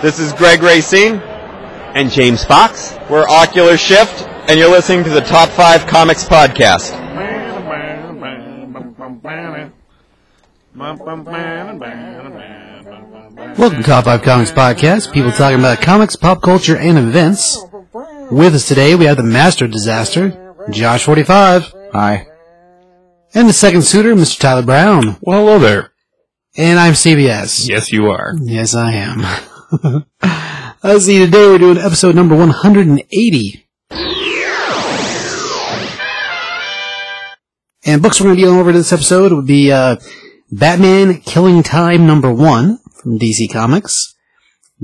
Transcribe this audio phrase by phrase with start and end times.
[0.00, 1.16] This is Greg Racine.
[1.16, 2.94] And James Fox.
[3.10, 6.92] We're Ocular Shift, and you're listening to the Top 5 Comics Podcast.
[13.58, 15.12] Welcome to Top 5 Comics Podcast.
[15.12, 17.58] People talking about comics, pop culture, and events.
[18.30, 21.74] With us today, we have the Master of Disaster, Josh 45.
[21.92, 22.28] Hi.
[23.34, 24.38] And the second suitor, Mr.
[24.38, 25.16] Tyler Brown.
[25.22, 25.90] Well, hello there.
[26.56, 27.68] And I'm CBS.
[27.68, 28.34] Yes, you are.
[28.40, 29.24] Yes, I am.
[30.82, 33.68] Let's see, today we're doing episode number 180.
[37.84, 39.96] And books we're going to be going over to this episode would be uh,
[40.50, 44.14] Batman Killing Time number one from DC Comics,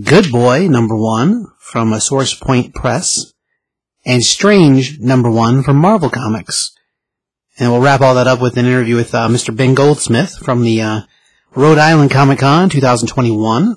[0.02, 3.32] Good Boy number one from a Source Point Press,
[4.04, 6.76] and Strange number one from Marvel Comics.
[7.58, 9.56] And we'll wrap all that up with an interview with uh, Mr.
[9.56, 11.00] Ben Goldsmith from the uh,
[11.54, 13.76] Rhode Island Comic Con 2021.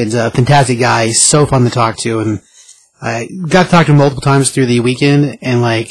[0.00, 2.40] Ben's a fantastic guy, He's so fun to talk to, and
[3.02, 5.90] I got to talk to him multiple times through the weekend, and like,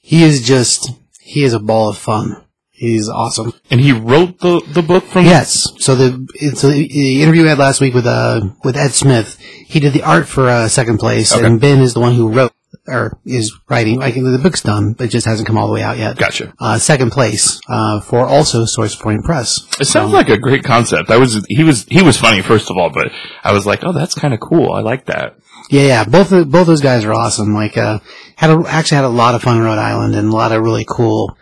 [0.00, 2.42] he is just, he is a ball of fun.
[2.70, 3.52] He's awesome.
[3.70, 5.68] And he wrote the, the book from Yes.
[5.78, 9.38] So the so the, the interview we had last week with uh with Ed Smith,
[9.38, 11.46] he did the art for uh, second place, Okay.
[11.46, 12.52] and Ben is the one who wrote
[12.86, 13.98] or is writing.
[13.98, 16.16] Like the book's done, but it just hasn't come all the way out yet.
[16.16, 16.52] Gotcha.
[16.58, 19.60] Uh, second place uh, for also Source Point Press.
[19.80, 21.10] It sounds like a great concept.
[21.10, 23.08] I was he was he was funny first of all, but
[23.44, 24.72] I was like, oh, that's kind of cool.
[24.72, 25.36] I like that.
[25.70, 26.04] Yeah, yeah.
[26.04, 27.54] Both both those guys are awesome.
[27.54, 28.00] Like, uh,
[28.36, 30.62] had a, actually had a lot of fun in Rhode Island and a lot of
[30.62, 31.36] really cool,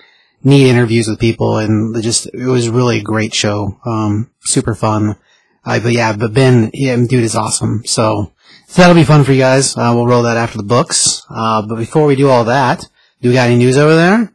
[0.45, 3.81] neat interviews with people, and just it was really a great show.
[3.85, 5.17] Um, super fun.
[5.65, 7.83] Uh, but yeah, but Ben, yeah, dude is awesome.
[7.85, 8.33] So,
[8.71, 9.77] so that'll be fun for you guys.
[9.77, 11.25] Uh, we'll roll that after the books.
[11.29, 12.85] Uh, but before we do all that,
[13.21, 14.33] do we got any news over there?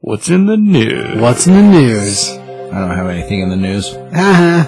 [0.00, 1.20] What's in the news?
[1.20, 2.28] What's in the news?
[2.30, 3.92] I don't have anything in the news.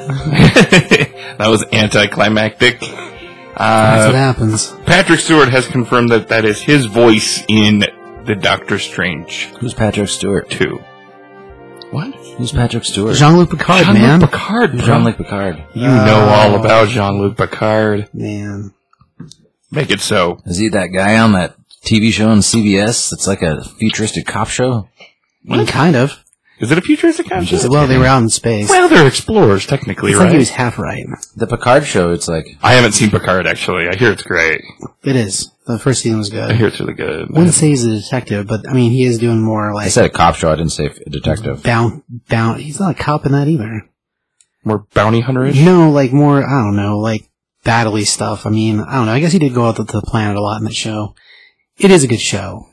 [0.05, 2.81] that was anticlimactic.
[2.81, 2.91] That's
[3.57, 4.73] what Uh, happens.
[4.85, 7.85] Patrick Stewart has confirmed that that is his voice in
[8.27, 10.51] the Doctor Strange Who's Patrick Stewart?
[10.51, 10.83] 2.
[11.91, 12.13] What?
[12.37, 13.15] Who's Patrick Stewart?
[13.17, 14.21] Jean-Luc Picard, Jean-Luc man.
[14.21, 14.81] Picard, bro.
[14.87, 15.63] Jean-Luc Picard.
[15.75, 18.09] You know all about Jean-Luc Picard.
[18.13, 18.73] Man.
[19.75, 20.41] Make it so.
[20.47, 23.11] Is he that guy on that TV show on CBS?
[23.11, 24.89] that's like a futuristic cop show.
[25.51, 26.25] I mean, mm, kind of.
[26.61, 27.59] Is it a futuristic cop show?
[27.69, 28.69] Well, they were out in space.
[28.69, 30.27] Well, they're explorers, technically, it's right?
[30.27, 31.05] like he was half right.
[31.37, 32.13] The Picard show.
[32.13, 33.89] It's like I haven't seen Picard, actually.
[33.89, 34.63] I hear it's great.
[35.03, 35.51] It is.
[35.67, 36.51] The first season was good.
[36.51, 37.31] I hear it's really good.
[37.31, 39.87] wouldn't say he's a detective, but I mean, he is doing more like.
[39.87, 40.53] I said a cop show.
[40.53, 41.63] I didn't say a detective.
[41.63, 42.61] bound, bound.
[42.61, 43.89] He's not a cop in that either.
[44.65, 45.59] More bounty hunter-ish?
[45.61, 47.29] No, like more, I don't know, like
[47.65, 48.47] battley stuff.
[48.47, 49.13] I mean, I don't know.
[49.13, 51.15] I guess he did go out to the planet a lot in that show.
[51.79, 52.69] It is a good show.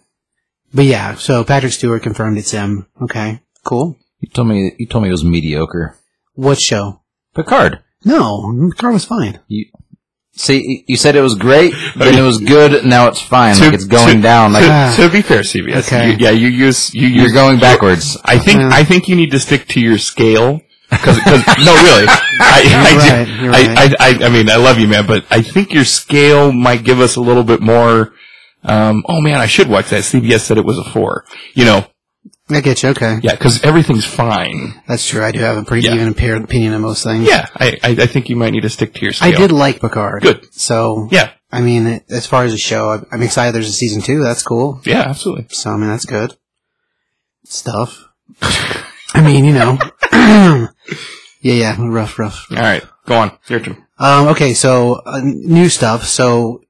[0.73, 2.87] But yeah, so Patrick Stewart confirmed it's him.
[3.01, 3.97] Okay, cool.
[4.19, 4.73] You told me.
[4.77, 5.97] You told me it was mediocre.
[6.35, 7.01] What show?
[7.35, 7.83] Picard.
[8.05, 9.39] No, Picard was fine.
[9.47, 9.65] You
[10.33, 10.85] see.
[10.87, 12.85] You said it was great, then it was good.
[12.85, 13.59] Now it's fine.
[13.59, 14.53] like it's going to, down.
[14.53, 14.93] Like to, ah.
[14.97, 16.11] to be fair, CBS, Okay.
[16.11, 17.17] you- yeah, you use you use.
[17.23, 18.17] you're going backwards.
[18.23, 18.69] I think Yeah.
[18.71, 20.61] I think you need to stick to your scale.
[20.91, 21.17] Because
[21.65, 23.59] no, really, I, You're I, right, do- you're I.
[23.59, 26.99] I, I, I mean, I love you, man, but I think your scale might give
[26.99, 28.13] us a little bit more.
[28.63, 30.03] Um, oh man, I should watch that.
[30.03, 31.25] CBS said it was a four.
[31.55, 31.87] You know,
[32.49, 32.89] I get you.
[32.89, 34.81] Okay, yeah, because everything's fine.
[34.87, 35.23] that's true.
[35.23, 35.95] I do have a pretty Yeah.
[35.95, 37.27] even impaired opinion on most things.
[37.27, 39.29] Yeah, I, I, I think you might need to stick to your scale.
[39.29, 39.47] I scale.
[39.47, 40.21] did like Picard.
[40.23, 40.53] Good.
[40.53, 43.55] So Yeah, I mean, as far as the show, I'm excited.
[43.55, 44.21] There's a season two.
[44.23, 44.81] That's cool.
[44.85, 45.47] yeah, absolutely.
[45.49, 46.35] So I mean, that's good
[47.45, 48.03] stuff.
[49.13, 49.77] I mean, you know,
[51.41, 52.47] yeah, yeah, rough, rough.
[52.51, 53.37] All right, go on.
[53.47, 53.85] Your turn.
[53.97, 56.05] Um, okay, so uh, new stuff.
[56.05, 56.63] So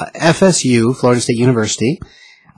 [0.00, 2.00] uh, FSU, Florida State University.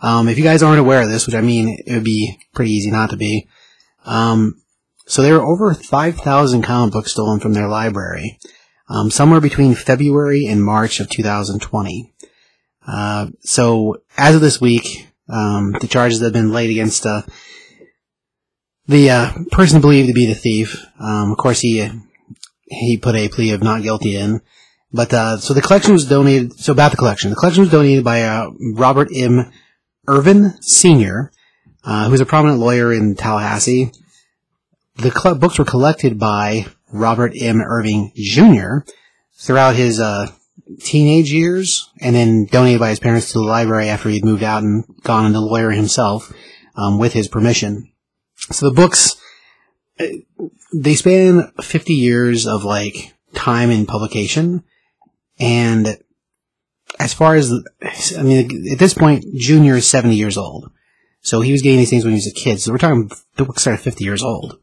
[0.02, 2.72] Um, if you guys aren't aware of this, which I mean, it would be pretty
[2.72, 3.48] easy not to be.
[4.04, 4.62] Um,
[5.06, 8.38] so there were over 5,000 comic books stolen from their library,
[8.88, 12.14] um, somewhere between February and March of 2020.
[12.86, 17.22] Uh, so as of this week, um, the charges that have been laid against uh,
[18.86, 20.84] the uh, person believed to be the thief.
[20.98, 21.88] Um, of course, he
[22.66, 24.40] he put a plea of not guilty in.
[24.92, 26.58] But uh, so the collection was donated.
[26.58, 29.50] So about the collection, the collection was donated by uh, Robert M.
[30.06, 31.32] Irvin Sr.,
[31.84, 33.90] uh, who's a prominent lawyer in Tallahassee.
[34.96, 37.60] The cl- books were collected by Robert M.
[37.60, 38.88] Irving Jr.
[39.36, 40.28] throughout his uh,
[40.78, 44.62] teenage years, and then donated by his parents to the library after he'd moved out
[44.62, 46.32] and gone into lawyer himself
[46.76, 47.90] um, with his permission.
[48.50, 49.16] So the books
[50.74, 54.64] they span 50 years of like time in publication
[55.38, 55.98] and
[56.98, 57.52] as far as
[58.18, 60.70] i mean at this point junior is 70 years old
[61.20, 63.44] so he was getting these things when he was a kid so we're talking the
[63.44, 64.58] books started 50 years old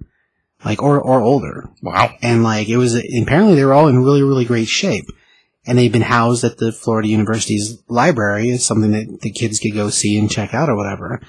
[0.65, 2.13] like or or older Wow.
[2.21, 5.05] and like it was apparently they were all in really really great shape
[5.65, 8.49] and they've been housed at the Florida University's library.
[8.49, 11.21] It's something that the kids could go see and check out or whatever.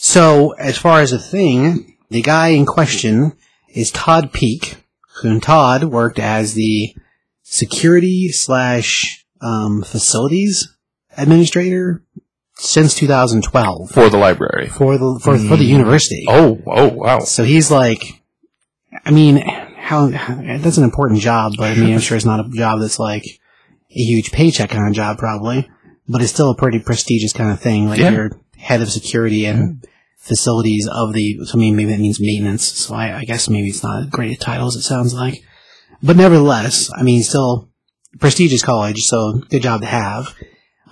[0.00, 3.32] So, as far as a thing, the guy in question
[3.74, 4.76] is Todd Peak,
[5.22, 6.94] who Todd worked as the
[7.42, 10.72] security slash um, facilities
[11.16, 12.04] administrator
[12.54, 14.68] since 2012 For the library.
[14.68, 16.26] for the for, for the university.
[16.28, 17.18] Oh, oh, wow.
[17.18, 18.22] So he's like,
[19.04, 19.38] I mean,
[19.78, 23.00] how that's an important job, but I mean, I'm sure it's not a job that's
[23.00, 25.68] like a huge paycheck kind of job, probably,
[26.08, 27.88] but it's still a pretty prestigious kind of thing.
[27.88, 28.10] Like Yeah.
[28.10, 29.84] you're head of security and
[30.18, 31.38] facilities of the.
[31.44, 32.64] So I mean, maybe that means maintenance.
[32.64, 35.42] So I, I guess maybe it's not as great a title as it sounds like,
[36.02, 37.68] but nevertheless, I mean, still
[38.20, 40.34] prestigious college, so good job to have.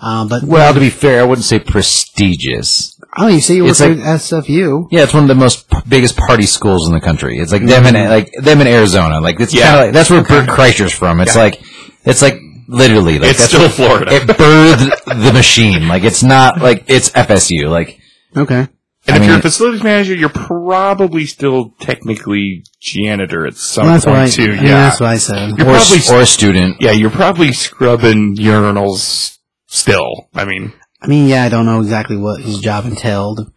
[0.01, 2.99] Uh, but Well, to be fair, I wouldn't say prestigious.
[3.17, 4.89] oh, you say you work it's at like- SFU.
[4.91, 7.39] Yeah, it's one of the most p- biggest party schools in the country.
[7.39, 9.21] It's like them in like them in Arizona.
[9.21, 9.63] Like it's Yeah.
[9.63, 11.21] kind of like that's where Bert Kreischer's from.
[11.21, 11.43] It's Yeah.
[11.43, 11.63] like
[12.05, 14.13] it's like literally like It's that's still what- Florida.
[14.15, 15.89] It birthed the machine.
[15.89, 17.69] Like it's not like it's FSU.
[17.69, 18.01] Like
[18.37, 18.69] Okay.
[19.09, 23.85] And I if mean- you're a facilities manager, you're probably still technically janitor at some
[23.85, 24.43] Well, that's point what I, too.
[24.43, 25.49] I Yeah, mean, that's what I said.
[25.59, 26.77] You're or, probably or a student.
[26.81, 30.29] yeah, you're probably scrubbing urinals still.
[30.35, 33.53] I mean, I mean, yeah, I don't know exactly what his job entailed.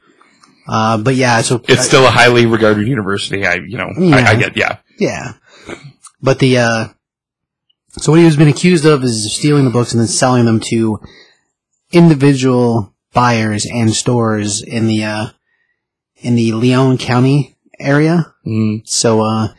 [0.68, 3.44] Uh, but yeah, so it's still a highly regarded university.
[3.44, 4.18] I, you know, Yeah.
[4.18, 4.78] I, I get, yeah.
[5.00, 5.34] yeah.
[6.22, 6.88] But the uh,
[8.02, 10.60] so what he has been accused of is stealing the books and then selling them
[10.62, 11.00] to
[11.92, 15.28] individual buyers and stores in the uh,
[16.18, 18.34] in the Leon County area.
[18.46, 19.50] Mm, So uh,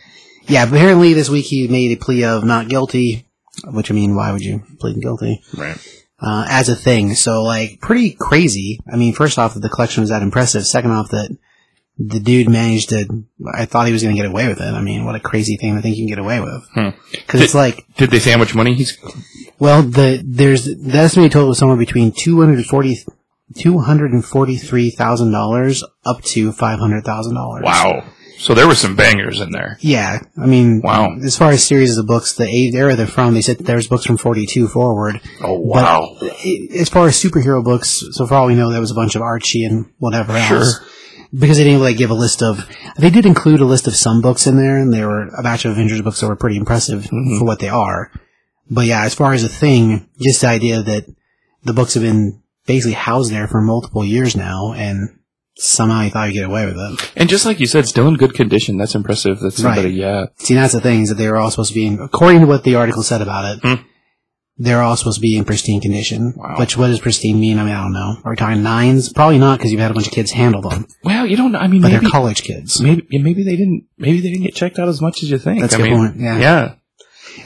[0.47, 3.27] yeah, apparently this week he made a plea of not guilty.
[3.65, 5.43] Which I mean, why would you plead guilty?
[5.57, 5.77] right.
[6.21, 7.15] uh, as a thing.
[7.15, 8.81] So like pretty crazy.
[8.91, 10.67] I mean, first off, that the collection was that impressive.
[10.67, 11.37] Second off, that
[12.03, 13.25] the dude managed to.
[13.55, 14.65] I thought he was going to get away with it.
[14.75, 16.67] I mean, what a crazy thing to think you can get away with.
[16.75, 16.89] Hmm.
[17.13, 18.97] Because it's like, Did they say how much money he's?
[19.59, 22.97] well, the there's the estimated total was somewhere between two hundred forty.
[23.57, 27.65] Two hundred and forty-three thousand dollars up to five hundred thousand dollars.
[27.65, 28.05] Wow.
[28.39, 29.77] So there were some bangers in there.
[29.81, 31.17] Yeah, I mean, Wow.
[31.23, 34.19] As far as series of books, the era they're from, they said there's books from
[34.19, 35.21] forty-two forward.
[35.43, 36.17] Oh wow.
[36.23, 39.17] i- as far as superhero books, so far all we know, there was a bunch
[39.17, 40.79] of Archie and whatever else.
[41.33, 42.69] Because they didn't like give a list of,
[42.99, 45.65] they did include a list of some books in there, and there were a batch
[45.65, 48.11] of Avengers books that were pretty impressive for what they are.
[48.69, 51.05] But yeah, as far as a thing, just the idea that
[51.63, 55.19] the books have been basically housed there for multiple years now, and
[55.57, 57.13] somehow he thought he'd get away with it.
[57.17, 58.77] And just like you said, still in good condition.
[58.79, 59.39] That's impressive.
[59.41, 59.95] That's somebody, Right.
[59.95, 60.27] yeah.
[60.37, 62.47] See, that's the thing is that they were all supposed to be, in, according to
[62.47, 63.83] what the article said about it, Hmm.
[64.61, 66.35] They're all supposed to be in pristine condition.
[66.37, 66.57] Wow.
[66.59, 67.59] Which, what does pristine mean?
[67.59, 68.17] I mean, I don't know.
[68.23, 69.11] Are we talking nines?
[69.11, 71.57] Probably not because you've had a bunch of kids handle them, Well, you don't.
[71.57, 72.79] I mean, but maybe they're college kids.
[72.81, 75.63] maybe maybe they didn't maybe they didn't get checked out as much as you think.
[75.63, 76.39] That's I a good mean, point, yeah.
[76.39, 76.75] yeah.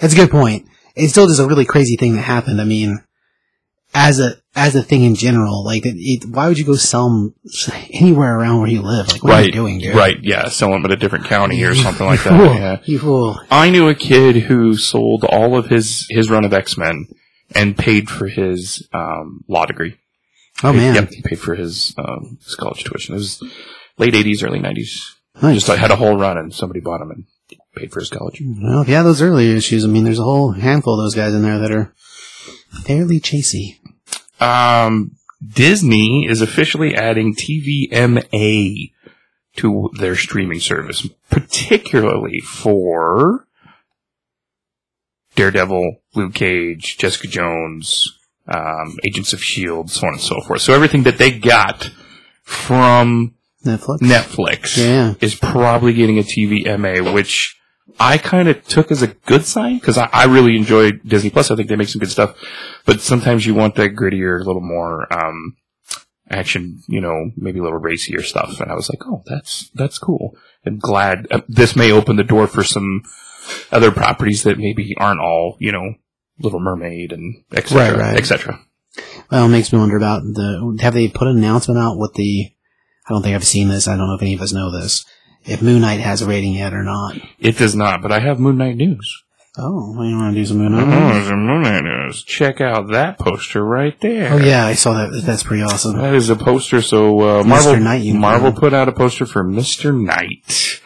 [0.00, 0.66] That's a good point.
[0.96, 2.60] It's still just a really crazy thing that happened.
[2.60, 2.98] I mean,
[3.94, 7.08] as a as a thing in general, like, it, it, why would you go sell
[7.08, 7.34] them
[7.90, 9.08] anywhere around where you live?
[9.10, 9.96] Like, what are right, you doing, dude?
[9.96, 10.48] right, yeah.
[10.48, 12.32] Sell them at a different county or something like that.
[12.40, 12.80] Yeah.
[12.84, 13.36] You fool.
[13.50, 17.06] I knew a kid who sold all of his his run of X Men
[17.54, 19.96] and paid for his um, law degree.
[20.62, 23.14] Oh man, Yep, he paid for his um, his college tuition.
[23.14, 23.42] It was
[23.98, 25.14] late '80s, early '90s.
[25.42, 25.54] nice.
[25.56, 27.24] Just I had a whole run, and somebody bought him and
[27.74, 28.40] paid for his college.
[28.40, 31.16] Well, if you have those early issues, I mean, there's a whole handful of those
[31.16, 31.92] guys in there that are
[32.82, 33.78] fairly chasey.
[34.40, 35.12] Um,
[35.46, 38.92] Disney is officially adding TVMA
[39.56, 43.46] to their streaming service, particularly for
[45.36, 48.08] Daredevil, Luke Cage, Jessica Jones,
[48.48, 50.62] um, Agents of Shield, so on and so forth.
[50.62, 51.90] So everything that they got
[52.42, 53.98] from Netflix.
[54.00, 55.14] Netflix Yeah.
[55.20, 57.56] is probably getting a TVMA, which
[58.00, 61.50] I kind of took as a good sign because I, I really enjoy Disney Plus.
[61.50, 62.36] I think they make some good stuff,
[62.86, 65.56] but sometimes you want that grittier, a little more um,
[66.28, 68.60] action, you know, maybe a little racier stuff.
[68.60, 70.36] And I was like, oh, that's that's cool.
[70.64, 73.02] And glad uh, this may open the door for some
[73.70, 75.94] other properties that maybe aren't all, you know,
[76.40, 77.92] Little Mermaid and etc.
[77.92, 78.18] Right, right.
[78.18, 78.60] et cetera.
[79.30, 80.78] Well, it makes me wonder about the.
[80.80, 82.50] Have they put an announcement out with the?
[83.06, 83.86] I don't think I've seen this.
[83.86, 85.04] I don't know if any of us know this.
[85.44, 87.16] If Moon Knight has a rating yet or not.
[87.38, 89.22] It does not, but I have Moon Knight news.
[89.56, 90.82] Oh, well, you want to do some Moon Knight?
[90.82, 92.24] Oh, some Moon Knight news.
[92.24, 94.32] Check out that poster right there.
[94.32, 95.22] Oh yeah, I saw that.
[95.22, 95.96] That's pretty awesome.
[95.96, 96.82] That is a poster.
[96.82, 98.12] So uh, Marvel, Knight.
[98.14, 100.80] Marvel put out a poster for Mister Knight.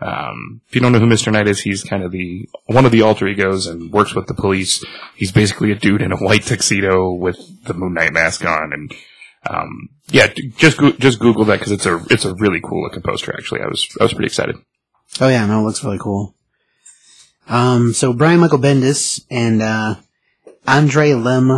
[0.00, 2.92] Um, if you don't know who Mister Knight is, he's kind of the one of
[2.92, 4.84] the alter egos and works with the police.
[5.16, 8.92] He's basically a dude in a white tuxedo with the Moon Knight mask on, and
[9.48, 13.34] um, yeah, just just Google that because it's a it's a really cool looking poster.
[13.36, 14.56] Actually, I was I was pretty excited.
[15.20, 16.34] Oh yeah, no, it looks really cool.
[17.48, 19.96] Um, so Brian Michael Bendis and uh,
[20.66, 21.50] Andre Lem,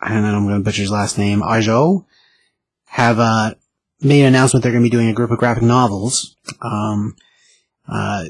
[0.00, 2.06] I don't know, I'm going to butcher his last name, Ajo,
[2.86, 3.54] have uh,
[4.00, 6.36] made an announcement they're going to be doing a group of graphic novels.
[6.62, 7.14] Um,
[7.86, 8.24] uh,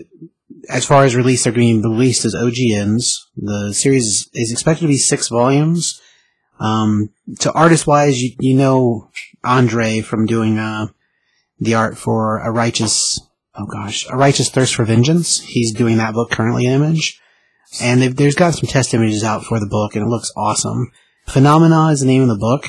[0.68, 3.20] as far as release, they're being released as OGNs.
[3.36, 6.00] The series is expected to be six volumes.
[6.60, 9.10] Um, to artist wise, you, you know
[9.42, 10.88] Andre from doing uh,
[11.58, 13.18] the art for A Righteous,
[13.54, 15.40] oh gosh, A Righteous Thirst for Vengeance.
[15.40, 17.20] He's doing that book currently in Image.
[17.80, 20.90] And there's got some test images out for the book, and it looks awesome.
[21.26, 22.66] Phenomena is the name of the book,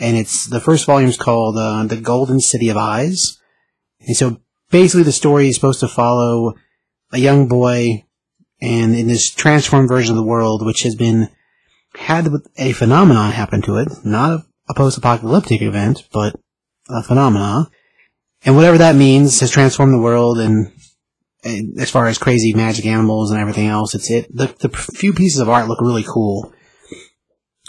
[0.00, 3.38] and it's the first volume is called uh, The Golden City of Eyes.
[4.00, 6.54] And so basically, the story is supposed to follow
[7.12, 8.06] a young boy,
[8.60, 11.28] and in this transformed version of the world, which has been
[11.96, 16.34] had a phenomenon happen to it, not a, post-apocalyptic event, but
[16.88, 17.66] a phenomenon.
[18.44, 20.72] And whatever that means has transformed the world and,
[21.44, 24.34] and as far as crazy magic animals and everything else, it's it.
[24.34, 26.52] The, the few pieces of art look really cool.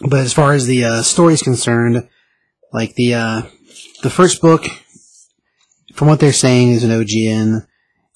[0.01, 2.07] But as far as the uh, story is concerned,
[2.71, 3.41] like the uh,
[4.01, 4.65] the first book,
[5.93, 7.67] from what they're saying, is an OGN.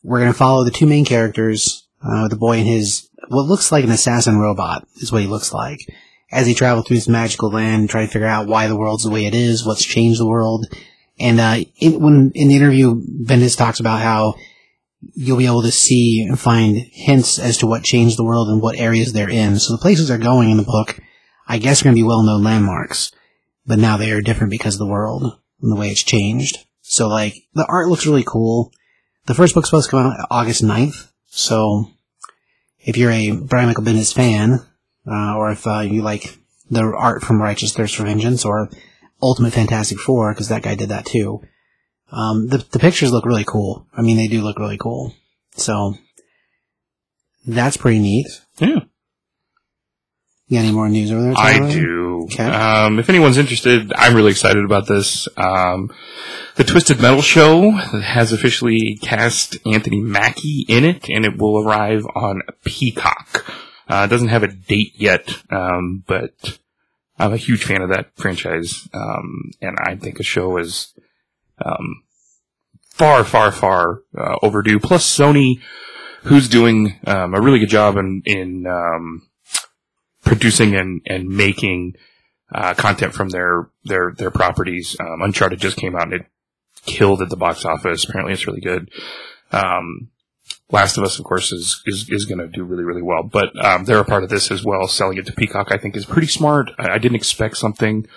[0.04, 3.72] We're going to follow the two main characters, uh, the boy and his what looks
[3.72, 5.80] like an assassin robot is what he looks like
[6.32, 9.10] as he travel through this magical land trying to figure out why the world's the
[9.10, 10.66] way it is, what's changed the world.
[11.20, 14.36] And uh, when in the interview, Bendis talks about how
[15.14, 18.62] you'll be able to see and find hints as to what changed the world and
[18.62, 19.58] what areas they're in.
[19.60, 21.00] So the places they're going in the book,
[21.48, 23.12] I guess, are going to be well-known landmarks,
[23.66, 26.66] but now they are different because of the world and the way it's changed.
[26.82, 28.72] So like the art looks really cool.
[29.26, 31.92] The first book's supposed to come out August 9th, so
[32.88, 34.66] if you're a Brian Michael Bendis fan,
[35.06, 36.38] uh, or if uh, you like
[36.72, 38.70] the art from Righteous Thirst for Vengeance or
[39.22, 41.42] Ultimate Fantastic Four, because that guy did that too.
[42.12, 43.86] Um, the the pictures look really cool.
[43.94, 45.14] I mean, they do look really cool.
[45.58, 45.96] So
[47.46, 48.28] that's pretty neat.
[48.58, 48.80] Yeah.
[50.48, 51.34] You got any more news over there?
[51.36, 51.70] I Tyler?
[52.40, 55.28] Um, if anyone's interested, I'm really excited about this.
[55.38, 55.94] Um,
[56.56, 62.06] the Twisted Metal show has officially cast Anthony Mackie in it, and it will arrive
[62.16, 63.46] on Peacock.
[63.88, 66.60] Uh, it doesn't have a date yet, um, but
[67.18, 70.94] I'm a huge fan of that franchise, um, and I think a show is
[71.64, 72.04] um,
[72.90, 74.80] far, far, far uh, overdue.
[74.80, 75.62] Plus, Sony,
[76.24, 78.68] who's doing um, a really good job in in
[80.28, 81.96] producing and, and making
[82.54, 84.96] uh, content from their their their properties.
[85.00, 86.26] Um, Uncharted just came out and it
[86.86, 88.06] killed at the box office.
[88.08, 88.90] Apparently, it's really good.
[89.52, 90.10] Um,
[90.70, 93.24] Last of Us, of course, is is, is going to do really really well.
[93.24, 94.88] But um, they're a part of this as well.
[94.88, 96.72] Selling it to Peacock, I think, is pretty smart.
[96.78, 98.08] I, I didn't expect something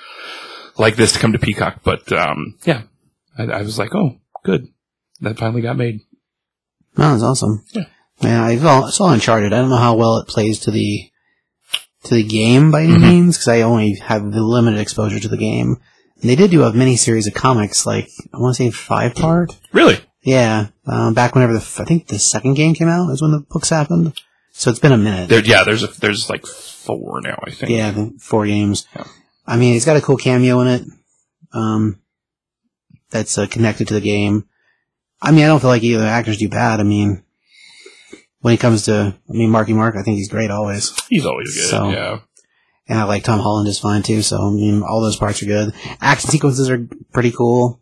[0.76, 2.82] like this to come to Peacock, but um, yeah,
[3.38, 4.68] I, I was like, oh, good,
[5.20, 6.00] that finally got made.
[6.96, 7.64] No, that's awesome.
[7.72, 7.84] Yeah.
[8.20, 8.56] Yeah, I
[8.90, 9.52] saw Uncharted.
[9.52, 11.09] I don't know how well it plays to the
[12.04, 13.00] to the game by any Mhm.
[13.02, 15.76] means because I only have the limited exposure to the game.
[16.20, 19.14] And they did do a mini series of comics, like I want to say five
[19.14, 19.56] part.
[19.72, 19.98] Really?
[20.22, 23.40] Yeah, um, back whenever the I think the second game came out is when the
[23.40, 24.12] books happened.
[24.52, 25.28] So it's been a minute.
[25.30, 27.70] There, yeah, there's a, there's like four now, I think.
[27.70, 28.86] Yeah, four games.
[28.94, 29.04] Yeah.
[29.46, 30.82] I mean, it's got a cool cameo in it.
[31.52, 32.00] Um,
[33.10, 34.44] that's uh, connected to the game.
[35.22, 36.80] I mean, I don't feel like either actors do bad.
[36.80, 37.22] I mean,
[38.40, 40.92] when it comes to, I mean, Marky Mark, I think he's great always.
[41.08, 41.70] He's always good.
[41.70, 42.18] So- yeah.
[42.88, 44.20] And I like Tom Holland just fine too.
[44.22, 45.72] So I mean, all those parts are good.
[46.00, 47.80] Action sequences are pretty cool,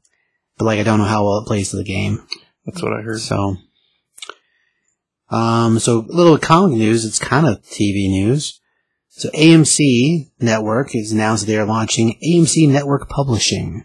[0.59, 2.27] but like I don't know how well it plays to the game.
[2.67, 3.21] That's what I heard.
[3.21, 3.57] So,
[5.31, 7.05] um, so a little comic news.
[7.07, 8.61] It's kind of TV news.
[9.09, 13.85] So AMC Network has announced they are launching AMC Network Publishing.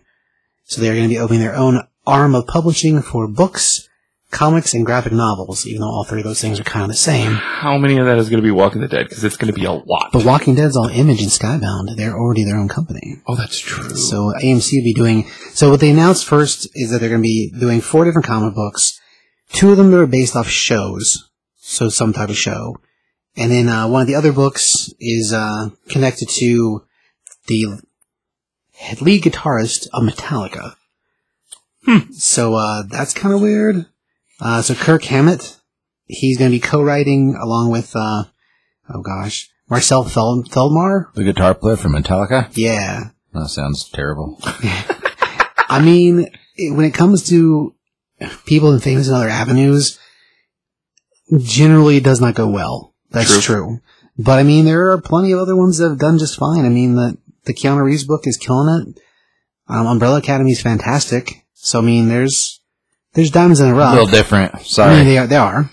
[0.66, 3.88] So they are going to be opening their own arm of publishing for books,
[4.34, 5.66] comics, and graphic novels.
[5.66, 7.32] Even though all three of those things are kind of the same.
[7.34, 9.08] How many of that is going to be Walking the Dead?
[9.08, 10.10] Because it's going to be a lot.
[10.12, 11.96] But Walking Dead's all Image and Skybound.
[11.96, 13.22] They're already their own company.
[13.28, 13.90] oh, that's true.
[13.92, 15.28] So AMC will be doing.
[15.54, 18.56] So what they announced first is that they're going to be doing four different comic
[18.56, 19.00] books.
[19.54, 22.76] Two of them that are based off shows, so some type of show,
[23.38, 26.84] and then uh, one of the other books is uh, connected to
[27.48, 27.80] the
[29.00, 30.76] lead guitarist of Metallica.
[32.14, 33.86] So uh, that's kind of weird.
[34.44, 35.58] Uh, so Kirk Hammett,
[36.06, 38.26] he's going to be co-writing along with, uh,
[38.94, 41.14] oh gosh, Marcel Fel- Feldmar.
[41.14, 42.52] The guitar player from Metallica?
[42.54, 44.38] Yeah, That sounds terrible.
[44.44, 47.74] I mean, it, when it comes to
[48.46, 49.98] people and famous in other avenues,
[51.38, 52.94] generally it does not go well.
[53.12, 53.80] That's true.
[54.18, 56.66] But I mean, there are plenty of other ones that have done just fine.
[56.66, 59.00] I mean, the the Keanu Reeves book is killing it.
[59.68, 61.46] Um, Umbrella Academy is fantastic.
[61.54, 62.60] So I mean, there's
[63.14, 64.62] there's diamonds in the A little different.
[64.62, 65.06] Sorry, I mean, Sorry.
[65.06, 65.28] they are.
[65.28, 65.70] They are.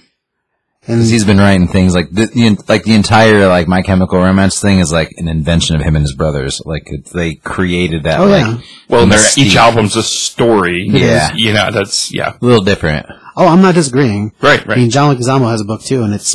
[0.87, 4.19] And Because he's been writing things like the, the like the entire like My Chemical
[4.19, 6.63] Romance thing is like an invention of him and his brothers.
[6.65, 8.19] Like it, they created that.
[8.19, 8.61] oh like, yeah.
[8.89, 10.87] Well, and each album's a story.
[10.89, 11.35] Yeah.
[11.35, 12.39] You know, that's, yeah.
[12.41, 13.07] a little different.
[13.37, 14.33] Oh, I'm not disagreeing.
[14.41, 14.79] Right, Right.
[14.79, 16.35] I mean, John Leguizamo has a book too, and it's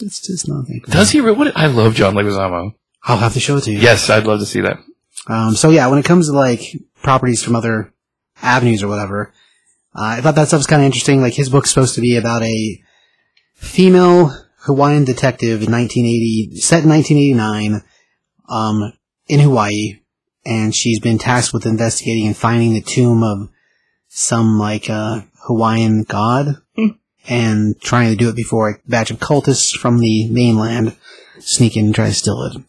[0.00, 0.82] it's just nothing.
[0.88, 1.20] Does he?
[1.20, 1.56] What?
[1.56, 2.74] I love John Leguizamo.
[3.04, 3.78] I'll have to show it to you.
[3.78, 4.78] Yes, I'd love to see that.
[5.28, 6.60] Um, so yeah, when it comes to like
[7.02, 7.92] properties from other
[8.42, 9.32] avenues or whatever,
[9.96, 11.22] uh, I thought that stuff was kind of interesting.
[11.22, 12.82] Like his book's supposed to be about a
[13.54, 17.82] female Hawaiian detective in 1980, set in 1989,
[18.48, 18.92] um,
[19.28, 20.00] in Hawaii,
[20.44, 23.48] and she's been tasked with investigating and finding the tomb of
[24.08, 26.56] some like uh, Hawaiian god,
[27.28, 30.94] and trying to do it before a batch of cultists from the mainland
[31.38, 32.62] sneak in and try to steal it.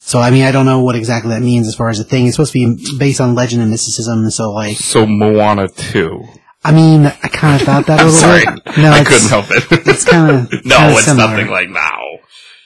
[0.00, 2.26] So I mean, I don't know what exactly that means as far as the thing.
[2.26, 4.28] It's supposed to be based on legend and mysticism.
[4.30, 6.41] So like, So Moana 2.
[6.64, 8.44] I mean, I kind of thought that a little sorry.
[8.44, 8.78] bit.
[8.78, 9.64] No, I couldn't help it.
[9.86, 11.98] It's kind of no, it's nothing like now.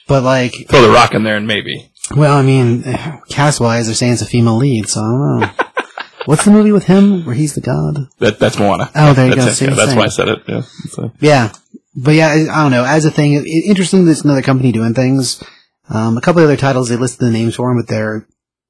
[0.07, 1.91] But like, Throw the rock in there and maybe.
[2.15, 2.83] well, I mean,
[3.29, 5.49] cast wise, they're saying it's a female lead, so I don't know.
[6.25, 8.07] What's the movie with him where he's the god?
[8.19, 8.91] That, that's Moana.
[8.95, 9.65] Oh, there you that's go.
[9.65, 9.69] It.
[9.69, 10.39] Yeah, that's why I said it.
[10.47, 10.61] Yeah.
[10.89, 11.53] So, Yeah,
[11.95, 12.83] but yeah, I I don't know.
[12.83, 15.41] As a thing, it, interesting that it's another company doing things.
[15.89, 18.27] Um, a couple of other titles they listed the names for them, but they're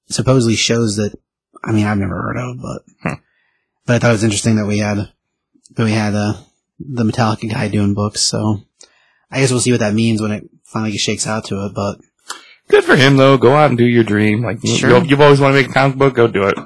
[0.09, 1.15] supposedly shows that
[1.63, 3.19] I mean I've never heard of, but Hmm.
[3.87, 5.11] but I thought it was interesting that we had
[5.77, 6.33] that we had uh,
[6.79, 8.21] the Metallica guy doing books.
[8.21, 8.61] So
[9.31, 11.73] I guess we'll see what that means when it finally shakes out to it.
[11.73, 11.99] But
[12.67, 13.37] good for him though.
[13.37, 14.41] Go out and do your dream.
[14.43, 15.03] Like you- Sure.
[15.03, 16.13] you've always wanted to make a comic book.
[16.15, 16.57] Go do it.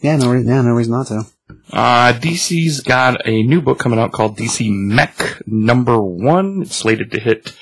[0.00, 1.24] yeah, no, re- yeah, no reason not to.
[1.72, 6.62] Uh, DC's got a new book coming out called DC Mech Number One.
[6.62, 7.52] It's slated to hit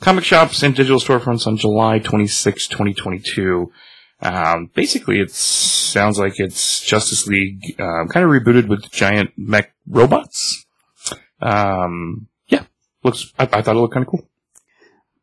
[0.00, 3.70] comic shops and digital storefronts on July 26, 2022.
[4.20, 9.72] Um, basically, it sounds like it's Justice League, um, kind of rebooted with giant mech
[9.86, 10.66] robots.
[11.40, 12.64] Um, yeah,
[13.04, 13.32] looks.
[13.38, 14.28] I, I thought it looked kind of cool.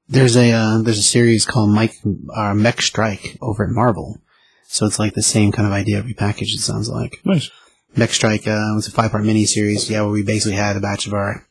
[0.07, 1.95] There's a uh, there's a series called Mike
[2.33, 4.21] uh, Mech Strike over at Marvel,
[4.67, 6.53] so it's like the same kind of idea repackaged.
[6.53, 7.19] It sounds like.
[7.25, 7.49] Nice.
[7.97, 11.07] Mech Strike uh, was a five part miniseries, yeah, where we basically had a batch
[11.07, 11.47] of our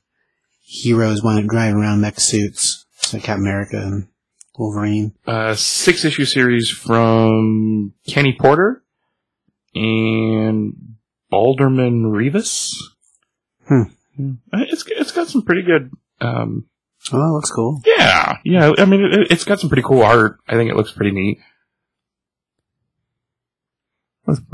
[0.63, 4.09] heroes went driving around mech suits, so Captain America and
[4.57, 5.13] Wolverine.
[5.27, 8.83] Uh, six issue series from Kenny Porter
[9.75, 10.95] and
[11.31, 12.77] Baldemar Rivas.
[13.67, 13.83] Hmm.
[14.53, 15.91] Uh, It's it's got some pretty good.
[16.21, 16.67] Um,
[17.13, 17.83] Oh, that looks cool.
[17.85, 18.73] yeah, yeah.
[18.79, 20.39] I mean, it, it's got some pretty cool art.
[20.49, 21.39] I think it looks pretty neat.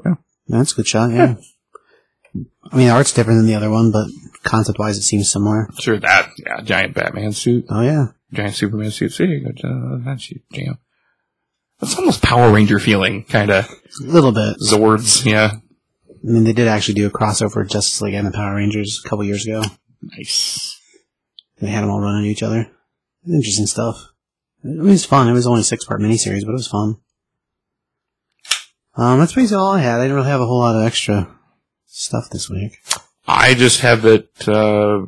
[0.05, 0.15] Yeah.
[0.49, 1.37] That's a good shot, yeah.
[2.73, 4.09] I mean, the art's different than the other one, but
[4.43, 5.69] concept wise, it seems similar.
[5.79, 9.13] Sure, that yeah, giant Batman suit, Oh yeah, giant Superman suit.
[9.13, 10.79] See, you got uh, that suit, jam.
[11.81, 14.57] That's almost Power Ranger feeling, kind of a little bit.
[14.59, 15.25] Zords.
[15.25, 15.53] Yeah,
[16.09, 19.09] I mean, they did actually do a crossover Justice League and the Power Rangers a
[19.09, 19.63] couple years ago.
[20.03, 20.79] nice.
[21.61, 22.71] They had them all running each other.
[23.27, 24.13] Interesting stuff.
[24.63, 25.29] It was fun.
[25.29, 26.97] It was only a six part miniseries, but it was fun.
[28.97, 30.01] Um, that's basically all I had.
[30.01, 31.29] I didn't really have a whole lot of extra
[31.87, 32.79] stuff this week.
[33.27, 35.07] I just have that uh,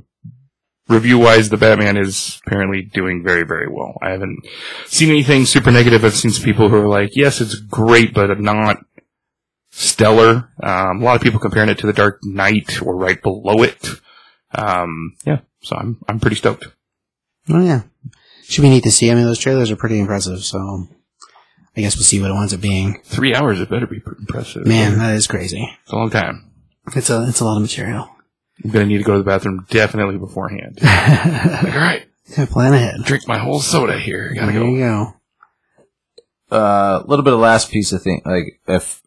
[0.89, 3.95] review wise, the Batman is apparently doing very, very well.
[4.03, 4.39] I haven't
[4.87, 6.05] seen anything super negative.
[6.05, 8.79] I've seen some people who are like, yes, it's great, but not
[9.71, 10.51] stellar.
[10.63, 14.01] Um, a lot of people comparing it to The Dark Knight or right below it.
[14.55, 16.67] Um, yeah, so I'm I'm pretty stoked.
[17.49, 17.83] Oh yeah,
[18.45, 19.11] should be neat to see.
[19.11, 20.45] I mean, those trailers are pretty impressive.
[20.45, 20.89] So
[21.77, 23.01] I guess we'll see what it winds up being.
[23.05, 24.67] Three hours, it better be impressive.
[24.67, 25.67] Man, that is crazy.
[25.83, 26.51] it's a long time.
[26.95, 28.09] It's a it's a lot of material.
[28.65, 30.79] I'm gonna need to go to the bathroom definitely beforehand.
[30.83, 32.07] like, all right,
[32.51, 33.05] Plan ahead.
[33.05, 34.33] drink my whole soda here.
[34.35, 34.67] Gotta there go.
[34.69, 35.15] you go.
[36.51, 39.03] A uh, little bit of last piece of thing, like if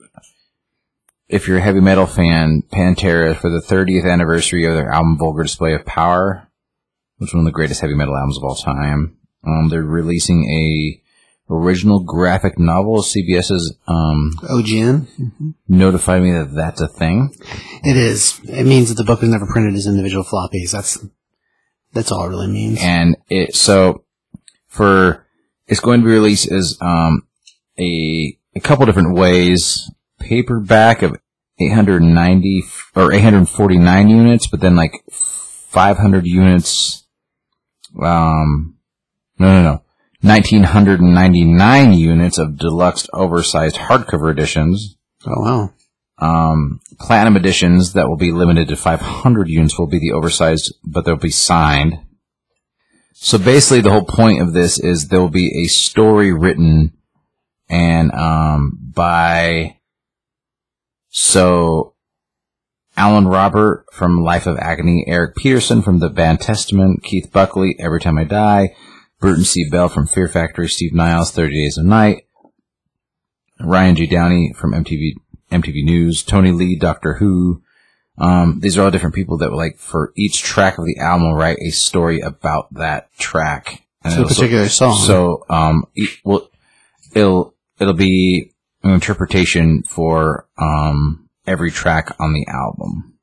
[1.29, 5.43] if you're a heavy metal fan, Pantera for the 30th anniversary of their album Vulgar
[5.43, 6.47] Display of Power,
[7.17, 9.17] which is one of the greatest heavy metal albums of all time.
[9.45, 11.01] Um, they're releasing a
[11.49, 13.01] original graphic novel.
[13.01, 15.53] CBS has um, OGN.
[15.67, 17.35] notified me that that's a thing.
[17.83, 18.39] It is.
[18.45, 20.71] It means that the book was never printed as individual floppies.
[20.71, 21.05] That's
[21.93, 22.79] that's all it really means.
[22.81, 24.03] and it so
[24.67, 25.25] for
[25.67, 27.25] it's going to be released as um
[27.79, 31.15] a a couple different ways paperback of
[31.59, 32.63] 890
[32.95, 37.05] or 849 units but then like 500 units
[38.03, 38.75] um
[39.39, 39.81] no no no
[40.25, 45.73] 1999 units of deluxe oversized hardcover editions Oh wow.
[46.19, 51.03] um, platinum editions that will be limited to 500 units will be the oversized, but
[51.05, 51.99] they'll be signed.
[53.13, 56.93] So basically, the whole point of this is there will be a story written
[57.69, 59.77] and um, by.
[61.09, 61.95] So
[62.97, 67.99] Alan Robert from Life of Agony, Eric Peterson from the band Testament, Keith Buckley, Every
[67.99, 68.75] Time I Die,
[69.19, 69.67] Burton C.
[69.69, 72.27] Bell from Fear Factory, Steve Niles, 30 Days of Night,
[73.59, 74.07] Ryan G.
[74.07, 75.13] Downey from MTV,
[75.51, 77.61] MTV News, Tony Lee, Doctor Who.
[78.17, 81.35] Um, these are all different people that like for each track of the album will
[81.37, 83.83] write a story about that track.
[84.03, 84.97] And So a particular song.
[84.97, 86.49] So, um, e- well,
[87.13, 93.17] it'll, it'll be an interpretation for, um, every track on the album.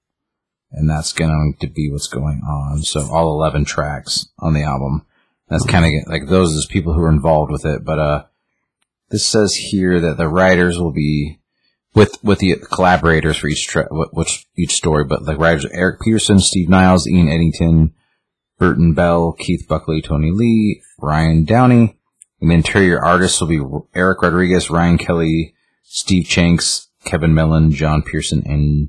[0.73, 2.83] And that's going to be what's going on.
[2.83, 5.07] So all 11 tracks on the album.
[5.53, 7.85] That's kind of like those is people who are involved with it.
[7.85, 8.25] But, uh,
[9.11, 11.39] this says here that the writers will be
[11.95, 16.01] with, with the collaborators for each track, which each story, but the writers are Eric
[16.01, 17.93] Peterson, Steve Niles, Ian Edginton,
[18.59, 21.99] Burton Bell, Keith Buckley, Tony Lee, Ryan Downey.
[22.41, 23.61] And the interior artists will be
[23.95, 28.89] Eric Rodriguez, Ryan Kelly, Steve Chanks, Kevin Mellon, John Pearson, and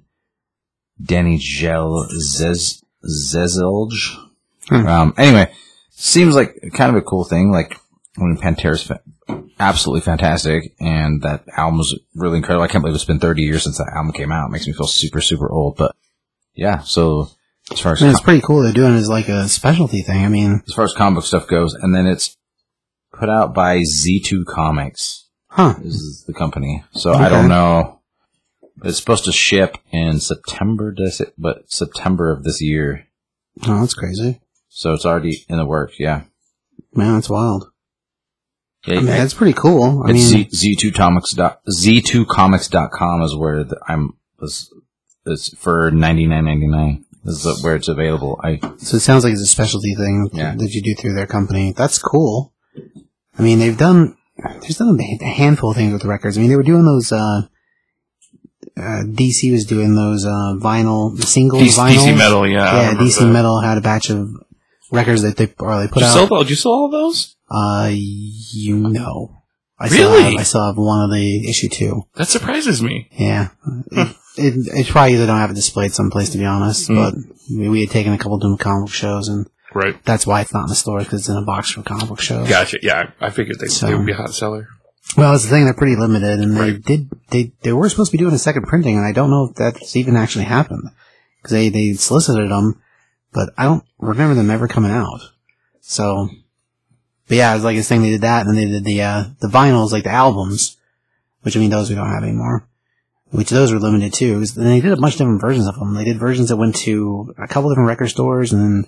[1.03, 4.15] Danny Gel Zez, Zezilge.
[4.69, 4.87] Hmm.
[4.87, 5.51] Um, anyway,
[5.95, 7.51] seems like kind of a cool thing.
[7.51, 7.77] Like,
[8.17, 9.01] I mean, Pantera's fa-
[9.59, 12.63] absolutely fantastic, and that album was really incredible.
[12.63, 14.47] I can't believe it's been 30 years since that album came out.
[14.47, 15.77] It makes me feel super, super old.
[15.77, 15.95] But
[16.53, 17.29] yeah, so
[17.71, 18.61] as far as I mean, it's pretty cool.
[18.61, 20.23] They're doing it as like a specialty thing.
[20.23, 22.37] I mean, as far as comic book stuff goes, and then it's
[23.13, 25.75] put out by Z2 Comics huh?
[25.83, 26.83] is the company.
[26.91, 27.99] So I don't know.
[28.83, 31.33] It's supposed to ship in September, does it?
[31.37, 33.07] But September of this year.
[33.67, 34.41] Oh, that's crazy.
[34.75, 35.99] So it's already in the works.
[35.99, 36.23] Yeah.
[36.93, 37.69] Man, that's wild.
[38.87, 40.03] Yeah, I mean, that's pretty cool.
[40.03, 44.73] I it's mean, Z, Z2 Comics dot, Z2Comics.com is where the, I'm, is,
[45.25, 48.39] is for 99.99 this is where it's available.
[48.43, 50.55] I, so it sounds like it's a specialty thing Yeah.
[50.55, 51.71] that you do through their company.
[51.71, 52.53] That's cool.
[53.37, 56.37] I mean, they've done, there's done a handful of things with the records.
[56.37, 57.43] I mean, they were doing those, uh,
[58.75, 61.95] uh, DC was doing those, uh, vinyl, the single DC, vinyl.
[61.95, 62.81] DC Metal, yeah.
[62.81, 63.31] Yeah, DC that.
[63.31, 64.42] Metal had a batch of
[64.93, 66.13] records that they, or they put Did you, out.
[66.13, 67.35] sell, those- did you sell all of those?
[67.49, 69.37] Uh, you know.
[69.79, 70.23] I still Really?
[70.31, 72.03] have, I still have one of the issue two.
[72.15, 73.09] That surprises me.
[73.11, 73.49] Yeah.
[73.91, 76.95] It, it, it's probably they don't have it displayed someplace to be honest, Mm.
[76.95, 77.13] but
[77.69, 79.95] we, had taken a couple of comic book shows and Right.
[80.05, 82.21] that's why it's not in the store because it's in a box for comic book
[82.21, 82.47] shows.
[82.47, 82.77] Gotcha.
[82.81, 84.67] Yeah, I I figured they, So- they would be a hot seller.
[85.17, 86.83] Well, that's the thing; they're pretty limited, and they Right.
[86.85, 89.45] did they they were supposed to be doing a second printing, and I don't know
[89.49, 90.89] if that's even actually happened
[91.41, 92.79] because they they solicited them,
[93.33, 95.21] but I don't remember them ever coming out.
[95.81, 96.29] So,
[97.27, 99.01] but yeah, it was like this thing they did that, and then they did the
[99.01, 100.77] uh, the vinyls, like the albums,
[101.41, 102.67] which I mean those we don't have anymore.
[103.31, 104.37] Which those were limited too.
[104.39, 105.95] 'cause- And they did a bunch of different versions of them.
[105.95, 108.85] They did versions that went to a couple different record stores, and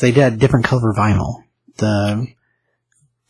[0.00, 1.44] they did a different color vinyl.
[1.78, 2.26] The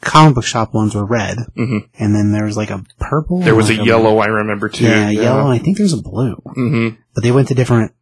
[0.01, 3.41] comic book shop ones were red, hmm and then there was like a purple.
[3.41, 4.85] There was a like yellow I remember too.
[4.85, 6.35] yeah, yellow, and I think there's a blue.
[6.55, 7.93] hmm But they went to different,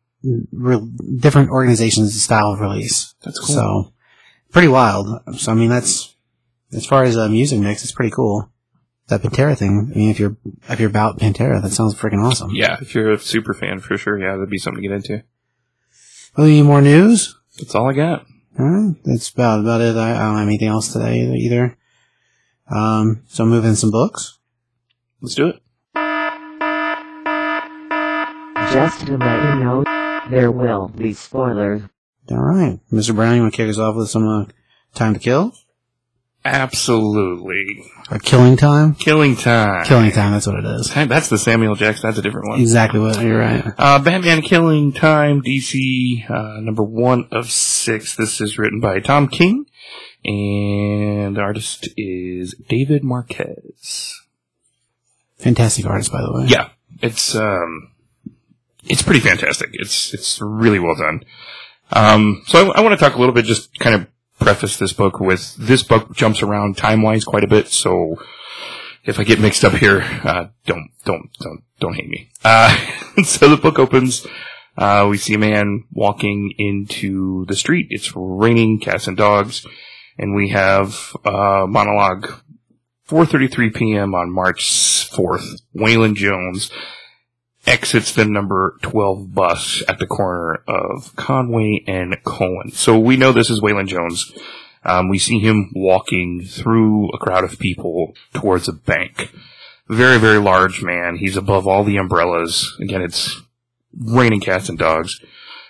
[0.52, 3.14] re- different organizations' style of release.
[3.22, 3.54] That's cool.
[3.54, 3.92] So
[4.50, 5.20] pretty wild.
[5.36, 6.14] So I mean, that's
[6.72, 8.50] as far as a music mix, it's pretty cool.
[9.08, 9.90] That Pantera thing.
[9.94, 10.36] I mean, if you're
[10.70, 12.50] if you're about Pantera, that sounds freaking awesome.
[12.54, 15.22] Yeah, if you're a super fan, for sure, yeah, that'd be something to get into.
[16.36, 17.36] Well, any more news?
[17.58, 18.26] That's all I got.
[18.58, 19.96] All right, that's about about it.
[19.96, 21.76] I, I don't have anything else today either.
[22.74, 24.38] Um, so moving some books.
[25.20, 25.60] Let's do it.
[28.72, 29.84] Just to let you know,
[30.30, 31.82] there will be spoilers.
[32.30, 33.14] All right, Mr.
[33.14, 34.46] Brown, you want to kick us off with some uh,
[34.94, 35.52] time to kill
[36.44, 37.84] Absolutely.
[38.10, 38.94] or killing time?
[38.94, 39.84] Killing time.
[39.86, 40.32] Killing time.
[40.32, 40.88] That's what it is.
[40.88, 41.08] Time.
[41.08, 42.08] That's the Samuel Jackson.
[42.08, 42.60] That's a different one.
[42.60, 43.64] Exactly what you're right.
[43.78, 48.14] Uh, Batman Killing Time, DC, uh, number one of six.
[48.16, 49.64] This is written by Tom King,
[50.24, 54.14] and the artist is David Marquez.
[55.38, 56.46] Fantastic artist, by the way.
[56.48, 56.68] Yeah,
[57.00, 57.90] it's um,
[58.86, 59.70] it's pretty fantastic.
[59.72, 61.24] It's it's really well done.
[61.92, 64.06] Um, so I, I want to talk a little bit, just kind of
[64.38, 67.68] preface this book with this book jumps around time wise quite a bit.
[67.68, 68.16] So
[69.04, 72.30] if I get mixed up here, uh, don't don't don't don't hate me.
[72.44, 72.76] Uh,
[73.24, 74.26] so the book opens.
[74.76, 77.86] Uh, we see a man walking into the street.
[77.90, 79.64] It's raining, cats and dogs,
[80.18, 82.26] and we have uh, monologue
[83.08, 84.14] 4:33 p.m.
[84.14, 84.64] on March
[85.12, 85.60] 4th.
[85.76, 86.70] Waylon Jones
[87.66, 92.70] exits the number 12 bus at the corner of Conway and Cohen.
[92.72, 94.32] So we know this is Waylon Jones.
[94.84, 99.32] Um, we see him walking through a crowd of people towards a bank.
[99.88, 101.16] Very, very large man.
[101.16, 102.76] He's above all the umbrellas.
[102.80, 103.40] Again, it's
[103.98, 105.20] raining cats and dogs.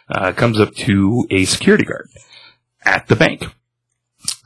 [0.09, 2.09] Uh, comes up to a security guard
[2.85, 3.45] at the bank.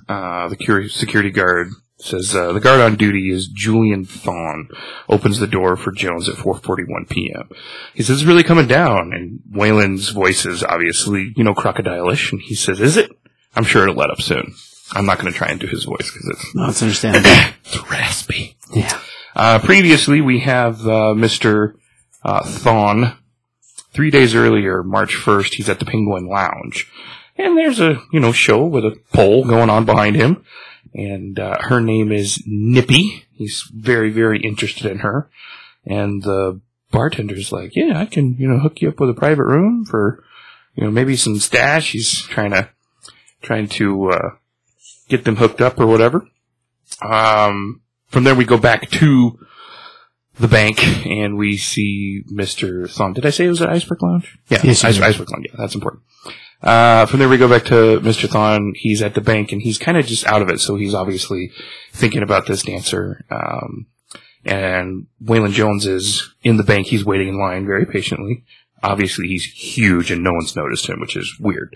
[0.08, 4.68] Uh, the security guard says uh, the guard on duty is Julian Thon.
[5.08, 7.48] Opens the door for Jones at 4:41 p.m.
[7.94, 12.40] He says, "It's really coming down." And Waylon's voice is obviously, you know, crocodilish, and
[12.40, 13.10] he says, "Is it?
[13.56, 14.54] I'm sure it'll let up soon."
[14.92, 17.28] I'm not going to try and do his voice because it's, No, it's understandable.
[17.64, 18.56] it's raspy.
[18.72, 18.98] yeah.
[19.36, 21.74] Uh, previously, we have uh, Mr.
[22.24, 23.16] Uh, Thon.
[23.92, 26.86] Three days earlier, March 1st, he's at the Penguin Lounge.
[27.36, 30.44] And there's a, you know, show with a pole going on behind him.
[30.94, 33.26] And uh, her name is Nippy.
[33.32, 35.30] He's very, very interested in her.
[35.84, 36.60] And the
[36.92, 40.24] bartender's like, yeah, I can, you know, hook you up with a private room for,
[40.74, 41.92] you know, maybe some stash.
[41.92, 42.68] He's trying to,
[43.42, 44.30] trying to, uh,
[45.08, 46.26] get them hooked up or whatever.
[47.02, 49.38] Um, from there we go back to
[50.38, 52.90] the bank and we see Mr.
[52.90, 53.12] Thon.
[53.12, 54.38] Did I say it was at Iceberg Lounge?
[54.48, 55.00] Yeah, Yes, Ice.
[55.00, 55.46] Iceberg Lounge.
[55.48, 56.02] Yeah, that's important.
[56.62, 58.28] Uh, from there we go back to Mr.
[58.28, 58.72] Thon.
[58.76, 60.60] He's at the bank and he's kind of just out of it.
[60.60, 61.52] So he's obviously
[61.92, 63.24] thinking about this dancer.
[63.30, 63.86] Um,
[64.44, 66.86] and Waylon Jones is in the bank.
[66.86, 68.44] He's waiting in line very patiently.
[68.82, 71.74] Obviously he's huge and no one's noticed him, which is weird.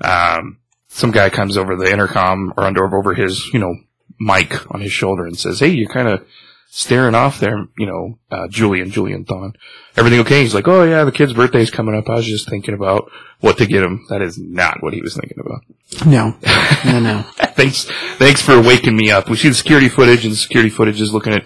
[0.00, 3.76] Um, some guy comes over the intercom or under over his, you know,
[4.18, 6.26] mic on his shoulder and says, "Hey, you're kind of
[6.70, 9.54] staring off there, you know, uh, Julian, Julian Thon.
[9.96, 12.08] Everything okay?" He's like, "Oh yeah, the kid's birthday's coming up.
[12.08, 15.14] I was just thinking about what to get him." That is not what he was
[15.14, 15.62] thinking about.
[16.06, 16.36] No.
[16.84, 17.22] No, no.
[17.54, 17.84] thanks,
[18.16, 19.28] thanks for waking me up.
[19.28, 21.44] We see the security footage, and the security footage is looking at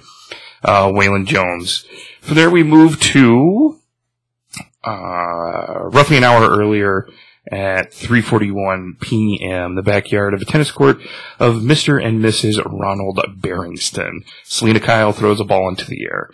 [0.65, 1.87] uh, Waylon Jones.
[2.21, 3.79] From there, we move to
[4.85, 7.09] uh, roughly an hour earlier
[7.51, 9.75] at 3:41 p.m.
[9.75, 10.99] the backyard of a tennis court
[11.39, 12.05] of Mr.
[12.05, 12.63] and Mrs.
[12.65, 14.25] Ronald Barrington.
[14.45, 16.31] Selina Kyle throws a ball into the air.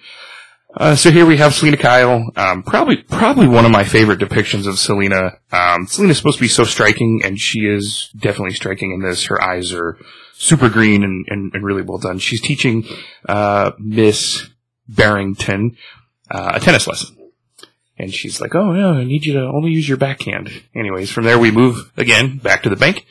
[0.76, 4.66] Uh, so here we have Selina Kyle, um, probably probably one of my favorite depictions
[4.66, 5.38] of Selina.
[5.50, 9.24] Um, Selina's supposed to be so striking, and she is definitely striking in this.
[9.24, 9.96] Her eyes are
[10.34, 12.18] super green and, and, and really well done.
[12.18, 12.84] She's teaching
[13.28, 14.46] uh, Miss
[14.88, 15.76] Barrington
[16.30, 17.17] uh, a tennis lesson.
[17.98, 20.50] And she's like, oh, yeah, I need you to only use your backhand.
[20.74, 23.04] Anyways, from there we move again back to the bank.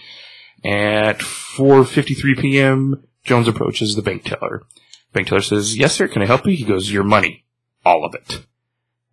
[0.64, 4.64] At 4.53 p.m., Jones approaches the bank teller.
[5.12, 6.56] Bank teller says, yes, sir, can I help you?
[6.56, 7.44] He goes, your money.
[7.86, 8.46] All of it.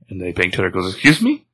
[0.09, 1.45] And the bank teller goes, excuse me?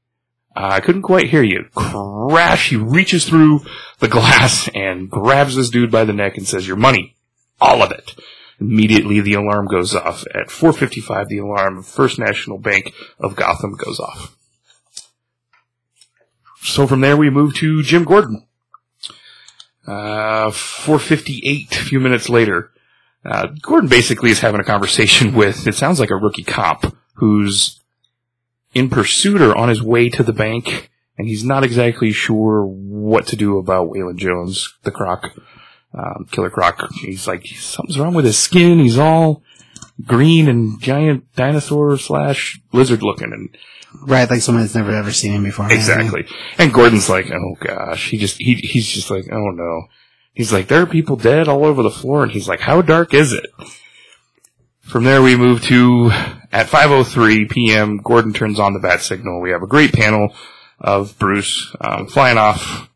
[0.55, 1.67] I couldn't quite hear you.
[1.75, 2.71] Crash!
[2.71, 3.61] He reaches through
[4.01, 7.17] the glass and grabs this dude by the neck and says, your money.
[7.61, 8.15] All of it.
[8.61, 10.25] Immediately, the alarm goes off.
[10.35, 14.37] At 4:55, the alarm of First National Bank of Gotham goes off.
[16.63, 18.47] So from there, we move to Jim Gordon.
[19.87, 22.71] Uh, 4:58, a few minutes later,
[23.25, 25.67] uh, Gordon basically is having a conversation with.
[25.67, 27.81] It sounds like a rookie cop who's
[28.75, 33.27] in pursuit or on his way to the bank, and he's not exactly sure what
[33.29, 35.33] to do about Waylon Jones, the Croc
[35.95, 36.89] um, Killer Croc.
[37.01, 38.79] He's like, something's wrong with his skin.
[38.79, 39.43] He's all
[40.05, 43.33] green and giant dinosaur slash lizard looking.
[43.33, 43.57] And
[44.03, 45.71] Right, like someone that's never ever seen him before.
[45.71, 46.25] exactly.
[46.59, 48.11] And Gordon's like, oh gosh.
[48.11, 49.87] He just, he, he's just like, oh no.
[50.33, 52.23] He's like, there are people dead all over the floor.
[52.23, 53.47] And he's like, how dark is it?
[54.81, 56.11] From there, we move to
[56.53, 57.99] at 5:03 p.m.
[57.99, 59.41] Gordon turns on the bat signal.
[59.41, 60.35] We have a great panel
[60.81, 62.89] of Bruce um, flying off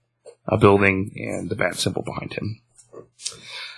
[0.47, 2.61] a building and the bat symbol behind him.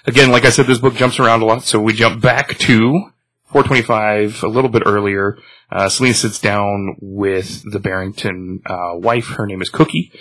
[0.06, 3.10] Again, like I said, this book jumps around a lot, so we jump back to
[3.46, 5.36] 425, a little bit earlier.
[5.70, 9.30] Uh, Selina sits down with the Barrington uh, wife.
[9.30, 10.12] Her name is Cookie.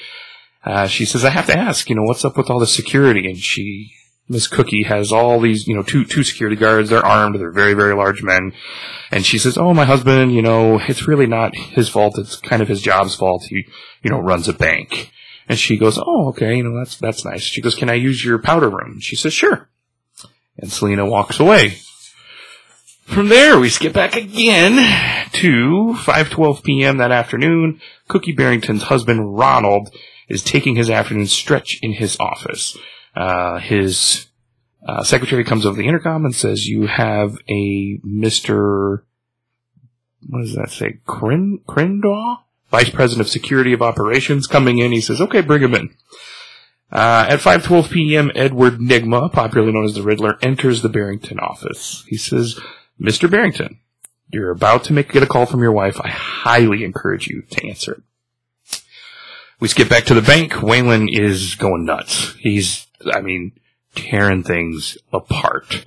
[0.63, 3.28] Uh, she says, "I have to ask, you know, what's up with all the security?"
[3.28, 3.91] And she,
[4.28, 6.89] Miss Cookie, has all these, you know, two two security guards.
[6.89, 7.39] They're armed.
[7.39, 8.54] They're very very large men.
[9.12, 12.17] And she says, "Oh, my husband, you know, it's really not his fault.
[12.17, 13.43] It's kind of his job's fault.
[13.50, 13.65] He,
[14.02, 15.12] you know, runs a bank."
[15.48, 18.26] And she goes, "Oh, okay, you know, that's that's nice." She goes, "Can I use
[18.26, 19.69] your powder room?" She says, "Sure."
[20.58, 21.78] And Selina walks away.
[23.06, 24.76] From there, we skip back again
[25.34, 26.98] to 5:12 p.m.
[26.98, 27.80] that afternoon.
[28.08, 29.94] Cookie Barrington's husband Ronald
[30.28, 32.78] is taking his afternoon stretch in his office.
[33.15, 34.26] Uh, his
[34.88, 39.06] uh, secretary comes over the intercom and says, "You have a Mister,
[40.28, 41.00] what does that say?
[41.06, 42.39] Crin Crindaw,
[42.72, 45.96] Vice President of Security of Operations, coming in." He says, "Okay, bring him in."
[46.91, 52.04] Uh, at 5:12 p.m., Edward Nygma, popularly known as the Riddler, enters the Barrington office.
[52.08, 52.60] He says,
[53.02, 53.30] "Mr.
[53.30, 53.80] Barrington,
[54.32, 56.00] you're about to make get a call from your wife.
[56.00, 58.82] I highly encourage you to answer it."
[59.60, 60.52] We skip back to the bank.
[60.54, 62.36] Waylon is going nuts.
[62.39, 63.54] He's, I mean,
[63.95, 65.86] tearing things apart.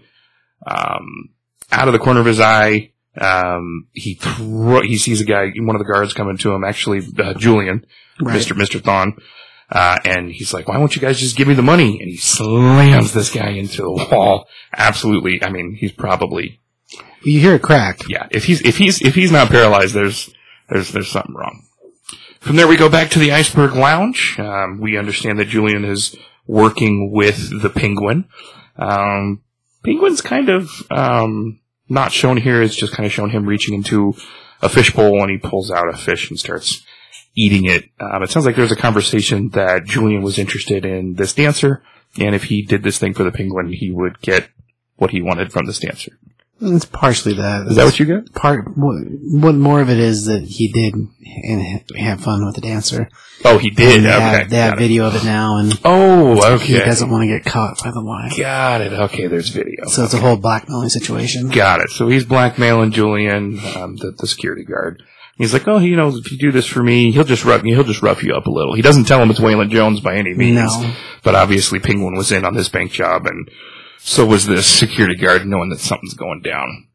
[0.67, 1.31] Um,
[1.71, 5.77] out of the corner of his eye, um, he thro- he sees a guy, one
[5.77, 6.65] of the guards coming to him.
[6.65, 7.87] Actually, uh, Julian,
[8.21, 8.35] Right.
[8.35, 9.17] Mister Mister Thon.
[9.71, 12.01] Uh, and he's like, why won't you guys just give me the money?
[12.01, 14.47] And he slams this guy into the wall.
[14.75, 15.43] Absolutely.
[15.43, 16.61] I mean, he's probably,
[17.23, 18.01] You hear a crack.
[18.09, 20.31] yeah, if he's, if he's, if he's not paralyzed, there's,
[20.71, 21.65] there's, there's something wrong.
[22.41, 24.37] From there, we go back to the Iceberg Lounge.
[24.39, 28.27] Um, we understand that Julian is working with the Penguin.
[28.77, 29.43] Um,
[29.85, 32.63] Penguin's kind of um, not shown here.
[32.63, 34.15] It's just kind of shown him reaching into
[34.63, 36.83] a fishbowl and he pulls out a fish and starts
[37.39, 37.89] eating it.
[38.01, 41.83] Um, it sounds like there's a conversation that Julian was interested in this dancer,
[42.19, 44.49] and if he did this thing for the Penguin, he would get
[44.97, 46.13] what he wanted from this dancer.
[46.61, 47.69] It's partially that.
[47.69, 48.35] Is that what you get?
[48.35, 48.77] part?
[48.77, 53.09] What, what more of it is that he did and have fun with the dancer.
[53.45, 53.99] Oh, he did.
[53.99, 54.79] And they okay, have, they have it.
[54.81, 56.65] video of it now, and Oh, okay.
[56.67, 58.33] he doesn't want to get caught by the line.
[58.37, 58.93] Got it.
[58.93, 59.87] Okay, there's video.
[59.87, 61.49] So it's a whole blackmailing situation.
[61.51, 61.91] Got it.
[61.91, 65.01] So he's blackmailing Julian, um, the, the security guard.
[65.39, 67.75] He's like, oh, you know, if you do this for me, he'll just rough you.
[67.75, 68.75] he'll just rough you up a little.
[68.75, 70.93] He doesn't tell him it's Waylon Jones by any means, No.
[71.23, 73.49] but obviously Penguin was in on this bank job, and
[73.99, 76.89] so was this security guard, knowing that something's going down.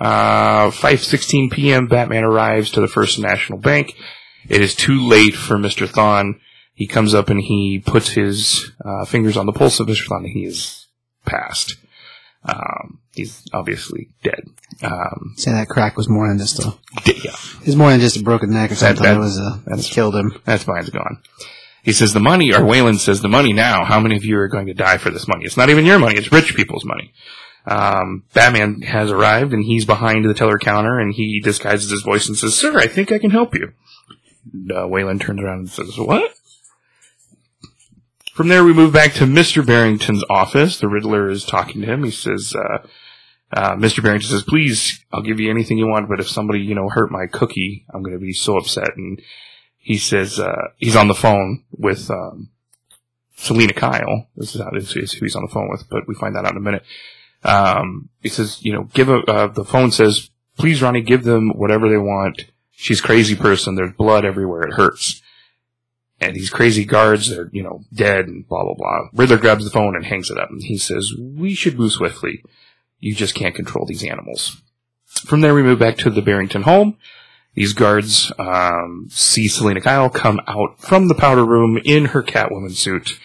[0.00, 1.86] Uh, 5:16 p.m.
[1.88, 3.94] Batman arrives to the First National Bank.
[4.48, 5.86] It is too late for Mr.
[5.86, 6.40] Thawne.
[6.74, 10.06] He comes up and he puts his uh, fingers on the pulse of Mr.
[10.08, 10.86] Thawne, and he is
[11.26, 11.76] passed.
[12.44, 14.44] Um, he's obviously dead.
[14.82, 16.72] Um, Say that crack was more than just a.
[17.06, 19.02] yeah, It's more than just a broken neck or something.
[19.02, 19.60] that- it was a.
[19.66, 20.40] that's- killed him.
[20.44, 21.18] that's mine's gone.
[21.82, 23.84] He says the money, or Waylon says the money now.
[23.84, 25.44] How many of you are going to die for this money?
[25.46, 27.12] It's not even your money; it's rich people's money.
[27.66, 32.26] Um, Batman has arrived, and he's behind the teller counter, and he disguises his voice
[32.28, 33.72] and says, "Sir, I think I can help you."
[34.52, 36.32] And, uh, Waylon turns around and says, "What?"
[38.40, 39.66] From there, we move back to Mr.
[39.66, 40.78] Barrington's office.
[40.80, 42.04] The Riddler is talking to him.
[42.04, 42.86] He says, uh,
[43.52, 44.02] uh, Mr.
[44.02, 47.10] Barrington says, please, I'll give you anything you want, but if somebody, you know, hurt
[47.10, 48.96] my cookie, I'm going to be so upset.
[48.96, 49.20] And
[49.76, 52.48] he says, uh, he's on the phone with, um,
[53.36, 54.28] Selina Kyle.
[54.36, 56.46] This is, how, this is who he's on the phone with, but we find that
[56.46, 56.84] out in a minute.
[57.44, 61.50] Um, he says, you know, give a, uh, the phone says, please, Ronnie, give them
[61.50, 62.46] whatever they want.
[62.70, 63.74] She's crazy person.
[63.74, 64.62] There's blood everywhere.
[64.62, 65.19] It hurts.
[66.20, 69.08] And these crazy guards, they're, you know, dead and blah, blah, blah.
[69.14, 70.50] Riddler grabs the phone and hangs it up.
[70.50, 72.42] And he says, we should move swiftly.
[72.98, 74.60] You just can't control these animals.
[75.06, 76.98] From there, we move back to the Barrington home.
[77.54, 82.72] These guards um, see Selina Kyle come out from the powder room in her Catwoman
[82.72, 83.18] suit,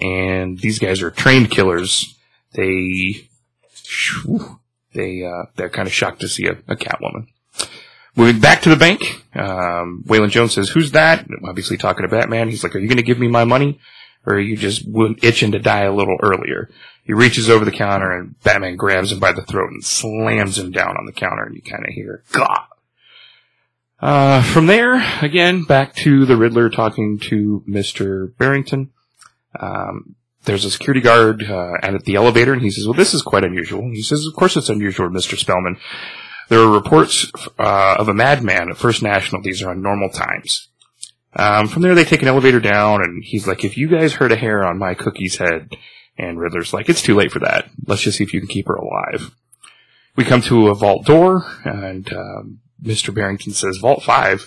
[0.00, 2.16] and these guys are trained killers.
[2.52, 3.28] They,
[4.92, 7.26] they, uh, they're kind of shocked to see a, a Catwoman.
[8.14, 12.48] Moving back to the bank, um, Waylon Jones says, "Who's that?" Obviously talking to Batman.
[12.48, 13.80] He's like, "Are you going to give me my money,
[14.26, 14.86] or are you just
[15.22, 16.68] itching to die a little earlier?"
[17.04, 20.70] He reaches over the counter and Batman grabs him by the throat and slams him
[20.70, 22.66] down on the counter, and you kind of hear "God."
[23.98, 28.36] Uh, from there, again, back to the Riddler talking to Mr.
[28.36, 28.90] Barrington.
[29.58, 33.22] Um, there's a security guard uh, at the elevator, and he says, "Well, this is
[33.22, 35.38] quite unusual." He says, "Of course, it's unusual, Mr.
[35.38, 35.78] Spellman.
[36.52, 39.40] There are reports uh, of a madman at First National.
[39.40, 40.68] These are on normal times."
[41.34, 44.32] Um, from there, they take an elevator down, and he's like, "If you guys hurt
[44.32, 45.74] a hair on my cookie's head,"
[46.18, 47.70] and Riddler's like, "It's too late for that.
[47.86, 49.30] Let's just see if you can keep her alive."
[50.14, 53.14] We come to a vault door, and um, Mr.
[53.14, 54.46] Barrington says, "Vault five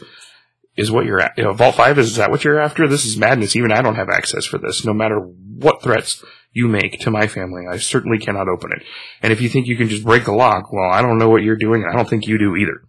[0.77, 1.33] is what you're at.
[1.37, 2.87] You know, Vault five is, is that what you're after?
[2.87, 3.55] This is madness.
[3.55, 4.85] Even I don't have access for this.
[4.85, 6.23] No matter what threats
[6.55, 8.83] you make to my family, I certainly cannot open it.
[9.21, 11.43] And if you think you can just break the lock, well, I don't know what
[11.43, 12.81] you're doing, and I don't think you do either."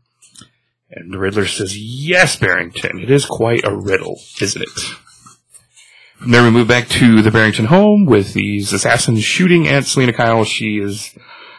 [0.90, 3.00] And the Riddler says, "Yes, Barrington.
[3.00, 4.96] It is quite a riddle, isn't it?"
[6.16, 10.14] From there, we move back to the Barrington home with these assassins shooting at Selina
[10.14, 10.44] Kyle.
[10.44, 11.14] She is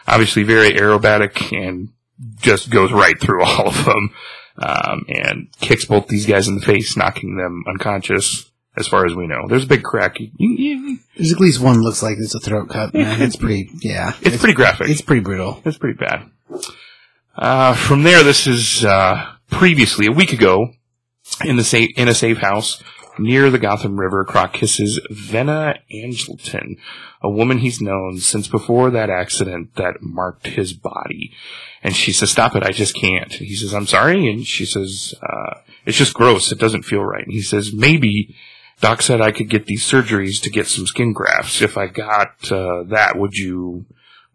[0.08, 1.90] obviously very aerobatic and
[2.40, 4.10] just goes right through all of them
[4.58, 8.50] um, and kicks both these guys in the face, knocking them unconscious.
[8.78, 10.18] As far as we know, there's a big crack.
[10.20, 12.94] You- you- There's at least one looks like it's a throat cut.
[12.94, 13.20] Man.
[13.20, 13.70] It's pretty.
[13.80, 14.88] Yeah, It's pretty graphic.
[14.88, 15.60] It's pretty brutal.
[15.64, 16.30] It's pretty bad.
[17.36, 20.72] Uh, from there, this is uh, previously a week ago
[21.44, 22.82] in the safe in a safe house
[23.18, 24.24] near the Gotham River.
[24.24, 26.78] Croc kisses Venna Angleton,
[27.22, 31.32] a woman he's known since before that accident that marked his body.
[31.82, 32.64] And she says, "Stop it!
[32.64, 36.50] I just can't." He says, "I'm sorry," and she says, uh, "It's just gross.
[36.50, 38.34] It doesn't feel right." And he says, "Maybe."
[38.80, 41.62] Doc said I could get these surgeries to get some skin grafts.
[41.62, 43.86] If I got uh, that, would you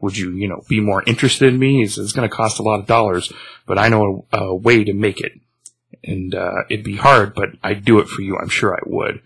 [0.04, 1.82] would you, you know, be more interested in me?
[1.82, 3.32] It's going to cost a lot of dollars,
[3.66, 5.32] but I know a, a way to make it.
[6.04, 8.38] And, uh, it'd be hard, but I'd do it for you.
[8.38, 9.22] I'm sure I would.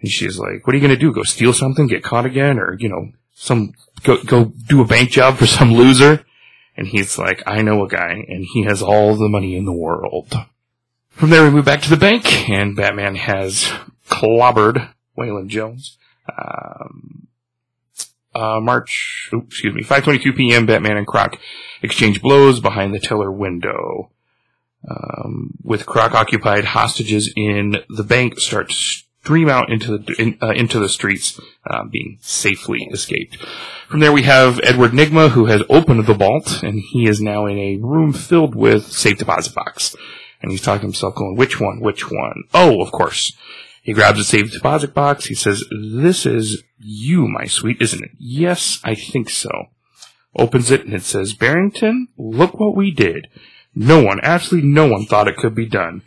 [0.00, 1.12] And she's like, what are you going to do?
[1.12, 1.88] Go steal something?
[1.88, 2.60] Get caught again?
[2.60, 3.72] Or, you know, some,
[4.04, 6.24] go, go do a bank job for some loser?
[6.76, 9.72] And he's like, I know a guy and he has all the money in the
[9.72, 10.32] world.
[11.10, 13.72] From there, we move back to the bank and Batman has
[14.08, 15.98] clobbered Waylon Jones.
[16.28, 17.28] Um,
[18.34, 20.66] uh, March, oh, excuse me, 5:22 p.m.
[20.66, 21.38] Batman and Croc
[21.82, 24.10] exchange blows behind the teller window.
[24.88, 30.38] Um, with Croc occupied, hostages in the bank start to stream out into the in,
[30.42, 33.36] uh, into the streets, uh, being safely escaped.
[33.88, 37.46] From there, we have Edward Nygma, who has opened the vault, and he is now
[37.46, 39.94] in a room filled with safe deposit box.
[40.42, 41.80] And he's talking to himself, going, "Which one?
[41.80, 42.42] Which one?
[42.52, 43.32] Oh, of course."
[43.84, 45.26] He grabs a safe deposit box.
[45.26, 49.50] He says, "This is you, my sweet, isn't it?" Yes, I think so.
[50.34, 53.28] Opens it, and it says, "Barrington, look what we did."
[53.74, 56.00] No one, absolutely no one thought it could be done.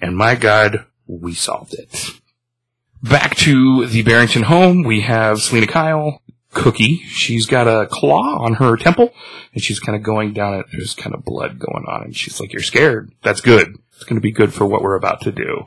[0.00, 2.20] And my God, we solved it.
[3.02, 6.20] Back to the Barrington home, we have Selina Kyle,
[6.52, 6.98] Cookie.
[7.06, 9.14] She's got a claw on her temple,
[9.54, 10.66] and she's kind of going down it.
[10.70, 13.10] There's kind of blood going on, and she's like, You're scared.
[13.22, 13.78] That's good.
[13.94, 15.66] It's going to be good for what we're about to do.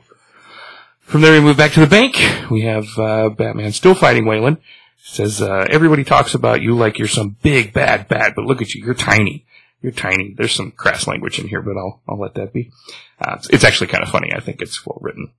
[1.06, 2.16] From there, we move back to the bank.
[2.50, 4.58] We have uh, Batman still fighting Waylon.
[4.98, 8.74] Says, uh, Everybody talks about you like you're some big, bad, bad, but look at
[8.74, 8.84] you.
[8.84, 9.46] You're tiny.
[9.82, 10.34] You're tiny.
[10.36, 12.72] There's some crass language in here, but I'll I'll let that be.
[13.20, 14.32] Uh, it's, it's actually kind of funny.
[14.34, 15.30] I think it's well written.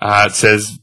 [0.00, 0.80] Uh, it says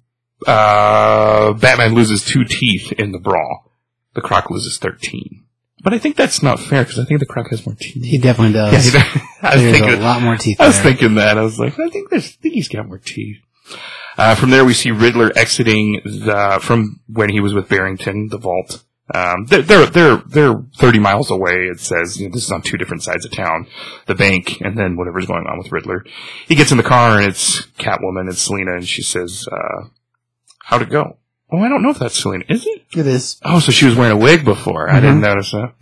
[0.48, 3.72] uh, Batman loses two teeth in the brawl.
[4.14, 5.44] The Croc loses thirteen.
[5.84, 8.04] But I think that's not fair because I think the Croc has more teeth.
[8.06, 8.86] He definitely Yeah, does.
[8.86, 9.04] he does.
[9.42, 10.84] I was There's thinking, a lot more teeth I was there.
[10.92, 11.38] thinking that.
[11.38, 13.38] I was like, I think there's, I think he's got more teeth.
[14.20, 18.38] Uh, from there, we see Riddler exiting the from when he was with Barrington, the
[18.38, 18.84] vault.
[19.16, 21.54] Um, they're, they're they're they're 30 miles away.
[21.72, 23.68] It says you know, this is on two different sides of town,
[24.08, 26.04] the bank, and then whatever's going on with Riddler.
[26.48, 29.88] He gets in the car and it's Catwoman, it's Selina, and she says, uh,
[30.66, 31.18] "How'd it go?"
[31.50, 32.44] Oh, I don't know if that's Selina.
[32.50, 32.84] Is it?
[32.98, 33.40] It is.
[33.44, 34.90] Oh, so she was wearing a wig before.
[34.90, 35.74] I didn't notice that.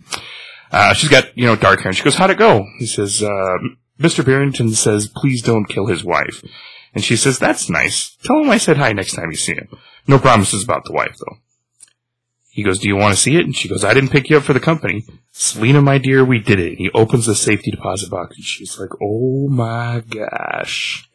[0.70, 1.88] Uh, she's got, you know, dark hair.
[1.88, 2.64] And she goes, how'd it go?
[2.78, 3.58] He says, uh,
[3.98, 4.24] Mr.
[4.24, 6.42] Barrington says, please don't kill his wife.
[6.94, 8.16] And she says, that's nice.
[8.24, 9.68] Tell him I said hi next time you see him.
[10.06, 11.36] No promises about the wife, though.
[12.50, 13.44] He goes, do you want to see it?
[13.44, 15.04] And she goes, I didn't pick you up for the company.
[15.32, 16.70] Selina, my dear, we did it.
[16.70, 21.08] And he opens the safety deposit box and she's like, oh my gosh.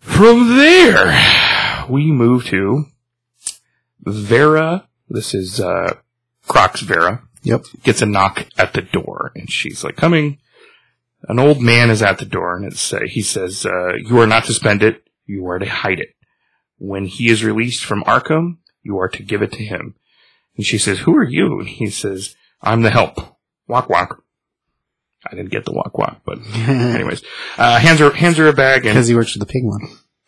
[0.00, 2.86] From there, we move to
[4.00, 5.94] Vera, this is uh,
[6.48, 7.64] Croc's Vera, Yep.
[7.84, 10.38] gets a knock at the door, and she's like, "Coming."
[11.28, 14.26] An old man is at the door, and it's uh, he says, uh, "You are
[14.26, 15.04] not to spend it.
[15.26, 16.14] You are to hide it.
[16.78, 19.94] When he is released from Arkham, you are to give it to him."
[20.56, 23.18] And she says, "Who are you?" And he says, "I'm the help."
[23.68, 24.22] Walk, walk.
[25.24, 27.22] I didn't get the walk, walk, but anyways,
[27.56, 29.82] uh, hands her hands her a bag, and Because he works for the pig one.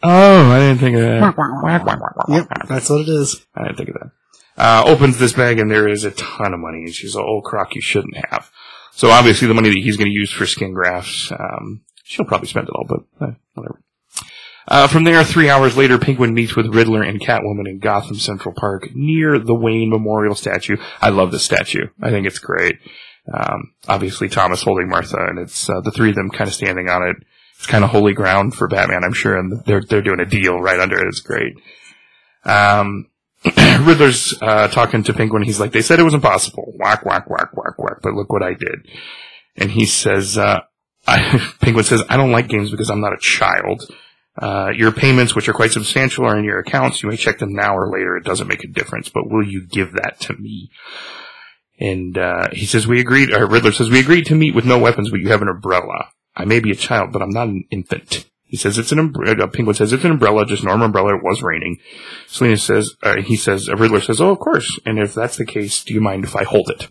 [0.05, 1.21] oh, I didn't think of that.
[1.21, 3.45] Walk, walk, walk, walk, Yep, that's what it is.
[3.57, 4.11] I didn't think of that.
[4.57, 6.85] Uh, opens this bag and there is a ton of money.
[6.85, 8.53] And she's like, oh, Croc, you shouldn't have.
[8.97, 12.49] So obviously the money that he's going to use for skin grafts, um, she'll probably
[12.49, 13.81] spend it all, but eh, whatever.
[14.67, 18.55] Uh, from there, three hours later, Penguin meets with Riddler and Catwoman in Gotham Central
[18.55, 20.77] Park near the Wayne Memorial statue.
[21.03, 21.89] I love this statue.
[22.01, 22.79] I think it's great.
[23.33, 26.89] Um, obviously Thomas holding Martha and it's, uh, the three of them kind of standing
[26.89, 27.17] on it.
[27.57, 30.61] It's kind of holy ground for Batman, I'm sure, and they're, they're doing a deal
[30.61, 31.09] right under it.
[31.09, 31.55] It's great.
[32.45, 33.09] Um,
[33.81, 35.43] Riddler's uh, talking to Penguin.
[35.43, 36.73] He's like, they said it was impossible.
[36.77, 37.99] Whack, whack, whack, whack, whack.
[38.03, 38.89] But look what I did.
[39.57, 40.61] And he says, uh,
[41.07, 43.83] I, Penguin says, I don't like games because I'm not a child.
[44.37, 47.03] Uh, your payments, which are quite substantial, are in your accounts.
[47.03, 48.17] You may check them now or later.
[48.17, 49.09] It doesn't make a difference.
[49.09, 50.71] But will you give that to me?
[51.79, 54.79] And uh, he says, we agreed, or Riddler says, we agreed to meet with no
[54.79, 56.09] weapons, but you have an umbrella.
[56.35, 58.29] I may be a child, but I'm not an infant.
[58.55, 59.49] He says, it's an umbrella.
[59.49, 61.17] Penguin says, it's an umbrella, just normal umbrella.
[61.17, 61.81] It was raining.
[62.29, 64.79] Selina says, uh, he says, uh, Riddler says, oh, of course.
[64.87, 66.87] And if that's the case, do you mind if I hold it?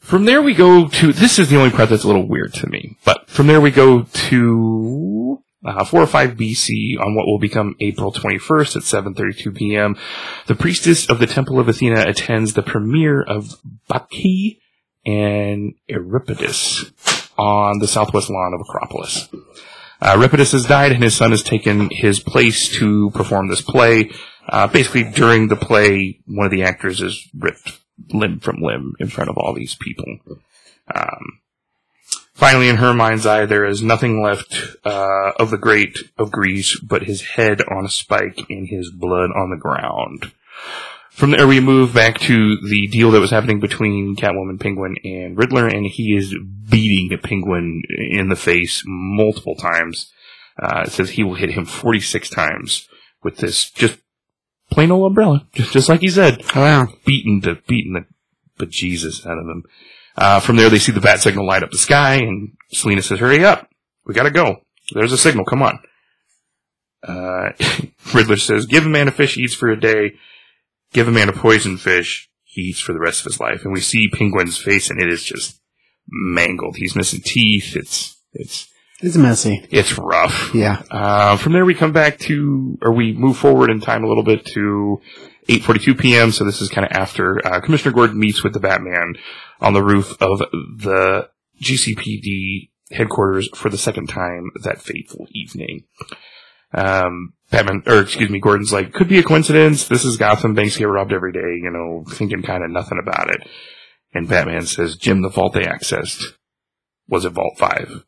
[0.00, 2.66] From there we go to, this is the only part that's a little weird to
[2.66, 7.38] me, but from there we go to, uh, 4 or 5 BC on what will
[7.38, 8.82] become April 21st at
[9.14, 9.96] 7.32 p.m.
[10.48, 14.58] The priestess of the Temple of Athena attends the premiere of Bacchae
[15.06, 16.90] and Euripides
[17.38, 19.28] on the southwest lawn of Acropolis.
[20.00, 24.10] Uh, Euripides has died and his son has taken his place to perform this play.
[24.48, 27.78] Uh, basically, during the play, one of the actors is ripped
[28.12, 30.06] limb from limb in front of all these people.
[30.94, 31.40] Um,
[32.32, 36.80] finally, in her mind's eye, there is nothing left uh, of the great of Greece
[36.80, 40.32] but his head on a spike and his blood on the ground.
[41.10, 45.36] From there, we move back to the deal that was happening between Catwoman, Penguin, and
[45.36, 46.34] Riddler, and he is
[46.68, 50.12] beating Penguin in the face multiple times.
[50.60, 52.88] Uh, it says he will hit him 46 times
[53.22, 53.98] with this just
[54.70, 56.88] plain old umbrella, just, just like he said, Oh, wow.
[57.04, 58.04] beating the beating the
[58.64, 59.64] bejesus out of him.
[60.16, 63.18] Uh, from there, they see the bat signal light up the sky, and Selina says,
[63.20, 63.68] "Hurry up,
[64.06, 64.62] we gotta go.
[64.92, 65.44] There's a signal.
[65.44, 65.78] Come on."
[67.02, 67.50] Uh,
[68.14, 70.14] Riddler says, "Give a man a fish, he eats for a day.
[70.92, 73.72] Give a man a poison fish, he eats for the rest of his life." And
[73.72, 75.60] we see Penguin's face, and it is just
[76.08, 76.76] mangled.
[76.76, 77.76] He's missing teeth.
[77.76, 78.66] It's it's
[79.00, 79.66] It's messy.
[79.70, 80.54] it's rough.
[80.54, 80.82] Yeah.
[80.90, 84.24] Uh, from there, we come back to, or we move forward in time a little
[84.24, 85.00] bit to
[85.48, 86.32] 8:42 p.m.
[86.32, 89.14] So this is kind of after uh, Commissioner Gordon meets with the Batman
[89.60, 91.28] on the roof of the
[91.62, 95.84] GCPD headquarters for the second time that fateful evening.
[96.72, 99.88] Um, Batman, or excuse me, Gordon's like, could be a coincidence.
[99.88, 100.54] This is Gotham.
[100.54, 101.58] Banks get robbed every day.
[101.62, 103.48] You know, thinking kind of nothing about it.
[104.14, 106.22] And Batman says, Jim, the vault they accessed
[107.08, 108.04] was at Vault Five.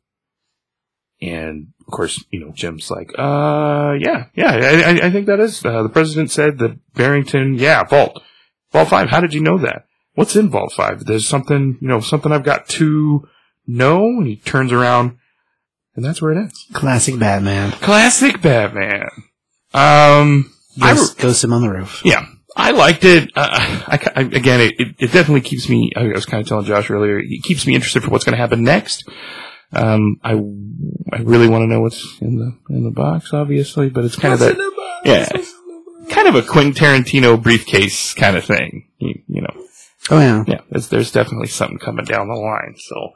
[1.20, 5.38] And of course, you know, Jim's like, uh, yeah, yeah, I, I- I think that
[5.40, 8.20] is, uh, the president said that Barrington, yeah, Vault,
[8.72, 9.84] Vault 5, how did you know that?
[10.14, 11.04] What's in Vault 5?
[11.04, 13.28] There's something, you know, something I've got to
[13.66, 14.04] know.
[14.04, 15.18] And he turns around
[15.97, 16.66] and that's where it ends.
[16.72, 17.70] Classic Batman.
[17.72, 19.09] Classic Batman.
[19.74, 22.03] Um, I, Ghost, ghost him on the roof.
[22.05, 22.26] yeah,
[22.57, 23.30] I liked it.
[23.34, 25.90] Uh, I, I- again, it, it, it definitely keeps me.
[25.97, 27.18] I was kind of telling Josh earlier.
[27.18, 29.09] It keeps me interested for what's going to happen next.
[29.72, 30.32] Um, I
[31.12, 34.34] I really want to know what's in the in the box, obviously, but it's kind
[34.34, 35.01] of that.
[35.05, 35.28] Yeah,
[36.11, 38.88] kind of a Quentin Tarantino briefcase kind of thing.
[38.99, 39.66] You, you know,
[40.11, 40.45] Oh yeah.
[40.47, 40.61] yeah.
[40.70, 42.74] There's, there's definitely something coming down the line.
[42.78, 43.12] So.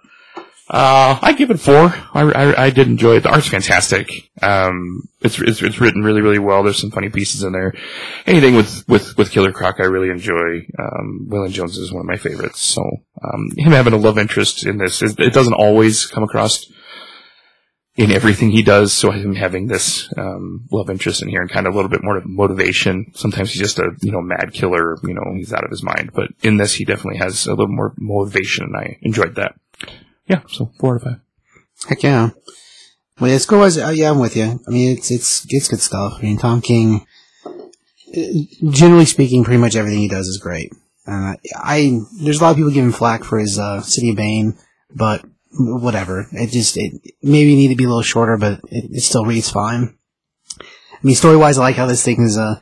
[0.68, 1.94] Uh, I give it four.
[2.12, 3.22] I, I, I did enjoy it.
[3.22, 4.10] The art's fantastic.
[4.42, 6.64] Um, it's, it's, it's written really, really well.
[6.64, 7.72] There's some funny pieces in there.
[8.26, 10.66] Anything with, with, with Killer Croc, I really enjoy.
[10.78, 12.62] Um, Waylon Jones is one of my favorites.
[12.62, 12.82] So,
[13.22, 16.66] um, him having a love interest in this, it, it doesn't always come across
[17.94, 18.92] in everything he does.
[18.92, 22.02] So him having this, um, love interest in here and kind of a little bit
[22.02, 23.12] more of motivation.
[23.14, 26.10] Sometimes he's just a, you know, mad killer, you know, he's out of his mind.
[26.12, 29.54] But in this, he definitely has a little more motivation and I enjoyed that.
[30.26, 31.20] Yeah, so four out of five.
[31.88, 32.30] Heck yeah.
[33.20, 34.60] Well, yeah, score wise, uh, yeah, I'm with you.
[34.66, 36.14] I mean, it's it's it's good stuff.
[36.18, 37.06] I mean, Tom King,
[37.46, 38.20] uh,
[38.70, 40.72] generally speaking, pretty much everything he does is great.
[41.06, 44.58] Uh, I there's a lot of people giving flack for his uh, City of Bane,
[44.94, 45.24] but
[45.58, 46.26] whatever.
[46.32, 49.50] It just it maybe need to be a little shorter, but it, it still reads
[49.50, 49.96] fine.
[50.60, 52.56] I mean, story wise, I like how this thing is uh,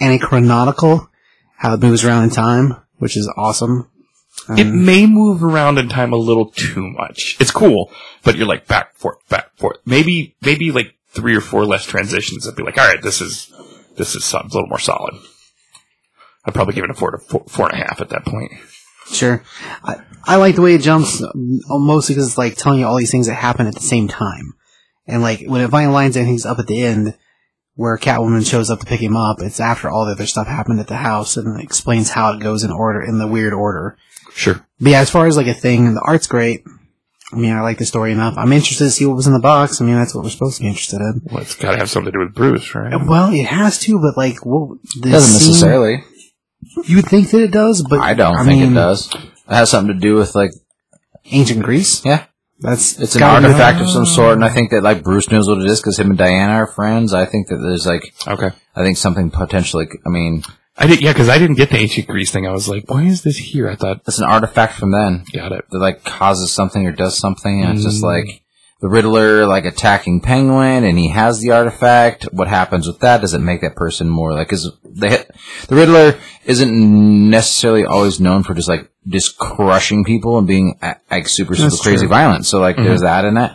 [0.00, 1.08] anachronological,
[1.56, 3.90] how it moves around in time, which is awesome.
[4.56, 7.36] It Um, may move around in time a little too much.
[7.40, 7.90] It's cool,
[8.24, 9.78] but you're like back, forth, back, forth.
[9.84, 12.46] Maybe, maybe like three or four less transitions.
[12.46, 13.52] I'd be like, all right, this is,
[13.96, 15.14] this is a little more solid.
[16.44, 18.52] I'd probably give it a four to four, four and a half at that point.
[19.10, 19.42] Sure.
[19.84, 22.96] I, I like the way it jumps, uh, mostly because it's like telling you all
[22.96, 24.54] these things that happen at the same time.
[25.06, 27.16] And like when it finally lines everything's up at the end,
[27.74, 30.80] where Catwoman shows up to pick him up, it's after all the other stuff happened
[30.80, 33.96] at the house and explains how it goes in order, in the weird order.
[34.32, 34.64] Sure.
[34.80, 36.64] But yeah, as far as like a thing, the art's great.
[37.32, 38.34] I mean, I like the story enough.
[38.38, 39.80] I'm interested to see what was in the box.
[39.80, 41.20] I mean, that's what we're supposed to be interested in.
[41.30, 42.92] Well, it's got to have something to do with Bruce, right?
[42.94, 46.04] Uh, well, it has to, but like, well, the Doesn't scene- necessarily.
[46.84, 49.12] You would think that it does, but I don't think mean, it does.
[49.14, 50.52] It has something to do with like
[51.26, 52.04] Ancient Greece.
[52.04, 52.24] yeah,
[52.60, 55.58] That's it's an artifact of some sort, and I think that like Bruce knows what
[55.58, 57.12] it is because him and Diana are friends.
[57.12, 58.50] I think that there's like Okay.
[58.74, 59.86] I think something potentially.
[60.06, 60.42] I mean,
[60.80, 62.46] I did, yeah, because I didn't get the ancient Greece thing.
[62.46, 63.68] I was like, why is this here?
[63.68, 65.64] I thought, it's an artifact from then got it.
[65.70, 68.04] that like causes something or does something, and it's just Mm.
[68.04, 68.42] like
[68.80, 72.24] the Riddler like attacking Penguin, and he has the artifact.
[72.32, 73.20] What happens with that?
[73.22, 74.52] Does it make that person more like?
[74.52, 75.26] Is the
[75.68, 76.14] the Riddler
[76.44, 80.78] isn't necessarily always known for just like just crushing people and being
[81.10, 82.08] like super super That's crazy true.
[82.08, 82.46] violent.
[82.46, 83.50] So like there's that in it,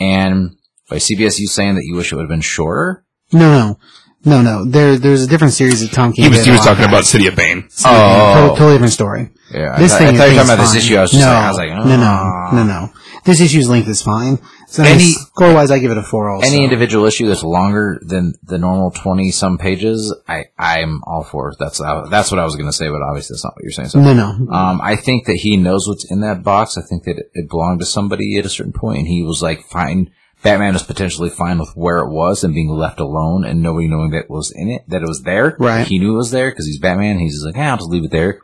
[0.00, 0.56] and
[0.88, 3.04] by CBS, you saying that you wish it would have been shorter.
[3.30, 3.78] No, no,
[4.24, 4.64] no, no.
[4.64, 6.24] There, there's a different series that Tom King.
[6.24, 6.88] He was, did he was on talking that.
[6.90, 7.68] about City of Bane.
[7.84, 8.32] Oh.
[8.34, 9.30] totally, totally different story.
[9.52, 10.78] Yeah, This I, thing, thought, I thought you were talking about this fine.
[10.78, 10.96] issue.
[10.96, 12.92] I was just no, like, I was like, no, no, "Ah." no, no.
[13.24, 14.38] This issue's length is fine.
[14.66, 16.30] So Any- any score wise, I give it a four.
[16.30, 21.22] Also, Any individual issue that's longer than the normal twenty some pages, I I'm all
[21.22, 21.52] for.
[21.58, 21.78] That's
[22.10, 23.90] that's what I was going to say, but obviously that's not what you're saying.
[23.90, 24.50] So, no, no.
[24.50, 26.76] um, I think that he knows what's in that box.
[26.78, 29.42] I think that it, it belonged to somebody at a certain point, and he was
[29.42, 30.10] like, fine.
[30.42, 34.10] Batman was potentially fine with where it was and being left alone, and nobody knowing
[34.10, 35.56] that it was in it, that it was there.
[35.58, 35.86] Right.
[35.86, 37.18] He knew it was there because he's Batman.
[37.18, 38.40] He's just like, yeah, I'll just leave it there.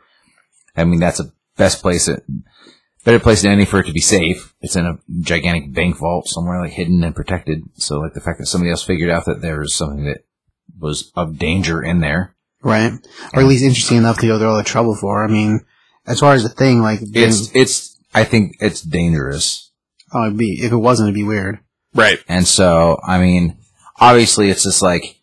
[0.77, 2.07] I mean, that's a best place.
[2.07, 2.23] It,
[3.03, 4.53] better place than any for it to be safe.
[4.61, 7.63] It's in a gigantic bank vault somewhere, like hidden and protected.
[7.75, 10.23] So, like the fact that somebody else figured out that there was something that
[10.79, 12.35] was of danger in there.
[12.61, 12.93] right,
[13.33, 15.23] or at least interesting enough to go through all the trouble for.
[15.23, 15.61] I mean,
[16.07, 17.97] as far as the thing, like It's it's.
[18.11, 19.71] I think it's dangerous,
[20.13, 21.59] oh, it'd be if it wasn't, it'd be weird.
[21.93, 22.19] Right.
[22.27, 23.57] and so I mean,
[23.99, 25.19] obviously, it's just like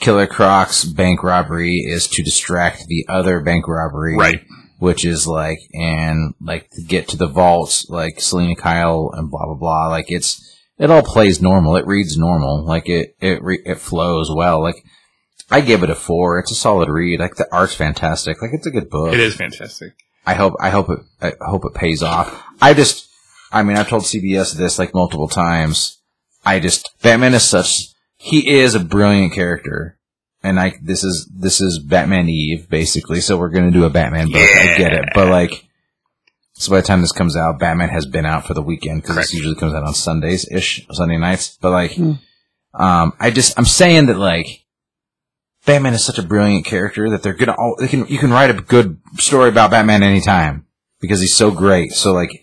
[0.00, 4.44] Killer Croc's bank robbery is to distract the other bank robbery, Right.
[4.78, 9.46] Which is like, and like to get to the vaults, like Selina Kyle and blah
[9.46, 9.88] blah blah.
[9.88, 10.42] Like it's
[10.78, 11.76] it all plays normal.
[11.76, 12.62] It reads normal.
[12.66, 14.60] Like it, it, re- it flows well.
[14.60, 14.84] Like
[15.50, 16.38] I give it a four.
[16.38, 17.20] It's a solid read.
[17.20, 18.42] Like the art's fantastic.
[18.42, 19.14] Like it's a good book.
[19.14, 19.94] It is fantastic.
[20.26, 22.42] I hope, I hope it, I hope it pays off.
[22.60, 23.08] I just,
[23.52, 25.98] I mean, I've told CBS this like multiple times.
[26.44, 29.98] I just, Batman is such, he is a brilliant character.
[30.42, 33.20] And I, this is, this is Batman Eve, basically.
[33.20, 34.36] So we're going to do a Batman book.
[34.42, 35.04] I get it.
[35.14, 35.64] But like,
[36.52, 39.16] so by the time this comes out, Batman has been out for the weekend because
[39.16, 39.28] Correct.
[39.28, 41.58] this usually comes out on Sundays ish, Sunday nights.
[41.60, 44.64] But like, um, I just, I'm saying that like,
[45.64, 48.50] Batman is such a brilliant character that they're gonna, all, they can, you can write
[48.50, 50.64] a good story about Batman anytime
[51.00, 51.90] because he's so great.
[51.92, 52.40] So like, i-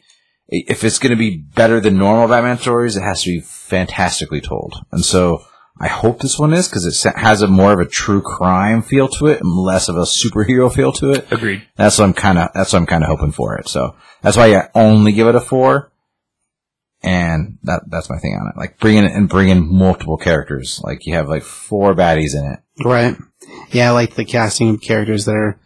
[0.54, 4.76] if it's gonna be better than normal Batman stories, it has to be fantastically told.
[4.92, 5.44] And so,
[5.80, 9.08] I hope this one is because it has a more of a true crime feel
[9.08, 11.32] to it and less of a superhero feel to it.
[11.32, 11.68] Agreed.
[11.76, 12.50] That's what I'm kind of.
[12.54, 13.68] That's what I'm kind of hoping for it.
[13.68, 15.92] So that's why I only give it a four,
[17.02, 18.58] and that that's my thing on it.
[18.58, 20.80] Like bringing in and bringing multiple characters.
[20.84, 22.60] Like you have like four baddies in it.
[22.86, 23.18] Right.
[23.72, 25.60] Yeah, I like the casting of characters that are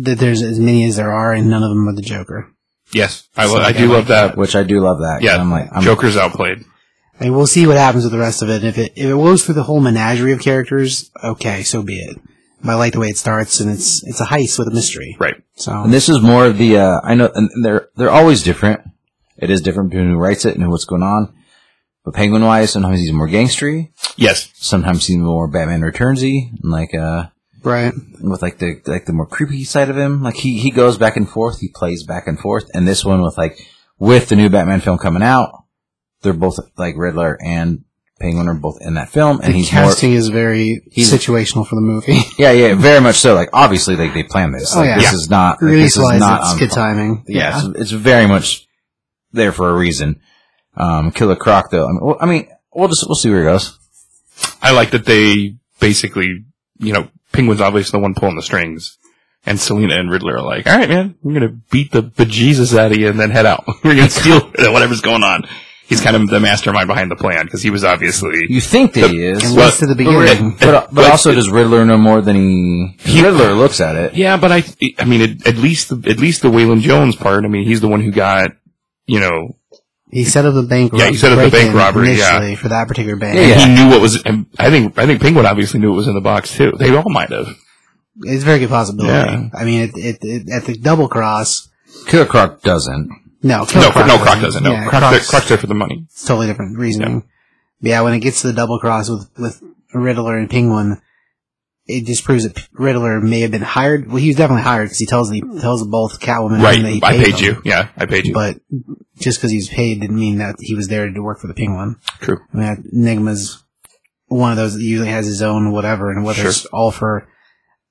[0.00, 2.50] that there's as many as there are, and none of them are the Joker.
[2.94, 4.36] Yes, I, So I I do like love that.
[4.36, 5.18] Which I do love that.
[5.22, 6.64] Yeah, I'm like, I'm, Joker's outplayed.
[7.20, 8.64] I mean, we'll see what happens with the rest of it.
[8.64, 12.16] If it if it goes through the whole menagerie of characters, okay, so be it.
[12.62, 15.16] But I like the way it starts, and it's it's a heist with a mystery.
[15.20, 15.36] Right.
[15.56, 16.78] So And this is more of the.
[16.78, 18.80] Uh, I know, and they're they're always different.
[19.36, 21.34] It is different between who writes it and what's going on.
[22.04, 23.90] But Penguin wise, sometimes he's more gangstery.
[24.16, 24.50] Yes.
[24.54, 27.26] Sometimes he's more Batman Returnsy, and like uh,
[27.64, 30.22] right, with like the like the more creepy side of him.
[30.22, 31.60] Like he he goes back and forth.
[31.60, 32.64] He plays back and forth.
[32.74, 33.58] And this one with like
[33.98, 35.64] with the new Batman film coming out,
[36.22, 37.84] they're both like Riddler and
[38.20, 41.66] Penguin are both in that film, and the he's more casting is very he's- situational
[41.66, 42.18] for the movie.
[42.38, 43.34] yeah yeah very much so.
[43.34, 44.72] Like obviously like they planned this.
[44.74, 44.94] Oh, yeah.
[44.96, 45.14] this Yeah.
[45.14, 47.24] is not like, this is not it's good timing.
[47.26, 48.66] yeah, It's, it's very much
[49.32, 50.20] there for a reason.
[50.76, 51.86] Um, Killer Croc, though.
[51.86, 53.78] I mean, well, I mean, we'll just we'll see where it goes.
[54.62, 56.44] I like that they basically,
[56.78, 58.96] you know, Penguin's obviously the one pulling the strings.
[59.46, 62.74] And Selina and Riddler are like, all right, man, we're going to beat the bejesus
[62.78, 63.64] out of you and then head out.
[63.84, 64.40] we're going to steal
[64.72, 65.44] whatever's going on.
[65.86, 68.46] He's kind of the mastermind behind the plan because he was obviously.
[68.48, 70.52] You think that he is, At least to the but- beginning.
[70.58, 73.20] but but but- also does Riddler know more than he?
[73.20, 74.14] Riddler looks at it.
[74.14, 74.64] Yeah, but I,
[74.98, 77.44] I mean, at, at least, the, at least the Waylon Jones part.
[77.44, 78.52] I mean, he's the one who got,
[79.06, 79.56] you know,
[80.14, 80.92] He set up the bank.
[80.94, 82.54] Yeah, he set up the bank robbery, yeah.
[82.54, 83.34] for that particular bank.
[83.34, 83.66] Yeah, yeah.
[83.66, 84.22] he knew what was.
[84.22, 86.72] And I think, I think Penguin obviously knew it was in the box too.
[86.78, 87.48] They all might have.
[88.22, 89.12] It's a very good possibility.
[89.12, 89.48] Yeah.
[89.52, 91.68] I mean, it, it, it, at the double cross,
[92.06, 93.08] Killer Croc doesn't.
[93.42, 94.62] no, No, Killer no, Croc doesn't.
[94.62, 96.04] No, Yeah, Croc's, there, Croc's- Croc's there for the money.
[96.04, 97.24] It's totally different reasoning.
[97.80, 99.62] But yeah, when it gets to the double cross with, with
[99.92, 101.02] Riddler and Penguin,
[101.86, 104.06] it just proves that Riddler may have been hired.
[104.08, 106.76] Well, he was definitely hired because he tells the tells both Catwoman Right.
[106.76, 107.44] and that he I paid them.
[107.44, 107.62] you.
[107.64, 108.32] Yeah, I paid you.
[108.34, 108.56] But
[109.18, 111.54] just because he was paid didn't mean that he was there to work for the
[111.54, 111.96] Penguin.
[112.20, 112.38] True.
[112.52, 113.62] I mean, Enigma's
[114.28, 116.48] one of those that usually has his own whatever, and whether Sure.
[116.50, 117.28] it's all for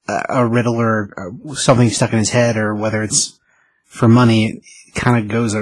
[0.08, 3.40] a, a Riddler, or something stuck in his head, or whether it's
[3.86, 4.48] for money,
[4.88, 5.56] it kind of goes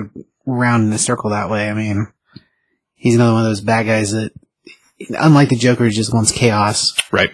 [0.47, 1.69] around in a circle that way.
[1.69, 2.07] I mean,
[2.95, 4.31] he's another one of those bad guys that,
[5.19, 6.93] unlike the Joker, just wants chaos.
[7.11, 7.31] Right.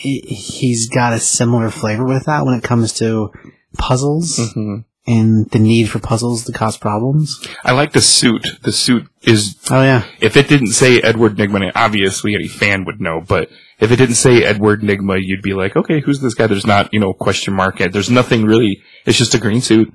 [0.00, 3.30] He- He's got a similar flavor with that when it comes to
[3.78, 4.76] puzzles hmm
[5.06, 7.40] and the need for puzzles to cause problems.
[7.64, 8.46] I like the suit.
[8.62, 13.00] The suit is, Oh yeah, if it didn't say Edward Nygma, obviously any fan would
[13.00, 13.48] know, but
[13.80, 16.46] if it didn't say Edward Nygma, you'd be like, okay, who's this guy?
[16.46, 17.78] There's not, you know, question mark.
[17.78, 19.92] There's nothing really, it's just a green suit.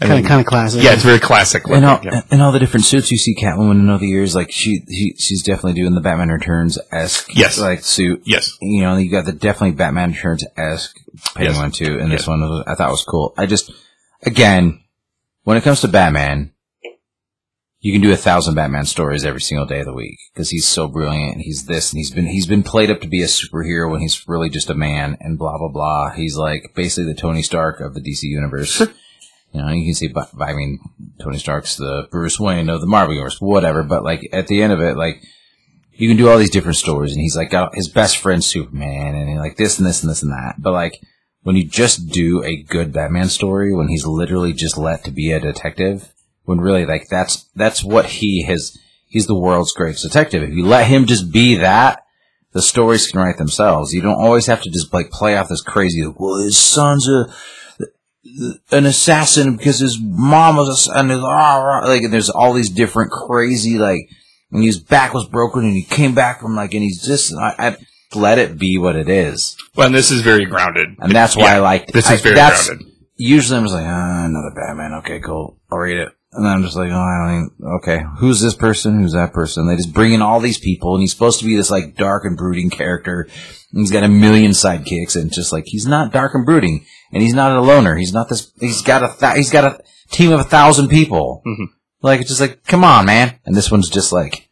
[0.00, 0.82] And kind of kind of classic.
[0.82, 1.66] yeah, it's very classic.
[1.68, 2.22] And all, yeah.
[2.30, 5.14] and all the different suits you see Catwoman in all the years, like she, she
[5.18, 7.58] she's definitely doing the Batman Returns esque Yes.
[7.60, 8.22] like suit.
[8.24, 8.56] Yes.
[8.62, 10.96] You know, you got the definitely Batman Returns esque
[11.34, 12.28] Penguin too, and this Yes.
[12.28, 13.34] one was, I thought was cool.
[13.36, 13.70] I just
[14.22, 14.80] again,
[15.44, 16.52] when it comes to Batman,
[17.82, 20.66] you can do a thousand Batman stories every single day of the week because he's
[20.66, 21.40] so brilliant.
[21.40, 24.26] He's this, and he's been he's been played up to be a superhero when he's
[24.28, 26.10] really just a man, and blah blah blah.
[26.14, 28.82] He's like basically the Tony Stark of the DC universe.
[29.52, 30.78] You know, you can see, but I mean,
[31.20, 33.82] Tony Stark's the Bruce Wayne of the Marvel universe, whatever.
[33.82, 35.22] But like at the end of it, like
[35.92, 39.16] you can do all these different stories, and he's like got his best friend Superman,
[39.16, 40.56] and like this and this and this and that.
[40.58, 41.00] But like
[41.42, 45.32] when you just do a good Batman story, when he's literally just let to be
[45.32, 46.12] a detective,
[46.44, 48.76] when really like that's that's what he has.
[49.08, 50.44] He's the world's greatest detective.
[50.44, 52.04] If you let him just be that,
[52.52, 53.92] the stories can write themselves.
[53.92, 56.06] You don't always have to just like play off this crazy.
[56.06, 57.34] Well, his son's a
[58.70, 62.52] an assassin because his mom was a, and his, rah, rah, like and there's all
[62.52, 64.08] these different crazy like
[64.52, 67.54] and his back was broken and he came back from like and he's just I,
[67.58, 67.76] I
[68.14, 69.56] let it be what it is.
[69.76, 70.88] Well, and this is very grounded.
[70.98, 72.86] and that's why Yeah, I liked This I- is very that's- grounded.
[73.22, 74.94] Usually I'm just like ah, another Batman.
[75.00, 75.58] Okay cool.
[75.70, 79.00] I'll read it And I'm just like, oh, I don't even, okay, who's this person?
[79.00, 79.66] Who's that person?
[79.66, 82.24] They just bring in all these people and he's supposed to be this like dark
[82.24, 83.22] and brooding character.
[83.72, 87.20] And he's got a million sidekicks and just like, he's not dark and brooding and
[87.20, 87.96] he's not a loner.
[87.96, 89.80] He's not this, he's got a, th- he's got a
[90.12, 91.42] team of a thousand people.
[91.44, 91.66] Mhm.
[92.00, 93.38] Like, it's just like, come on, man.
[93.44, 94.48] And this one's just like,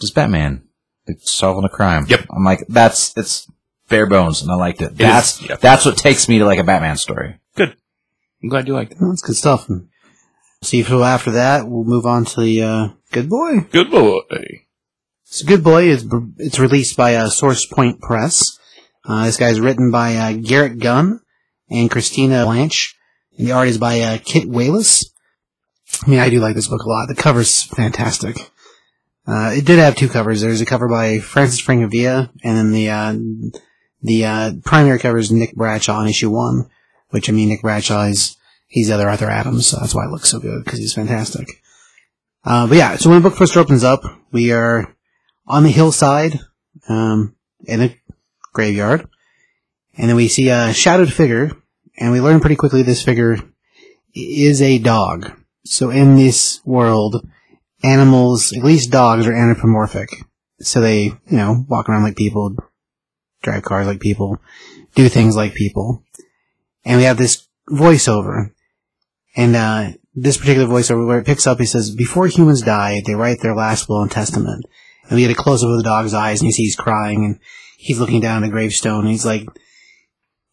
[0.00, 0.64] just Batman.
[1.06, 2.06] Like, solving a crime.
[2.08, 2.26] Yep.
[2.36, 3.48] I'm like, that's, it's
[3.88, 4.98] bare bones and I liked it.
[4.98, 5.54] that's, yeah.
[5.56, 7.38] that's what takes me to like a Batman story.
[7.54, 7.76] Good.
[8.42, 8.98] I'm glad you liked it.
[9.00, 9.68] That's good stuff.
[10.64, 13.60] See, so after that, we'll move on to the uh, Good Boy.
[13.70, 14.22] Good boy.
[15.24, 16.06] So Good Boy is
[16.38, 18.58] it's released by uh, Source Point Press.
[19.04, 21.20] Uh, this guy's written by uh, Garrett Gunn
[21.70, 22.96] and Christina Blanche.
[23.36, 25.12] And the art is by uh, Kit Wallace.
[26.06, 27.08] I mean, I do like this book a lot.
[27.08, 28.50] The cover's fantastic.
[29.26, 30.40] Uh, it did have two covers.
[30.40, 33.14] There's a cover by Francis Francavilla, and then the uh,
[34.02, 36.70] the uh, primary cover is Nick Bradshaw on issue one.
[37.10, 38.36] Which I mean, Nick Bradshaw is
[38.74, 41.46] he's the other Arthur Adams, so that's why it looks so good because he's fantastic.
[42.44, 44.02] Uh, but yeah, so when the book first opens up,
[44.32, 44.96] we are
[45.46, 46.40] on the hillside,
[46.88, 47.96] um, in a
[48.52, 49.08] graveyard,
[49.96, 51.52] and then we see a shadowed figure,
[51.96, 53.38] and we learn pretty quickly this figure
[54.12, 55.30] is a dog.
[55.64, 57.24] So in this world,
[57.84, 60.08] animals, at least dogs, are anthropomorphic.
[60.58, 62.56] So they, you know, walk around like people,
[63.40, 64.40] drive cars like people,
[64.96, 66.02] do things like people.
[66.84, 68.50] And we have this voiceover.
[69.36, 73.14] And, uh, this particular voiceover where it picks up, he says, before humans die, they
[73.14, 74.64] write their last will and testament.
[75.04, 77.24] And we get a close up of the dog's eyes and you see he's crying
[77.24, 77.40] and
[77.76, 79.46] he's looking down at a gravestone and he's like,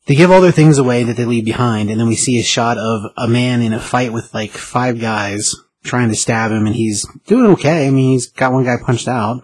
[0.07, 2.43] they give all their things away that they leave behind, and then we see a
[2.43, 6.65] shot of a man in a fight with like five guys trying to stab him,
[6.65, 7.87] and he's doing okay.
[7.87, 9.43] I mean, he's got one guy punched out.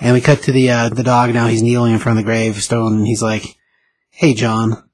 [0.00, 1.46] And we cut to the uh, the dog now.
[1.46, 3.44] He's kneeling in front of the gravestone, and he's like,
[4.10, 4.89] "Hey, John."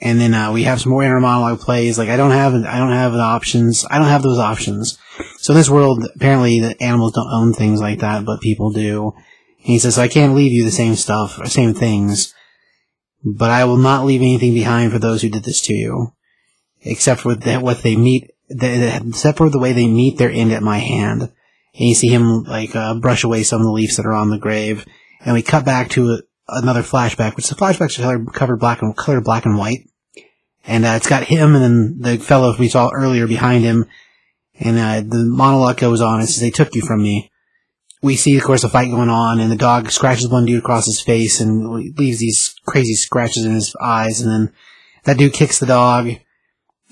[0.00, 1.98] And then uh, we have some more inner monologue plays.
[1.98, 3.86] Like, I don't have I don't have the options.
[3.88, 4.98] I don't have those options.
[5.38, 9.12] So in this world, apparently, the animals don't own things like that, but people do.
[9.58, 12.34] And he says, so I can't leave you the same stuff, or same things
[13.24, 16.12] but I will not leave anything behind for those who did this to you,
[16.82, 20.78] except for what they meet, except for the way they meet their end at my
[20.78, 21.22] hand.
[21.22, 24.30] And you see him like uh, brush away some of the leaves that are on
[24.30, 24.86] the grave,
[25.24, 29.24] and we cut back to another flashback, which the flashbacks are covered black and colored
[29.24, 29.88] black and white,
[30.66, 33.86] and uh, it's got him and then the fellow we saw earlier behind him,
[34.58, 36.20] and uh, the monologue goes on.
[36.20, 37.30] It says, "They took you from me."
[38.04, 40.84] we see, of course, a fight going on, and the dog scratches one dude across
[40.84, 44.54] his face and leaves these crazy scratches in his eyes, and then
[45.04, 46.18] that dude kicks the dog, and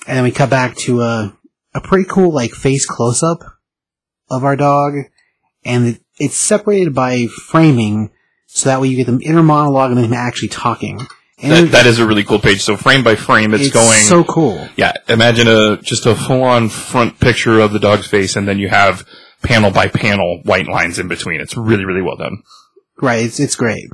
[0.07, 1.37] then we cut back to a
[1.75, 3.41] a pretty cool like face close up
[4.31, 4.95] of our dog,
[5.65, 8.11] and it, it's separated by framing,
[8.55, 11.07] so that way you get the inner monologue and then him actually talking.
[11.43, 12.63] And That, that is a really cool page.
[12.63, 13.99] So frame by frame, it's, it's going.
[14.03, 14.69] so cool.
[14.77, 18.59] yeah, imagine a just a full on front picture of the dog's face, and then
[18.59, 19.05] you have
[19.43, 21.41] panel by panel white lines in between.
[21.41, 22.43] It's really really well done.
[23.01, 23.89] Right, it's it's great.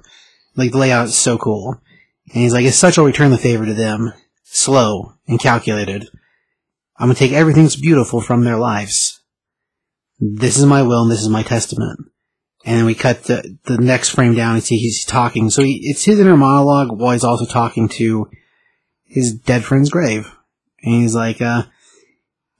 [0.56, 1.80] Like the layout is so cool.
[2.34, 6.08] And he's like, as such, I'll return the favor to them, slow and calculated.
[6.98, 9.20] I'm gonna take everything that's beautiful from their lives.
[10.18, 12.00] This is my will and this is my testament.
[12.64, 15.50] And then we cut the the next frame down and see he's talking.
[15.50, 18.28] So he, it's his inner monologue while he's also talking to
[19.04, 20.30] his dead friend's grave.
[20.82, 21.62] And he's like, uh,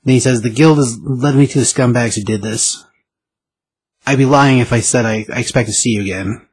[0.05, 2.84] then he says, the guild has led me to the scumbags who did this.
[4.07, 6.46] I'd be lying if I said I, I expect to see you again.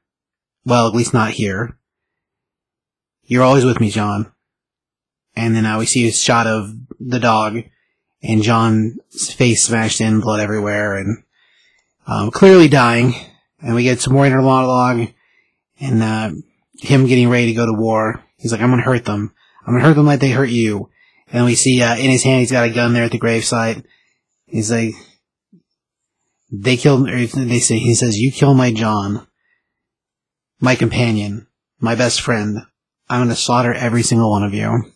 [0.65, 1.77] Well, at least not here.
[3.23, 4.31] You're always with me, John.
[5.35, 7.63] And then uh, we see a shot of the dog
[8.27, 11.23] and John's face smashed in, blood everywhere, and
[12.07, 13.13] um, clearly dying.
[13.61, 15.09] And we get some more inner monologue
[15.79, 16.31] and uh,
[16.79, 18.23] him getting ready to go to war.
[18.37, 19.33] He's like, I'm gonna hurt them.
[19.65, 20.89] I'm gonna hurt them like they hurt you.
[21.31, 23.83] And we see uh, in his hand, he's got a gun there at the gravesite.
[24.45, 24.93] He's like,
[26.51, 29.25] they killed, or they say, he says, you kill my John,
[30.59, 31.47] my companion,
[31.79, 32.59] my best friend.
[33.09, 34.91] I'm to slaughter every single one of you.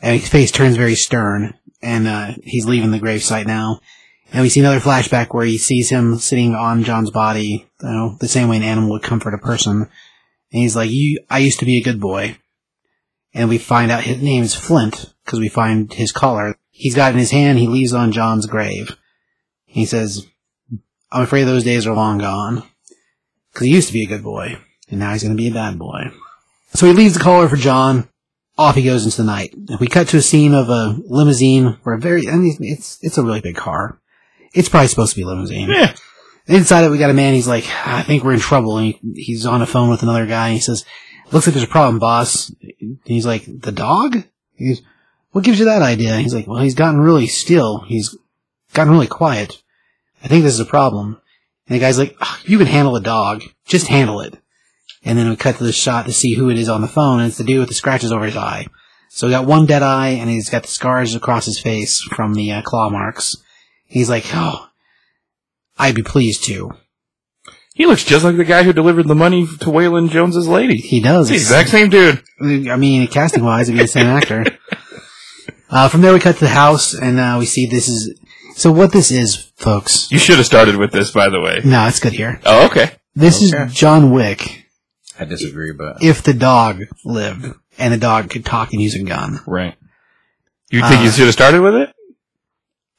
[0.00, 3.80] And his face turns very stern, and uh, he's leaving the gravesite now.
[4.32, 8.16] And we see another flashback where he sees him sitting on John's body, you know,
[8.20, 9.82] the same way an animal would comfort a person.
[10.52, 12.36] And he's like, "You, I used to be a good boy."
[13.34, 16.56] And we find out his name is Flint because we find his collar.
[16.70, 17.58] He's got in his hand.
[17.58, 18.96] He leaves on John's grave.
[19.64, 20.26] He says,
[21.10, 22.62] "I'm afraid those days are long gone."
[23.52, 24.58] Because he used to be a good boy,
[24.90, 26.10] and now he's going to be a bad boy.
[26.74, 28.08] So he leaves the collar for John.
[28.56, 29.54] Off he goes into the night.
[29.80, 33.40] We cut to a scene of a limousine where a very, it's, it's a really
[33.40, 34.00] big car.
[34.54, 35.70] It's probably supposed to be a limousine.
[35.70, 35.94] Yeah.
[36.46, 37.34] Inside it, we got a man.
[37.34, 38.78] He's like, I think we're in trouble.
[38.78, 40.48] And he, he's on a phone with another guy.
[40.48, 40.84] And he says,
[41.30, 42.50] looks like there's a problem, boss.
[42.80, 44.24] And he's like, the dog?
[44.54, 44.82] He's,
[45.32, 46.16] what gives you that idea?
[46.16, 47.80] He's like, well, he's gotten really still.
[47.80, 48.16] He's
[48.72, 49.62] gotten really quiet.
[50.24, 51.20] I think this is a problem.
[51.68, 53.42] And the guy's like, "Ugh, you can handle a dog.
[53.66, 54.38] Just handle it.
[55.04, 57.20] And then we cut to the shot to see who it is on the phone,
[57.20, 58.66] and it's the dude with the scratches over his eye.
[59.10, 62.34] So we got one dead eye, and he's got the scars across his face from
[62.34, 63.36] the uh, claw marks.
[63.88, 64.68] He's like, oh,
[65.78, 66.70] I'd be pleased to.
[67.74, 70.76] He looks just like the guy who delivered the money to Waylon Jones's lady.
[70.76, 71.30] He does.
[71.30, 72.22] It's the exact same dude.
[72.68, 74.44] I mean, casting wise, it'd be the same actor.
[75.70, 78.18] Uh, from there, we cut to the house, and uh, we see this is.
[78.56, 80.10] So, what this is, folks.
[80.10, 81.60] You should have started with this, by the way.
[81.64, 82.40] No, it's good here.
[82.44, 82.92] Oh, okay.
[83.14, 83.64] This Okay.
[83.64, 84.64] is John Wick
[85.20, 87.46] I disagree, but if the dog lived
[87.78, 89.40] and the dog could talk and use a gun.
[89.46, 89.74] Right.
[90.70, 91.92] You think you Uh, should have started with it?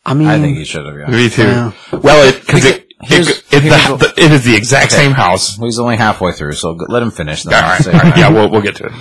[0.05, 0.95] I mean, I think he should have.
[0.97, 1.09] Yeah.
[1.15, 1.43] Me too.
[1.43, 1.71] yeah.
[1.91, 5.03] Well, it because it, Here's- it, it, here's the, the- it is the exact Okay.
[5.03, 5.55] same house.
[5.57, 7.43] He's only halfway through, so let him finish.
[7.43, 7.81] Then all right.
[7.81, 8.17] say, all right.
[8.17, 8.91] Yeah, we'll we'll get to it.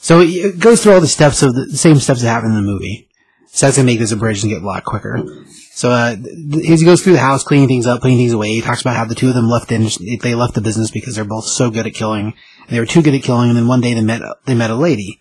[0.00, 2.56] So it goes through all the steps of the, the same steps that happen in
[2.56, 3.08] the movie.
[3.46, 5.22] So that's gonna make this abridged and get a lot quicker.
[5.72, 8.60] So uh, th- he goes through the house, cleaning things up, putting things away, he
[8.60, 9.88] talks about how the two of them left in,
[10.20, 12.34] they left the business because they're both so good at killing.
[12.68, 14.74] They were too good at killing, and then one day they met they met a
[14.74, 15.20] lady,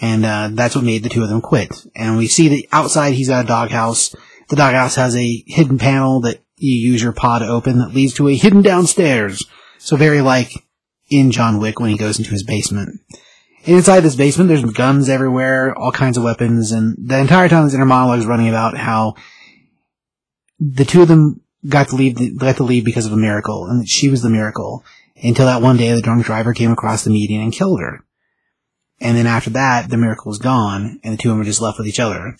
[0.00, 1.86] and uh, that's what made the two of them quit.
[1.94, 4.14] And we see that outside he's at a doghouse.
[4.48, 8.14] The doghouse has a hidden panel that you use your paw to open that leads
[8.14, 9.44] to a hidden downstairs.
[9.78, 10.52] So very like
[11.08, 13.00] in John Wick when he goes into his basement.
[13.66, 17.64] And inside this basement, there's guns everywhere, all kinds of weapons, and the entire time
[17.64, 19.14] this inner monologue is running about how
[20.58, 23.86] the two of them got to leave, got to leave because of a miracle, and
[23.86, 24.82] she was the miracle.
[25.22, 28.02] Until that one day, the drunk driver came across the median and killed her.
[29.00, 31.62] And then after that, the miracle is gone, and the two of them are just
[31.62, 32.36] left with each other.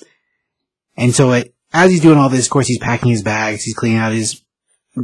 [0.97, 3.75] And so, it, as he's doing all this, of course, he's packing his bags, he's
[3.75, 4.43] cleaning out his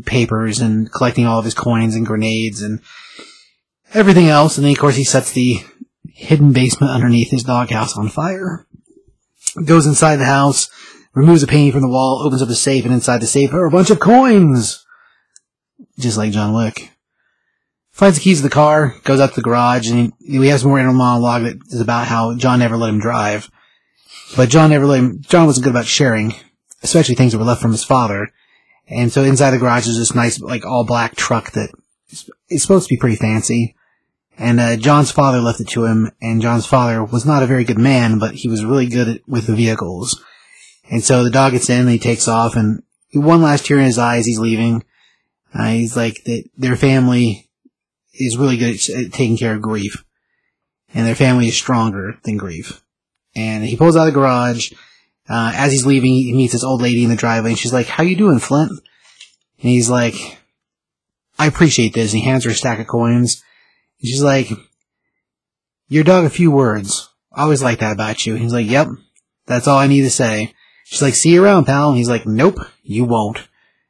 [0.05, 2.81] papers, and collecting all of his coins and grenades and
[3.95, 4.59] everything else.
[4.59, 5.59] And then, of course, he sets the
[6.13, 8.67] hidden basement underneath his doghouse on fire.
[9.65, 10.69] Goes inside the house,
[11.15, 13.65] removes a painting from the wall, opens up the safe, and inside the safe are
[13.65, 14.85] a bunch of coins!
[15.99, 16.91] Just like John Wick.
[17.97, 20.69] Finds the keys to the car, goes out to the garage, and he, have some
[20.69, 23.51] more inner monologue that is about how John never let him drive.
[24.37, 26.35] But John never let him, John wasn't good about sharing,
[26.83, 28.29] especially things that were left from his father.
[28.87, 31.71] And so inside the garage is this nice, like, all black truck that
[32.11, 33.75] is, is supposed to be pretty fancy.
[34.37, 37.65] And uh, John's father left it to him, and John's father was not a very
[37.65, 40.23] good man, but he was really good at, with the vehicles.
[40.91, 42.83] And so the dog gets in, and he takes off, and
[43.15, 44.85] one last tear in his eyes, he's leaving.
[45.55, 47.46] Uh, he's like that their family
[48.19, 50.05] is really good at, taking care of grief,
[50.95, 52.83] and their family is stronger than grief.
[53.35, 54.73] And he pulls out of the garage.
[55.29, 57.87] Uh, as he's leaving, he meets this old lady in the driveway, and she's like,
[57.87, 60.15] "How you doing, Flint?" And he's like,
[61.39, 63.43] "I appreciate this." And he hands her a stack of coins.
[64.01, 64.51] And she's like,
[65.89, 67.09] Your dog a few words.
[67.33, 68.35] I always like that about you.
[68.35, 68.89] He's like, Yep,
[69.47, 70.55] that's all I need to say.
[70.85, 71.91] She's like, See you around, pal.
[71.91, 73.49] And he's like, Nope, you won't.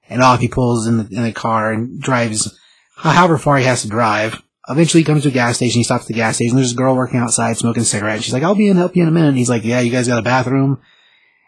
[0.09, 2.59] And off he pulls in the, in the car and drives
[2.97, 4.43] however far he has to drive.
[4.69, 6.77] Eventually he comes to a gas station, he stops at the gas station, there's a
[6.77, 8.25] girl working outside smoking a cigarette.
[8.25, 9.29] She's like, I'll be in, help you in a minute.
[9.29, 10.81] And he's like, Yeah, you guys got a bathroom?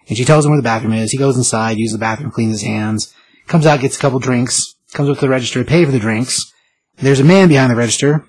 [0.09, 1.11] And she tells him where the bathroom is.
[1.11, 3.15] He goes inside, uses the bathroom, cleans his hands,
[3.47, 5.99] comes out, gets a couple drinks, comes up to the register to pay for the
[5.99, 6.53] drinks.
[6.97, 8.25] There's a man behind the register,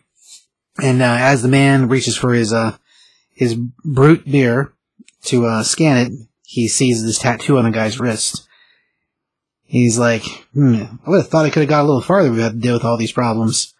[0.81, 2.77] and uh, as the man reaches for his uh,
[3.33, 4.73] his brute beer
[5.23, 6.13] to uh, scan it,
[6.43, 8.48] he sees this tattoo on the guy's wrist.
[9.69, 10.23] He's like,
[10.55, 12.31] hmm, I would have thought I could have got a little farther.
[12.31, 13.75] We had to deal with all these problems.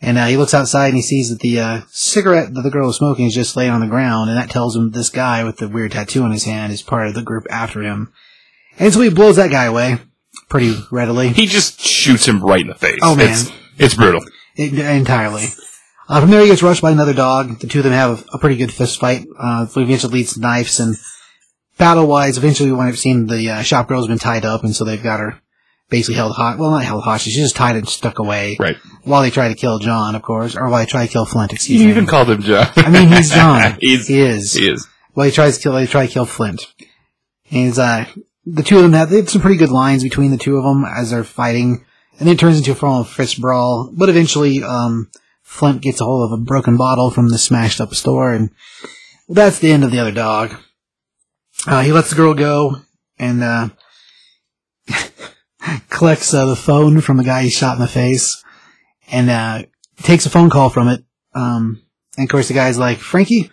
[0.00, 2.86] And uh, he looks outside and he sees that the uh, cigarette that the girl
[2.86, 5.58] was smoking is just laying on the ground, and that tells him this guy with
[5.58, 8.14] the weird tattoo on his hand is part of the group after him.
[8.78, 9.98] And so he blows that guy away
[10.48, 11.28] pretty readily.
[11.28, 12.98] He just shoots him right in the face.
[13.02, 13.28] Oh, man.
[13.28, 14.24] It's, it's brutal.
[14.56, 15.44] It, entirely.
[16.08, 17.58] Uh, from there, he gets rushed by another dog.
[17.58, 19.26] The two of them have a, pretty good fist fight.
[19.38, 20.96] Uh, eventually leads to knives and
[21.80, 24.84] battle-wise, eventually we wind up seeing the uh, shop girl's been tied up, and so
[24.84, 25.40] they've got her
[25.88, 26.56] basically held hot.
[26.58, 27.32] Well, not held hostage.
[27.32, 28.56] She's just tied and stuck away.
[28.60, 28.76] Right.
[29.02, 31.52] While they try to kill John, of course, or while they try to kill Flint.
[31.52, 31.92] Excuse You me.
[31.92, 32.68] even called him John.
[32.76, 33.76] I mean, he's John.
[33.80, 34.52] He's- he is.
[34.52, 34.86] He is.
[35.16, 35.72] Well, he tries to kill.
[35.72, 36.64] They try to kill Flint.
[37.50, 38.04] And he's, uh,
[38.46, 40.62] the two of them have they have some pretty good lines between the two of
[40.62, 41.84] them as they're fighting,
[42.18, 43.90] and then it turns into a full fist brawl.
[43.92, 45.10] But eventually, um,
[45.42, 48.50] Flint gets a hold of a broken bottle from the smashed up store, and
[49.28, 50.54] that's the end of the other dog.
[51.66, 52.76] Uh, he lets the girl go
[53.18, 53.68] and uh,
[55.90, 58.42] collects uh, the phone from the guy he shot in the face,
[59.10, 59.62] and uh,
[60.02, 61.04] takes a phone call from it.
[61.34, 61.82] Um,
[62.16, 63.50] and of course, the guy's like, "Frankie,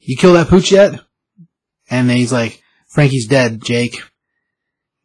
[0.00, 1.00] you kill that pooch yet?"
[1.90, 4.00] And then he's like, Frankie's dead, Jake.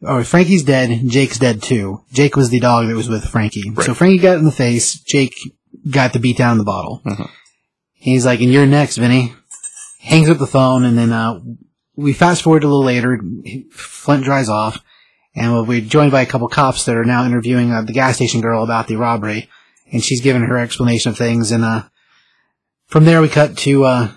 [0.02, 2.04] Or Frankie's dead, Jake's dead too.
[2.12, 3.72] Jake was the dog that was with Frankie.
[3.72, 3.86] Right.
[3.86, 5.36] So Frankie got in the face, Jake
[5.90, 7.02] got the beat down in the bottle.
[7.06, 7.30] Mhm.
[7.94, 9.34] He's like, and you're next, Vinny.
[10.00, 11.40] Hangs up the phone and then, uh,
[11.96, 13.20] we fast forward a little later,
[13.72, 14.80] Flint dries off,
[15.36, 18.42] and we're joined by a couple cops that are now interviewing uh, the gas station
[18.42, 19.50] girl about the robbery,
[19.92, 21.52] and she's giving her explanation of things.
[21.52, 21.84] And uh,
[22.88, 24.12] from there, we cut to uh,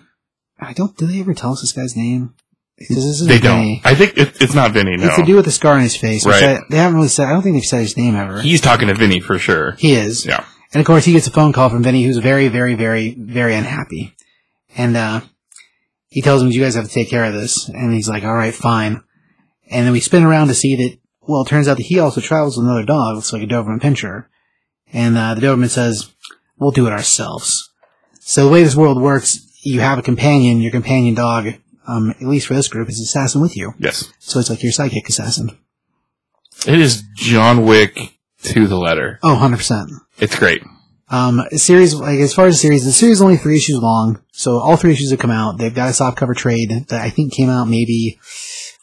[0.60, 0.96] I don't.
[0.96, 2.34] Do they ever tell us this guy's name?
[2.88, 3.58] They don't.
[3.60, 3.82] Vinny.
[3.84, 4.96] I think it, it's not Vinny.
[4.96, 6.24] No, It's to do with the scar on his face.
[6.24, 6.42] Right.
[6.44, 7.26] I- they haven't really said.
[7.26, 8.40] I don't think they've said his name ever.
[8.40, 9.72] he's talking to Vinny for sure.
[9.72, 10.24] he is.
[10.24, 10.44] Yeah.
[10.72, 13.54] And of course, he gets a phone call from Vinny, who's very, very, very, very
[13.56, 14.14] unhappy.
[14.76, 15.22] And uh,
[16.08, 18.34] he tells him, "You guys have to take care of this." And he's like, "All
[18.34, 19.02] right, fine."
[19.70, 20.98] And then we spin around to see that.
[21.22, 23.80] Well, it turns out that he also travels with another dog, looks like a Doberman
[23.80, 24.26] Pinscher.
[24.92, 26.10] And uh, the Doberman says,
[26.58, 27.70] "We'll do it ourselves."
[28.20, 30.60] So the way this world works, you have a companion.
[30.60, 31.48] Your companion dog,
[31.86, 33.74] um, at least for this group, is an assassin with you.
[33.78, 34.12] Yes.
[34.18, 35.58] So it's like your psychic assassin.
[36.66, 37.96] It is John Wick
[38.44, 39.18] to the letter.
[39.22, 39.90] Oh, 100 percent.
[40.18, 40.62] It's great.
[41.10, 43.78] Um, a series, like, as far as the series, the series is only three issues
[43.78, 45.58] long, so all three issues have come out.
[45.58, 48.18] They've got a soft cover trade that I think came out maybe,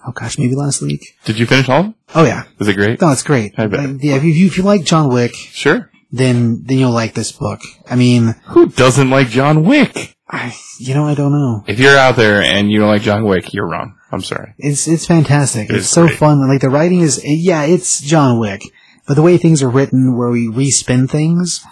[0.06, 1.16] oh gosh, maybe last week.
[1.24, 1.80] Did you finish all?
[1.80, 1.96] of them?
[2.14, 2.44] Oh yeah.
[2.60, 3.00] Is it great?
[3.00, 3.54] No, it's great.
[3.58, 3.80] I bet.
[3.90, 5.90] Like, yeah, if you, if you like John Wick, Sure.
[6.12, 7.62] then, then you'll like this book.
[7.90, 10.18] I mean, Who doesn't like John Wick?
[10.30, 11.64] I, you know, I don't know.
[11.68, 13.96] If you're out there and you don't like John Wick, you're wrong.
[14.12, 14.54] I'm sorry.
[14.58, 15.70] It's, it's fantastic.
[15.70, 16.18] It it's so great.
[16.18, 16.48] fun.
[16.48, 18.62] Like the writing is, yeah, it's John Wick,
[19.08, 21.64] but the way things are written where we respin things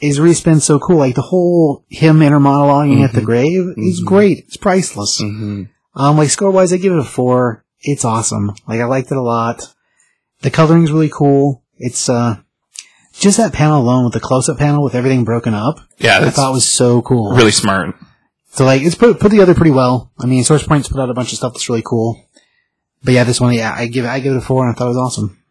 [0.00, 0.98] is respin so cool.
[0.98, 4.38] Like the whole him inner monologuing at the grave is great.
[4.40, 5.20] It's priceless.
[5.20, 5.64] Mm-hmm.
[5.94, 7.64] Um, like score wise, I give it a four.
[7.80, 8.52] It's awesome.
[8.66, 9.62] Like I liked it a lot.
[10.42, 11.62] The coloring's really cool.
[11.78, 12.36] It's uh,
[13.14, 15.80] just that panel alone with the close up panel with everything broken up.
[15.98, 17.34] Yeah, I thought was so cool.
[17.34, 17.94] really smart.
[18.50, 20.12] So like it's put put together pretty well.
[20.18, 22.22] I mean, Source Point's put out a bunch of stuff that's really cool.
[23.02, 24.78] But yeah, this one, yeah, I give it, I give it a four, and I
[24.78, 25.42] thought it was awesome.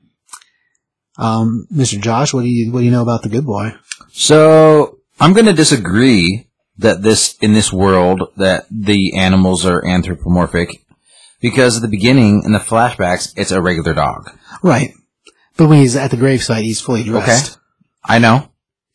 [1.17, 1.99] Um, Mr.
[2.01, 3.73] Josh, what do you what do you know about the Good Boy?
[4.17, 6.47] So I'm going to disagree
[6.77, 10.85] that this in this world that the animals are anthropomorphic
[11.41, 14.31] because at the beginning in the flashbacks it's a regular dog.
[14.63, 14.91] Right,
[15.57, 17.51] but when he's at the gravesite, he's fully dressed.
[17.51, 17.61] Okay.
[18.07, 18.49] I know.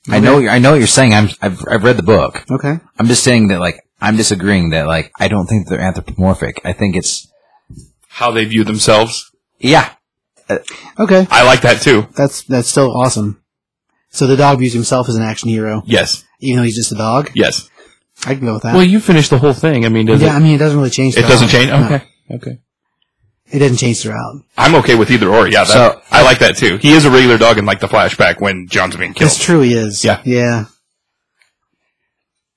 [0.08, 0.38] I know.
[0.48, 1.12] I know what you're saying.
[1.12, 1.28] I'm.
[1.42, 2.42] I've, I've read the book.
[2.50, 2.78] Okay.
[2.98, 6.62] I'm just saying that like I'm disagreeing that like I don't think they're anthropomorphic.
[6.64, 7.30] I think it's
[8.08, 9.30] How they view themselves.
[9.58, 9.92] yeah.
[10.98, 11.26] Okay.
[11.30, 12.08] I like that too.
[12.16, 13.39] That's that's still awesome.
[14.10, 16.24] So the dog views himself as an action hero, Yes.
[16.40, 17.30] even though he's just a dog.
[17.34, 17.68] Yes.
[18.26, 18.74] I can go with that.
[18.74, 19.84] Well, you finished the whole thing.
[19.86, 20.40] I mean, does yeah, I it?
[20.40, 21.16] mean, it doesn't really change.
[21.16, 21.60] It doesn't throughout.
[21.70, 21.90] change.
[21.90, 22.04] No, Okay.
[22.32, 22.58] Okay.
[23.52, 24.42] it doesn't change throughout.
[24.58, 25.46] I'm okay with either or.
[25.48, 25.64] Yeah.
[25.64, 26.76] That, So- I like that too.
[26.78, 29.30] He is a regular dog in like the flashback when John's being killed.
[29.30, 29.60] It's true.
[29.60, 30.04] He is.
[30.04, 30.20] Yeah.
[30.24, 30.64] Yeah.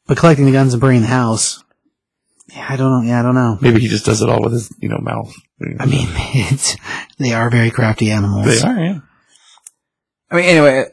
[0.08, 1.64] But collecting the guns and burning the house.
[2.54, 3.08] Yeah, I don't know.
[3.10, 3.58] Yeah, I don't know.
[3.62, 5.34] Maybe he just does it all with his, you know, mouth.
[5.80, 6.76] I mean, it's
[7.18, 8.46] they are very crafty animals.
[8.46, 8.78] they are.
[8.80, 9.00] Yeah.
[10.30, 10.86] I mean, anyway,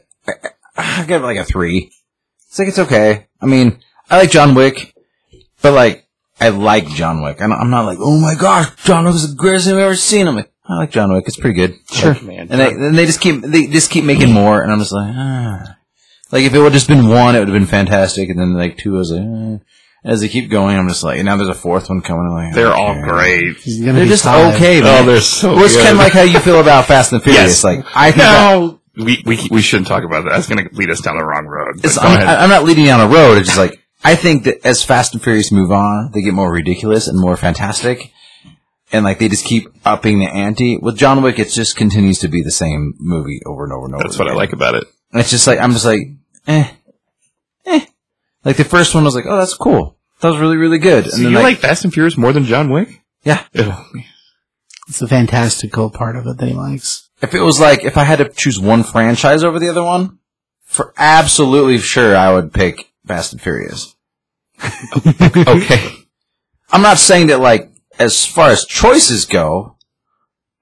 [0.43, 1.91] I, I I give it like a three.
[2.47, 3.27] It's like it's okay.
[3.41, 3.79] I mean,
[4.09, 4.93] I like John Wick,
[5.61, 6.07] but like
[6.39, 7.41] I like John Wick.
[7.41, 9.95] I'm, I'm not like, oh my gosh, John Wick is the greatest thing I've ever
[9.95, 10.27] seen.
[10.27, 11.25] I'm like, I like John Wick.
[11.27, 11.75] It's pretty good.
[11.91, 12.19] Sure.
[12.21, 12.47] Man.
[12.49, 15.13] And they, and they just keep they just keep making more, and I'm just like,
[15.15, 15.77] ah.
[16.31, 18.53] Like if it would have just been one, it would have been fantastic, and then
[18.53, 19.57] like two, I was like, eh.
[20.05, 22.25] as they keep going, I'm just like, and now there's a fourth one coming.
[22.25, 23.01] I'm like, they're all okay.
[23.01, 23.57] great.
[23.65, 24.55] They're just five.
[24.55, 25.03] okay, man.
[25.03, 25.83] Oh, they're so Well, it's good.
[25.83, 27.61] kind of like how you feel about Fast and Furious.
[27.61, 27.63] Yes.
[27.63, 30.31] Like I think that- No, we, we we shouldn't talk about that.
[30.31, 31.83] That's going to lead us down the wrong road.
[31.83, 32.39] It's, go I'm, ahead.
[32.39, 33.37] I'm not leading down a road.
[33.37, 36.51] It's just like I think that as Fast and Furious move on, they get more
[36.51, 38.11] ridiculous and more fantastic,
[38.91, 40.77] and like they just keep upping the ante.
[40.77, 43.95] With John Wick, it just continues to be the same movie over and over and
[43.95, 44.03] over.
[44.03, 44.83] That's what I like about it.
[45.11, 46.01] And it's just like I'm just like,
[46.47, 46.69] eh,
[47.65, 47.85] eh.
[48.43, 49.97] Like the first one was like, oh, that's cool.
[50.19, 51.09] That was really really good.
[51.09, 53.01] So you like, Fast and Furious more than John Wick?
[53.23, 53.45] yeah.
[53.55, 53.85] Ugh.
[54.87, 57.09] It's the fantastical part of it that he likes.
[57.21, 60.19] If it was like if I had to choose one franchise over the other one,
[60.63, 63.95] for absolutely sure I would pick Fast and Furious.
[65.47, 65.91] okay.
[66.71, 67.69] I'm not saying that like
[67.99, 69.75] as far as choices go,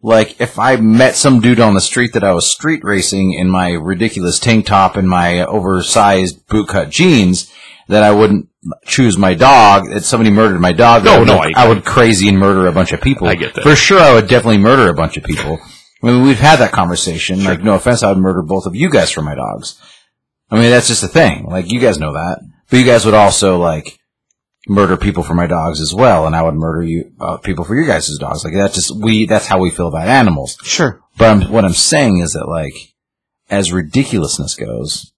[0.01, 3.49] like if I met some dude on the street that I was street racing in
[3.49, 7.51] my ridiculous tank top and my oversized bootcut jeans,
[7.88, 8.49] that I wouldn't
[8.86, 9.89] choose my dog.
[9.89, 11.05] That somebody murdered my dog.
[11.05, 13.28] No, I would, no, I, I- would crazy and murder a bunch of people.
[13.28, 13.64] I get that.
[13.64, 15.60] For sure, I would definitely murder a bunch of people.
[16.02, 17.43] I mean, we've had that conversation.
[17.43, 19.80] Like, no offense, I would murder both of you guys for my dogs.
[20.50, 21.45] I mean, that's just a thing.
[21.45, 22.39] Like, you guys know that.
[22.70, 24.00] But you guys would also, like,
[24.68, 27.76] murder people for my dogs as well, and I would murder you, uh, people for
[27.76, 28.45] your guys' dogs.
[28.45, 30.58] Like, that's just, we, that's how we feel about animals.
[30.64, 31.02] Sure.
[31.18, 32.74] But I'm, what I'm saying is that, like,
[33.50, 35.12] as ridiculousness goes,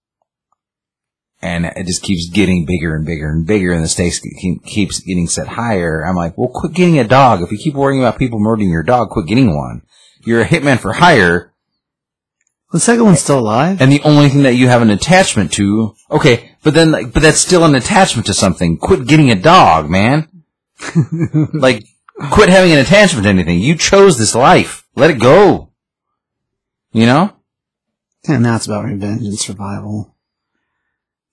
[1.41, 4.99] and it just keeps getting bigger and bigger and bigger, and the stakes ke- keeps
[4.99, 6.03] getting set higher.
[6.03, 7.41] I'm like, well, quit getting a dog.
[7.41, 9.81] If you keep worrying about people murdering your dog, quit getting one.
[10.23, 11.53] You're a hitman for hire,
[12.71, 13.81] The second one's still alive.
[13.81, 17.21] and the only thing that you have an attachment to, okay, but then, like, but
[17.21, 18.77] that's still an attachment to something.
[18.77, 20.27] Quit getting a dog, man.
[21.53, 21.83] like,
[22.31, 23.59] quit having an attachment to anything.
[23.59, 24.85] You chose this life.
[24.95, 25.69] Let it go.
[26.93, 27.33] You know?
[28.27, 30.15] And now it's about revenge and survival.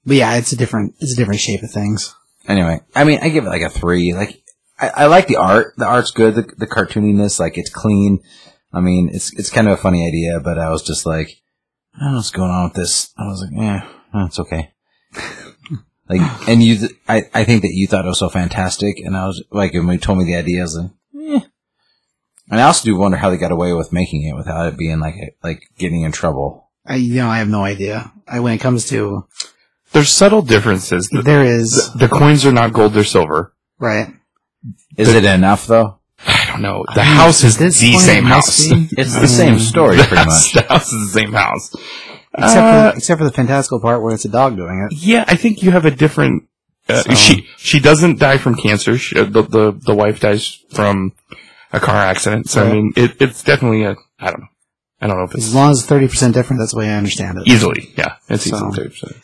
[0.07, 2.15] But yeah, it's a different, it's a different shape of things.
[2.47, 4.15] Anyway, I mean, I give it like a three.
[4.15, 4.43] Like,
[4.81, 5.75] I, I like the art.
[5.77, 6.35] The art's good.
[6.35, 8.21] The, the cartooniness, like, it's clean.
[8.73, 11.41] I mean, it's it's kind of a funny idea, but I was just like,
[11.95, 13.13] I don't know what's going on with this.
[13.17, 14.73] I was like, yeah, it's okay.
[16.09, 19.17] like, and you, th- I, I think that you thought it was so fantastic, and
[19.17, 20.91] I was like, when you told me the idea, I was like,
[21.21, 21.41] eh.
[22.51, 25.01] And I also do wonder how they got away with making it without it being
[25.01, 26.71] like like getting in trouble.
[26.87, 28.11] I, you know, I have no idea.
[28.27, 29.27] I, when it comes to,
[29.93, 31.09] There's subtle differences.
[31.09, 33.55] The, there is, the coins are not gold; they're silver.
[33.79, 34.09] right?
[34.97, 35.98] Is it enough though?
[36.59, 36.85] I don't know.
[36.95, 38.71] The house is this the same house.
[39.01, 40.65] It's the same story, the, pretty house much.
[40.67, 41.75] the house is the same house.
[42.35, 44.97] Except Uh, for, except for the fantastical part where it's a dog doing it.
[44.97, 46.45] Yeah, I think you have a different.
[46.89, 48.97] Uh, So- She she doesn't die from cancer.
[48.99, 51.13] She, uh, the, the the wife dies from
[51.73, 52.49] a car accident.
[52.49, 53.97] So I mean, it, it's definitely a.
[54.21, 54.49] I don't know.
[55.01, 57.39] I don't know if it's As long as 30% different, that's the way I understand
[57.39, 57.47] it.
[57.47, 57.93] easily.
[57.97, 59.17] Yeah, it's So- easily thirty percent.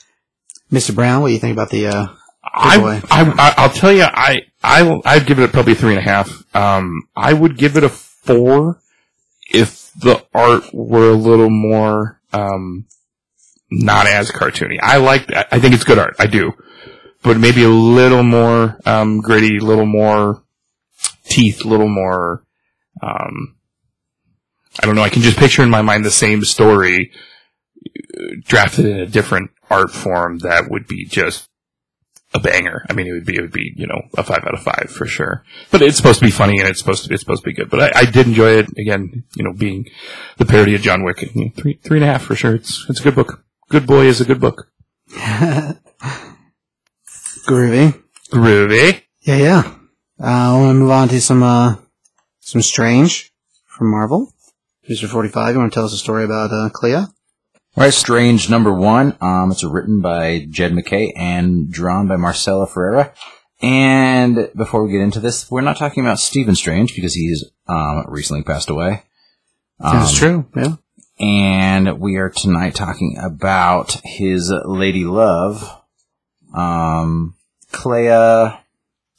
[0.73, 0.95] Mr.
[0.95, 2.07] Brown, what do you think about the, uh,
[2.53, 3.03] I.
[3.11, 6.45] I, I, I'll tell you, I I I'd give it probably three and a half.
[6.55, 8.81] Um, I would give it a four
[9.51, 12.87] if the art were a little more, um,
[13.71, 14.79] not as cartoony.
[14.83, 15.49] I like that.
[15.53, 16.17] I think it's good art.
[16.19, 16.53] I do.
[17.23, 20.43] But maybe a little more, um, gritty, a little more
[21.25, 22.45] teeth, a little more,
[23.03, 23.57] um,
[24.81, 25.03] I don't know.
[25.03, 27.13] I can just picture in my mind the same story
[27.87, 31.49] uh, drafted in a different art form that would be just
[32.35, 32.85] a banger.
[32.91, 34.91] I mean, it would be, it would be, you know, a five out of five
[34.91, 35.45] for sure.
[35.71, 37.71] But it's supposed to be funny and it's supposed to, it's supposed to be good.
[37.71, 39.89] But I, I did enjoy it again, you know, being
[40.37, 41.23] the parody of John Wick.
[41.35, 42.57] You know, three, three and a half for sure.
[42.57, 43.45] It's, it's a good book.
[43.71, 44.69] Good Boy is a good book.
[47.47, 48.03] groovy?
[48.31, 49.03] Groovy.
[49.23, 49.75] Yeah, yeah.
[50.21, 51.77] Uh, I want to move on to some, uh,
[52.41, 53.33] some Strange
[53.67, 54.33] from Marvel.
[54.91, 55.09] Mr.
[55.09, 57.07] 45, you want to tell us a story about, uh, Clea?
[57.77, 59.17] All right, Strange number one.
[59.21, 63.13] Um, it's written by Jed MacKay and drawn by Marcela Ferreira.
[63.61, 68.05] And before we get into this, we're not talking about Stephen Strange because he's um,
[68.09, 69.03] recently passed away.
[69.81, 70.77] That's Um, true, yeah.
[71.19, 75.81] And we are tonight talking about his lady love,
[76.55, 77.35] um,
[77.73, 78.53] Clea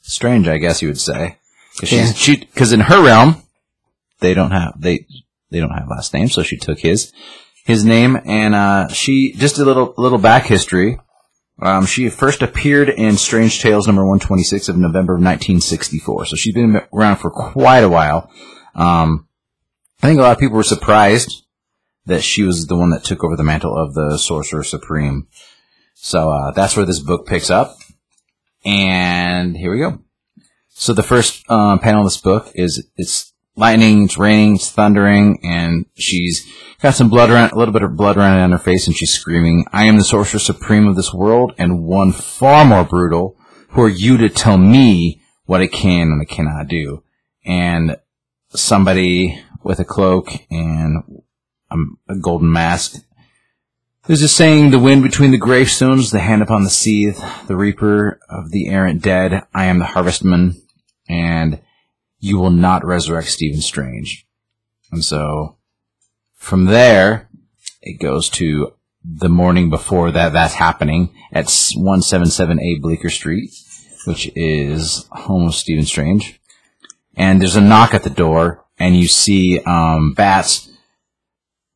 [0.00, 1.36] Strange, I guess you would say.
[1.80, 2.12] Cause Yeah.
[2.12, 3.42] she, cause in her realm,
[4.20, 5.06] they don't have, they,
[5.50, 7.12] they don't have last names, so she took his,
[7.66, 10.98] his name, and, uh, she, just a little, little back history.
[11.60, 16.54] Um, she first appeared in Strange Tales number 126 of November of 1964, so she's
[16.54, 18.30] been around for quite a while.
[18.74, 19.26] Um,
[20.02, 21.44] I think a lot of people were surprised
[22.04, 25.26] that she was the one that took over the mantle of the Sorcerer Supreme.
[25.94, 27.76] So uh, that's where this book picks up.
[28.64, 30.00] And here we go.
[30.68, 35.40] So the first uh, panel of this book is it's lightning, it's raining, it's thundering,
[35.42, 36.46] and she's
[36.80, 39.12] got some blood around, a little bit of blood running on her face, and she's
[39.12, 43.36] screaming, "I am the Sorcerer Supreme of this world, and one far more brutal.
[43.70, 47.02] Who are you to tell me what I can and I cannot do?"
[47.44, 47.96] And
[48.50, 51.02] somebody with a cloak and
[52.08, 53.02] a golden mask.
[54.06, 58.20] There's a saying, the wind between the gravestones, the hand upon the seeth, the reaper
[58.30, 60.62] of the errant dead, I am the harvestman,
[61.08, 61.58] and
[62.26, 64.26] you will not resurrect Stephen Strange.
[64.90, 65.56] And so,
[66.34, 67.28] from there,
[67.82, 68.72] it goes to
[69.04, 73.50] the morning before that that's happening at 177A Bleecker Street,
[74.06, 76.40] which is home of Stephen Strange.
[77.16, 80.68] And there's a knock at the door, and you see um, Bats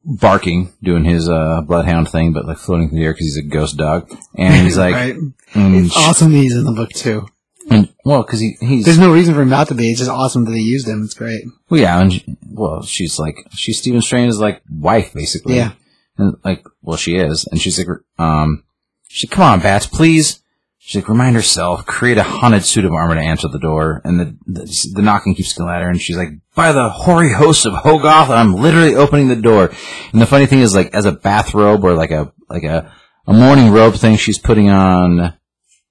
[0.04, 3.42] barking, doing his uh, bloodhound thing, but like floating through the air because he's a
[3.42, 4.10] ghost dog.
[4.36, 5.14] And he's like, right.
[5.54, 7.26] and It's sh- awesome that he's in the book too.
[7.70, 9.90] And- well, because he, he's There's no reason for him not to be.
[9.90, 11.04] It's just awesome that they used him.
[11.04, 11.44] It's great.
[11.68, 15.56] well, yeah, and she- well, she's like she's Stephen Strange's like wife basically.
[15.56, 15.72] Yeah.
[16.18, 17.86] and like well, she is, and she's like,
[18.18, 18.64] um,
[19.08, 20.42] she's like, come on, Bats, please.
[20.82, 24.18] She's like, remind herself, create a haunted suit of armor to answer the door, and
[24.18, 27.74] the the, the knocking keeps going louder, and she's like, by the hoary hosts of
[27.74, 29.70] Hoggoth, I'm literally opening the door.
[30.12, 32.90] And the funny thing is, like, as a bathrobe or like a like a
[33.26, 35.34] a morning robe thing, she's putting on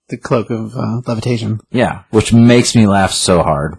[0.09, 1.59] The cloak of uh, levitation.
[1.71, 3.75] yeah, which makes me laugh so hard.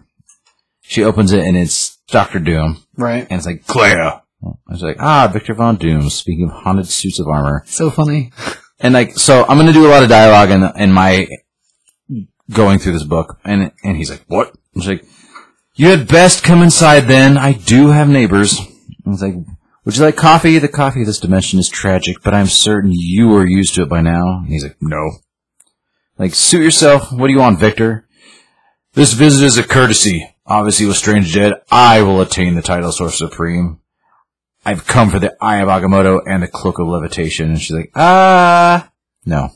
[0.82, 3.26] She opens it and it's Doctor Doom, Right.
[3.30, 4.22] and it's like Claire.
[4.42, 6.08] I was like, ah, Victor Von Doom.
[6.10, 8.32] Speaking of haunted suits of armor, So funny.
[8.80, 11.26] and like, so I'm gonna do a lot of dialogue in in my
[12.50, 14.48] going through this book, and and he's like, what?
[14.48, 15.04] I was like,
[15.74, 17.00] you had best come inside.
[17.02, 18.58] Then I do have neighbors.
[19.04, 19.34] And he's like,
[19.84, 20.58] would you like coffee?
[20.58, 23.88] The coffee of this dimension is tragic, but I'm certain you are used to it
[23.88, 24.38] by now.
[24.40, 25.10] And he's like, no.
[26.20, 27.10] Like, suit yourself.
[27.10, 28.06] What do you want, Victor?
[28.92, 30.28] This visit is a courtesy.
[30.44, 33.80] Obviously, with Strange Dead, I will attain the title Sorcerer Supreme.
[34.62, 37.48] I've come for the Eye of Agamotto and the Cloak of Levitation.
[37.48, 38.92] And she's like, ah,
[39.24, 39.52] no.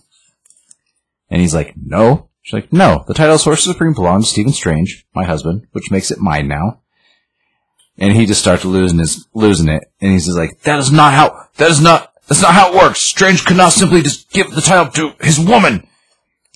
[1.28, 2.30] And he's like, no.
[2.40, 3.04] She's like, no.
[3.06, 6.80] The title Sorcerer Supreme belongs to Stephen Strange, my husband, which makes it mine now.
[7.98, 9.84] And he just starts losing his, losing it.
[10.00, 12.82] And he's just like, that is not how, that is not, that's not how it
[12.82, 13.02] works.
[13.02, 15.86] Strange could not simply just give the title to his woman.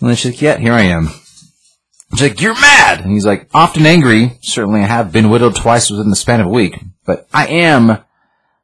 [0.00, 1.08] And then she's like, yeah, here I am.
[2.12, 3.00] She's like, you're mad!
[3.00, 4.38] And he's like, often angry.
[4.40, 6.78] Certainly I have been widowed twice within the span of a week.
[7.04, 7.98] But I am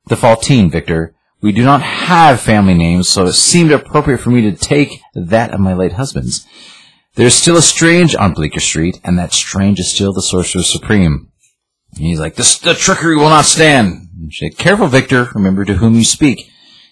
[0.06, 1.14] the Faltine, Victor.
[1.42, 5.52] We do not have family names, so it seemed appropriate for me to take that
[5.52, 6.46] of my late husband's.
[7.16, 11.30] There's still a Strange on Bleecker Street, and that Strange is still the Sorcerer Supreme.
[11.96, 14.08] And he's like, this, the trickery will not stand.
[14.18, 15.28] And she's like, careful, Victor.
[15.34, 16.50] Remember to whom you speak.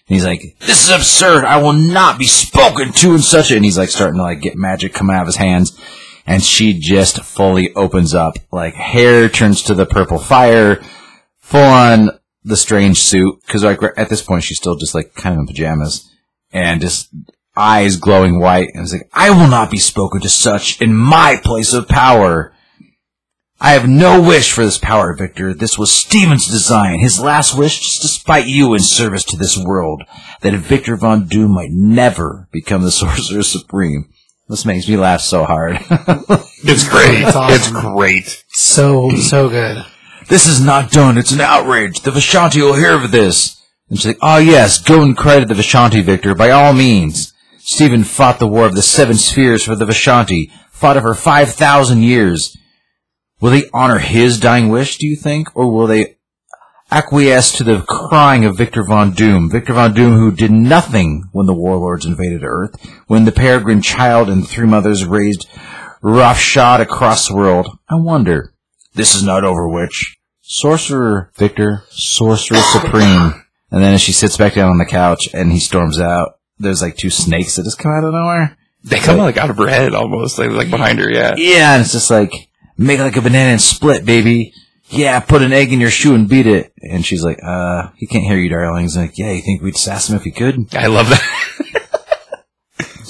[0.09, 1.45] And he's like, this is absurd.
[1.45, 3.57] I will not be spoken to in such a...
[3.57, 5.79] And he's like starting to like get magic coming out of his hands.
[6.27, 8.35] And she just fully opens up.
[8.51, 10.83] Like hair turns to the purple fire.
[11.39, 12.11] Full on
[12.45, 13.43] the strange suit.
[13.47, 16.11] Cause like at this point she's still just like kind of in pajamas.
[16.53, 17.09] And just
[17.57, 18.71] eyes glowing white.
[18.75, 22.53] And it's like, I will not be spoken to such in my place of power.
[23.65, 25.55] I have no wish for this power, Victor.
[25.55, 26.99] This was Stephen's design.
[26.99, 30.03] His last wish, just to spite you in service to this world,
[30.41, 34.13] that Victor Von Doom might never become the Sorcerer Supreme.
[34.49, 35.79] This makes me laugh so hard.
[36.65, 37.23] It's great.
[37.23, 37.55] That's awesome.
[37.55, 38.45] It's great.
[38.51, 39.85] So, so good.
[40.29, 41.19] this is not done.
[41.19, 42.01] It's an outrage.
[42.01, 43.61] The Vishanti will hear of this.
[43.89, 47.33] And she's like, oh yes, go and credit the Vishanti, Victor, by all means.
[47.59, 52.03] Stephen fought the war of the seven spheres for the Vishanti, fought it for 5,000
[52.03, 52.57] years.
[53.43, 55.49] Will they honor his dying wish, do you think?
[55.57, 56.17] Or will they
[56.93, 59.51] acquiesce to the crying of Victor Von Doom?
[59.51, 62.77] Victor Von Doom who did nothing when the warlords invaded Earth,
[63.09, 65.49] when the peregrine child and three mothers raised
[66.03, 67.67] roughshod across the world.
[67.89, 68.55] I wonder.
[68.95, 70.17] This is not over, witch.
[70.43, 73.45] Sorcerer Victor, Sorcerer Supreme.
[73.73, 76.81] And then as she sits back down on the couch and he storms out, there's
[76.81, 78.57] like two snakes that just come out of nowhere.
[78.85, 81.11] They come like out of her head almost, like, like behind her.
[81.11, 81.35] Yeah.
[81.37, 84.55] Yeah, and it's just like, make like a banana and split, baby.
[84.89, 86.73] Yeah, put an egg in your shoe and beat it.
[86.83, 88.83] And she's like, uh, he can't hear you, darling.
[88.83, 90.75] He's like, yeah, you think we'd sass him if he could?
[90.75, 91.49] I love that.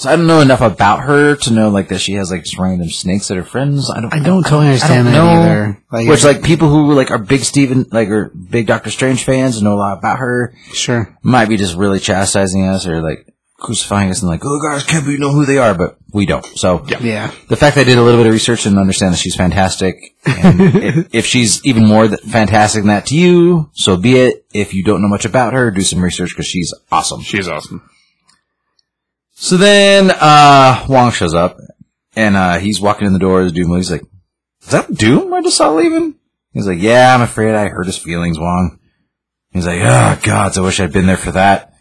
[0.02, 2.58] So I don't know enough about her to know like that she has like just
[2.58, 3.88] random snakes that are friends.
[3.88, 4.12] I don't.
[4.12, 5.40] I don't totally understand I don't know.
[5.42, 5.82] either.
[5.92, 9.58] Like, Which like people who like are big Steven, like are big Doctor Strange fans
[9.58, 11.16] and know a lot about her sure.
[11.22, 13.31] might be just really chastising us or like
[13.62, 15.74] crucifying us and like, oh guys, can't we know who they are?
[15.74, 16.44] But we don't.
[16.58, 16.98] So Yeah.
[17.00, 17.30] Yeah.
[17.48, 19.96] the fact that I did a little bit of research and understand that she's fantastic,
[20.26, 24.44] and if, if she's even more th- fantastic than that to you, so be it.
[24.52, 27.22] If you don't know much about her, do some research because she's awesome.
[27.22, 27.88] She's awesome.
[29.34, 31.58] So then uh, Wong shows up,
[32.14, 33.74] and uh, he's walking in the door as Doom.
[33.76, 34.02] He's like,
[34.62, 36.14] "Is that Doom I just saw leaving?"
[36.52, 38.78] He's like, "Yeah, I'm afraid I hurt his feelings, Wong."
[39.50, 41.71] He's like, "Oh gods, I wish I'd been there for that."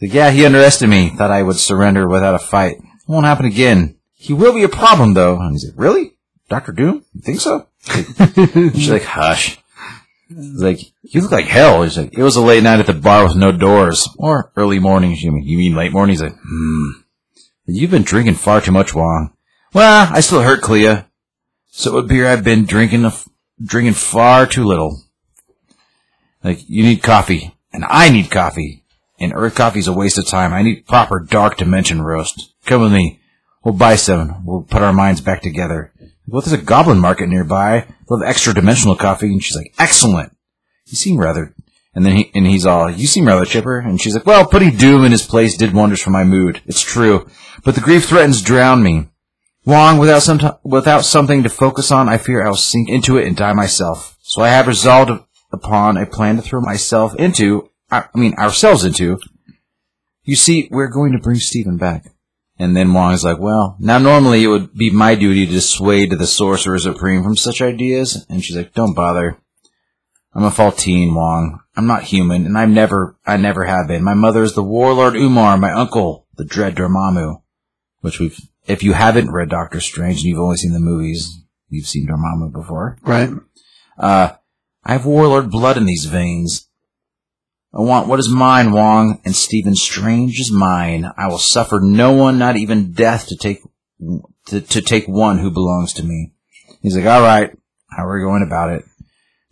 [0.00, 1.16] Like, "Yeah, he underestimated me.
[1.16, 2.76] Thought I would surrender without a fight.
[2.76, 3.96] It won't happen again.
[4.14, 6.12] He will be a problem, though." And he's like, "Really,
[6.48, 7.04] Doctor Doom?
[7.14, 9.58] You think so?" She's like, "Hush."
[10.28, 12.92] He's like, "You look like hell." He's like, "It was a late night at the
[12.92, 16.14] bar with no doors, or early morning." Mean, you mean late morning?
[16.14, 16.90] He's like, "Hmm."
[17.66, 19.32] You've been drinking far too much, Wong.
[19.72, 21.04] Well, I still hurt Clea.
[21.70, 23.10] So it would appear I've been drinking
[23.62, 25.02] drinking far too little.
[26.44, 28.84] Like, you need coffee, and I need coffee.
[29.18, 30.52] And Earth coffee's a waste of time.
[30.52, 32.54] I need proper dark dimension roast.
[32.64, 33.20] Come with me.
[33.64, 34.44] We'll buy some.
[34.44, 35.92] We'll put our minds back together.
[36.26, 37.86] Well, there's a goblin market nearby.
[38.08, 39.26] Have extra dimensional coffee.
[39.26, 40.36] And she's like, excellent.
[40.86, 41.54] You seem rather
[41.96, 44.76] and then he and he's all, "You seem rather chipper." And she's like, "Well, putting
[44.76, 46.60] Doom in his place did wonders for my mood.
[46.66, 47.26] It's true,
[47.64, 49.08] but the grief threatens drown me.
[49.64, 53.34] Wong, without some without something to focus on, I fear I'll sink into it and
[53.34, 54.18] die myself.
[54.20, 55.10] So I have resolved
[55.50, 57.70] upon a plan to throw myself into.
[57.90, 59.18] I I mean, ourselves into.
[60.24, 62.06] You see, we're going to bring Stephen back."
[62.58, 66.10] And then Wong is like, well, now normally it would be my duty to dissuade
[66.10, 68.24] the Sorcerer Supreme from such ideas.
[68.30, 69.38] And she's like, don't bother.
[70.34, 71.60] I'm a Faltine, Wong.
[71.76, 74.02] I'm not human, and I've never, I never have been.
[74.02, 77.42] My mother is the warlord Umar, my uncle, the dread Dormammu.
[78.00, 81.86] Which we've, if you haven't read Doctor Strange and you've only seen the movies, you've
[81.86, 82.98] seen Dormammu before.
[83.02, 83.30] Right.
[83.98, 84.32] Uh,
[84.84, 86.65] I have warlord blood in these veins.
[87.76, 91.12] I want what is mine, Wong, and Stephen Strange is mine.
[91.18, 93.58] I will suffer no one, not even death, to take,
[94.46, 96.32] to, to take one who belongs to me.
[96.80, 97.50] He's like, alright,
[97.90, 98.84] how are we going about it?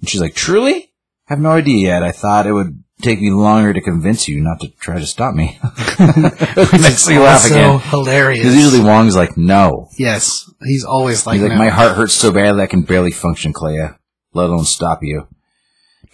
[0.00, 0.90] And she's like, truly?
[1.28, 2.02] I have no idea yet.
[2.02, 5.34] I thought it would take me longer to convince you not to try to stop
[5.34, 5.58] me.
[5.98, 7.78] Makes me laugh again.
[7.80, 8.40] hilarious.
[8.40, 9.88] Because usually Wong's like, no.
[9.98, 11.58] yes, he's always like, He's like, no.
[11.58, 13.90] my heart hurts so badly I can barely function, Clea,
[14.32, 15.26] let alone stop you.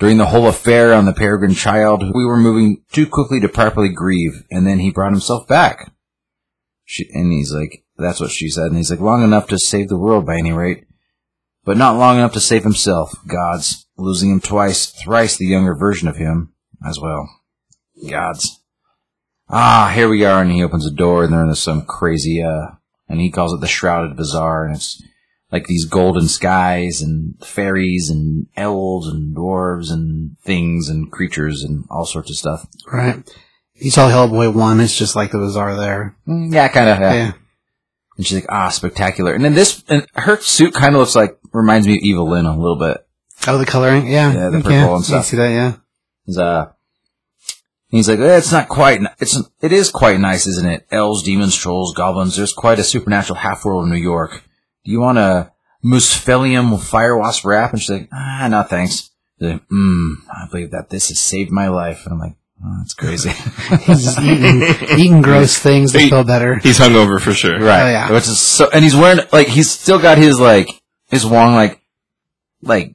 [0.00, 3.90] During the whole affair on the peregrine child, we were moving too quickly to properly
[3.90, 5.92] grieve, and then he brought himself back.
[6.86, 9.88] She, and he's like, that's what she said, and he's like, long enough to save
[9.88, 10.86] the world by any rate,
[11.66, 13.12] but not long enough to save himself.
[13.28, 16.54] Gods, losing him twice, thrice the younger version of him
[16.84, 17.28] as well.
[18.08, 18.62] Gods.
[19.50, 22.68] Ah, here we are, and he opens a door, and they're in some crazy, uh,
[23.06, 25.02] and he calls it the Shrouded Bazaar, and it's
[25.52, 31.84] like these golden skies and fairies and elves and dwarves and things and creatures and
[31.90, 32.66] all sorts of stuff.
[32.90, 33.16] Right.
[33.74, 36.16] You saw Hellboy 1, it's just like the Bazaar there.
[36.28, 36.98] Mm, Yeah, kind of.
[37.00, 37.12] Yeah.
[37.14, 37.32] Yeah.
[38.16, 39.32] And she's like, ah, spectacular.
[39.32, 42.56] And then this, and her suit kind of looks like, reminds me of Evelyn a
[42.58, 42.98] little bit.
[43.46, 44.06] Oh, the coloring?
[44.06, 44.32] Yeah.
[44.32, 45.24] Yeah, the purple and You can stuff.
[45.26, 45.76] see that, yeah.
[46.26, 46.72] Is, uh,
[47.88, 50.86] he's like, eh, it's not quite, it's, it is quite nice, isn't it?
[50.90, 54.44] Elves, demons, trolls, goblins, there's quite a supernatural half-world in New York.
[54.84, 55.52] Do you want a
[55.84, 57.72] Muspelheim fire wasp wrap?
[57.72, 59.10] And she's like, ah, no thanks.
[59.38, 62.04] She's like, mm, I believe that this has saved my life.
[62.06, 62.34] And I'm like,
[62.64, 63.30] oh, that's crazy.
[63.84, 64.62] He's just eating,
[64.98, 66.56] eating gross things to He- feel better.
[66.56, 67.58] He's hungover for sure.
[67.58, 67.82] Right.
[67.82, 68.12] Oh, yeah.
[68.12, 70.68] Which is so, and he's wearing like he's still got his like
[71.08, 71.80] his Wong like
[72.62, 72.94] like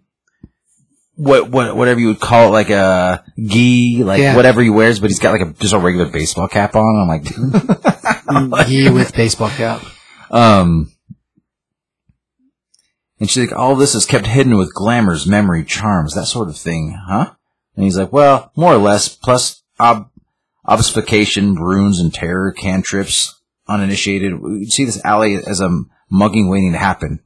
[1.16, 4.36] what what whatever you would call it like a gi like Yeah.
[4.36, 7.08] whatever he wears, but he's got like a just a regular baseball cap on.
[8.30, 9.82] I'm like, He with baseball cap.
[10.32, 10.92] um.
[13.20, 16.58] And she's like, all this is kept hidden with glamours, memory, charms, that sort of
[16.58, 17.32] thing, huh?
[17.76, 20.10] And he's like, well, more or less, plus ob-
[20.66, 24.40] obfuscation, runes, and terror, cantrips, uninitiated.
[24.40, 27.22] We see this alley as a mugging waiting to happen.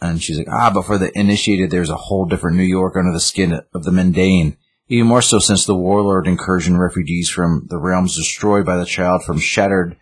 [0.00, 3.12] And she's like, ah, but for the initiated, there's a whole different New York under
[3.12, 4.56] the skin of the mundane.
[4.88, 9.22] Even more so since the warlord incursion refugees from the realms destroyed by the child
[9.22, 9.96] from shattered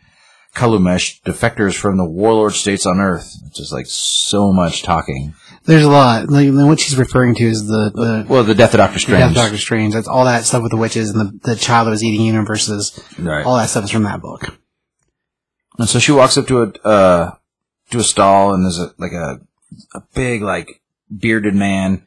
[0.54, 3.36] Kalumesh, defectors from the warlord states on Earth.
[3.46, 5.34] It's just like so much talking.
[5.64, 6.28] There's a lot.
[6.28, 9.22] Like, what she's referring to is the, the Well, the death of Doctor Death Strange.
[9.30, 9.94] of Doctor Strange.
[9.94, 12.98] That's all that stuff with the witches and the, the child that was eating universes.
[13.18, 13.44] Right.
[13.44, 14.58] All that stuff is from that book.
[15.78, 17.34] And so she walks up to a uh,
[17.90, 19.40] to a stall, and there's a like a
[19.94, 20.80] a big like
[21.16, 22.02] bearded man,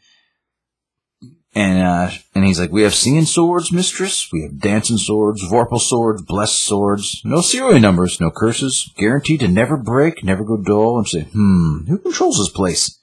[1.56, 4.30] and uh, and he's like, "We have singing swords, mistress.
[4.32, 7.22] We have dancing swords, vorpal swords, blessed swords.
[7.24, 11.86] No serial numbers, no curses, guaranteed to never break, never go dull." And like, "Hmm,
[11.88, 13.00] who controls this place?"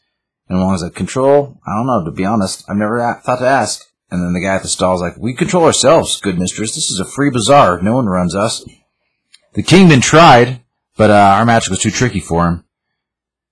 [0.49, 1.61] And Wong's like, "Control?
[1.67, 2.05] I don't know.
[2.05, 4.69] To be honest, I've never a- thought to ask." And then the guy at the
[4.69, 6.75] stall's like, "We control ourselves, good mistress.
[6.75, 7.81] This is a free bazaar.
[7.81, 8.65] No one runs us."
[9.55, 10.61] The kingdom tried,
[10.97, 12.65] but uh, our magic was too tricky for him.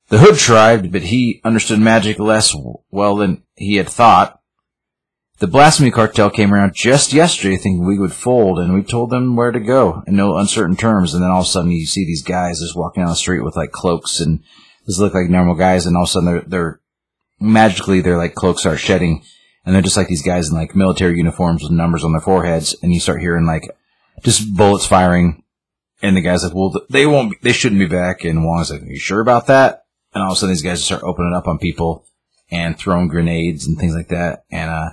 [0.08, 2.54] The hood tried, but he understood magic less
[2.90, 4.37] well than he had thought.
[5.38, 9.36] The blasphemy cartel came around just yesterday thinking we would fold, and we told them
[9.36, 11.14] where to go in no uncertain terms.
[11.14, 13.44] And then all of a sudden, you see these guys just walking down the street
[13.44, 14.40] with like cloaks, and
[14.86, 16.80] these look like normal guys, and all of a sudden they're, they're
[17.38, 19.22] magically their like cloaks are shedding,
[19.64, 22.74] and they're just like these guys in like military uniforms with numbers on their foreheads,
[22.82, 23.62] and you start hearing like
[24.24, 25.44] just bullets firing
[26.02, 28.24] and the guy's like, well, they won't, they shouldn't be back.
[28.24, 29.84] And Wong's like, are you sure about that?
[30.14, 32.04] And all of a sudden these guys just start opening up on people
[32.50, 34.44] and throwing grenades and things like that.
[34.50, 34.90] And, uh,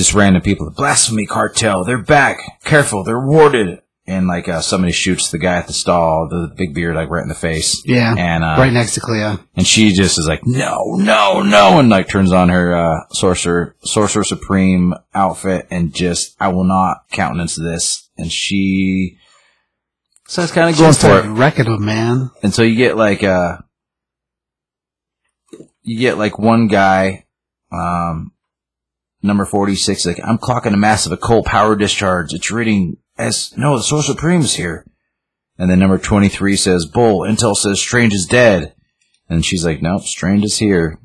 [0.00, 2.38] just random people, the blasphemy cartel, they're back.
[2.64, 3.82] Careful, they're warded.
[4.06, 7.22] And like, uh, somebody shoots the guy at the stall, the big beard, like right
[7.22, 7.82] in the face.
[7.84, 8.14] Yeah.
[8.16, 9.36] And, uh, right next to Clea.
[9.54, 13.76] and she just is like, no, no, no, and like turns on her uh, sorcerer,
[13.84, 18.08] sorcerer supreme outfit, and just, I will not countenance this.
[18.16, 19.18] And she
[20.26, 21.28] so it's kind of going for it.
[21.28, 22.30] wrecking him, man.
[22.42, 23.58] And so you get like, uh,
[25.82, 27.26] you get like one guy,
[27.70, 28.32] um,
[29.22, 32.32] number forty six, like I'm clocking a massive occult power discharge.
[32.32, 34.86] It's reading as no, the Sorcerer Supreme's here.
[35.58, 38.74] And then number twenty three says, "Bull." Intel says, "Strange is dead."
[39.28, 40.98] And she's like, "Nope, Strange is here."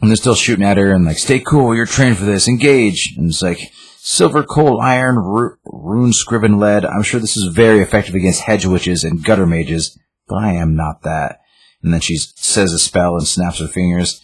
[0.00, 1.74] And they're still shooting at her and like, "Stay cool.
[1.74, 2.48] You're trained for this.
[2.48, 3.60] Engage." And it's like,
[3.98, 6.84] "Silver, cold, iron, ru- rune, scriven lead.
[6.84, 9.98] I'm sure this is very effective against hedge witches and gutter mages,
[10.28, 11.38] but I am not that."
[11.82, 14.20] And then she says a spell and snaps her fingers,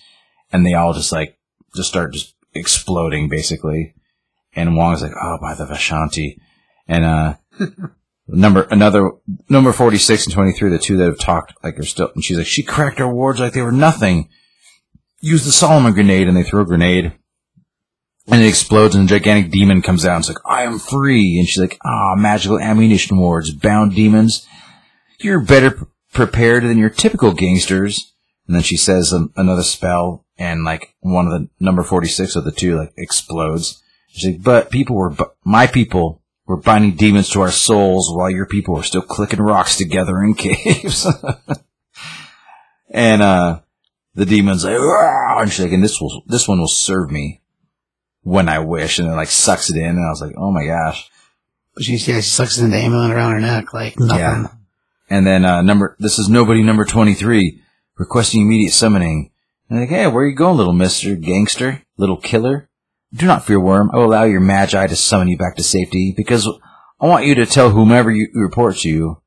[0.52, 1.38] and they all just like
[1.76, 3.94] just start just exploding basically.
[4.56, 6.38] And Wong's like, "Oh, by the Vishanti,"
[6.86, 7.34] and uh,
[8.28, 9.10] number another
[9.48, 12.10] number forty six and twenty three, the two that have talked like are still.
[12.14, 14.28] And she's like, "She cracked our wards like they were nothing."
[15.20, 17.12] Use the Solomon grenade, and they throw a grenade.
[18.26, 21.38] And it explodes, and a gigantic demon comes out and it's like, I am free.
[21.38, 24.46] And she's like, ah, magical ammunition wards, bound demons.
[25.20, 28.14] You're better prepared than your typical gangsters.
[28.46, 32.44] And then she says an, another spell, and like one of the number 46 of
[32.44, 33.82] the two like explodes.
[34.08, 38.30] She's like, but people were, bu- my people were binding demons to our souls while
[38.30, 41.06] your people were still clicking rocks together in caves.
[42.90, 43.60] and, uh,
[44.16, 47.40] the demon's like, "Rah!" and she's like, and this will, this one will serve me.
[48.22, 50.64] when I wish, and it like sucks it in, and I was like, oh my
[50.64, 51.10] gosh.
[51.74, 54.18] But she, yeah, she sucks it into amulet around her neck like nothing.
[54.20, 54.46] Yeah.
[55.10, 57.60] And then uh, number this is nobody number twenty three
[57.98, 59.32] requesting immediate summoning.
[59.68, 62.68] And like, hey, where are you going, little Mister Gangster, little killer?
[63.14, 63.90] Do not fear, Worm.
[63.92, 66.48] I will allow your magi to summon you back to safety because
[67.00, 69.20] I want you to tell whomever you report to you.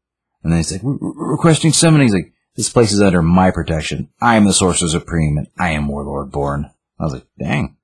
[0.43, 2.07] And then he's like, "Re- re- requesting summoning.
[2.07, 4.09] He's like, this place is under my protection.
[4.21, 6.69] I am the Sorcerer Supreme, and I am Warlord Born.
[6.99, 7.77] I was like, dang.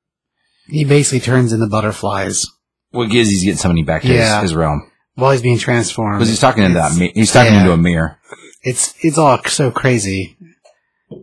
[0.68, 2.46] He basically turns into butterflies
[2.92, 4.42] What gives he's getting summoning back to Yeah.
[4.42, 6.18] his, his realm while he's being transformed.
[6.20, 6.92] because he's talking into that.
[7.14, 7.62] He's talking yeah.
[7.62, 8.18] into a mirror.
[8.62, 10.38] It's it's all so crazy,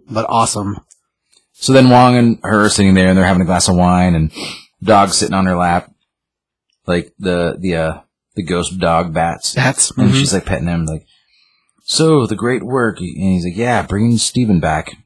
[0.09, 0.77] but awesome.
[1.61, 4.15] So then Wong and her are sitting there and they're having a glass of wine
[4.15, 4.33] and
[4.83, 5.93] dog sitting on her lap.
[6.87, 8.01] Like the, the, uh,
[8.35, 9.53] the ghost dog bats.
[9.53, 10.19] That's And mhm.
[10.19, 11.07] she's like petting him like,
[11.85, 12.99] so the great work.
[13.01, 14.97] And he's like, yeah, bringing Steven back.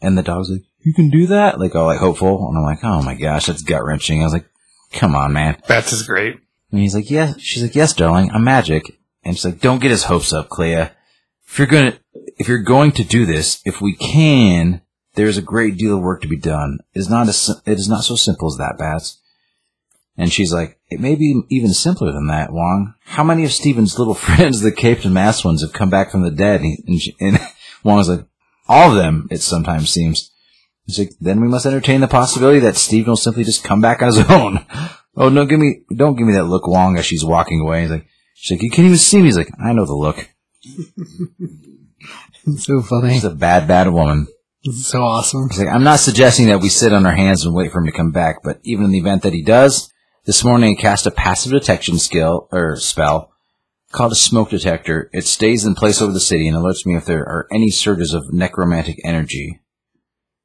[0.00, 1.58] And the dog's like, you can do that?
[1.58, 2.48] Like all like hopeful.
[2.48, 4.20] And I'm like, oh my gosh, that's gut wrenching.
[4.20, 4.46] I was like,
[4.92, 5.60] come on, man.
[5.66, 6.38] Bats is great.
[6.70, 7.34] And he's like, yeah.
[7.38, 8.96] She's like, yes, darling, I'm magic.
[9.24, 10.90] And she's like, don't get his hopes up, Clea.
[11.48, 11.98] If you're gonna,
[12.38, 14.82] if you're going to do this, if we can,
[15.16, 16.78] there is a great deal of work to be done.
[16.94, 19.18] It is not as, it is not so simple as that, Bats.
[20.16, 22.94] And she's like, it may be even simpler than that, Wong.
[23.04, 26.22] How many of Stephen's little friends, the caped and masked ones, have come back from
[26.22, 26.60] the dead?
[26.60, 27.40] And, and, she, and
[27.84, 28.24] Wong's like,
[28.68, 30.30] all of them, it sometimes seems.
[30.84, 34.02] He's like, then we must entertain the possibility that Stephen will simply just come back
[34.02, 34.64] on his own.
[35.16, 37.82] Oh, no, give me, don't give me that look, Wong, as she's walking away.
[37.82, 39.24] He's like, she's like, you can't even see me.
[39.24, 40.28] He's like, I know the look.
[42.58, 43.14] So funny.
[43.14, 44.28] She's a bad, bad woman.
[44.66, 45.48] It's so awesome.
[45.56, 47.92] Like, I'm not suggesting that we sit on our hands and wait for him to
[47.92, 49.92] come back, but even in the event that he does,
[50.24, 53.32] this morning he cast a passive detection skill, or spell,
[53.92, 55.08] called a smoke detector.
[55.12, 58.12] It stays in place over the city and alerts me if there are any surges
[58.12, 59.60] of necromantic energy.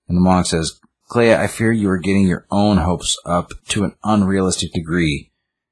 [0.07, 3.84] And the monk says, Clea, I fear you are getting your own hopes up to
[3.84, 5.31] an unrealistic degree.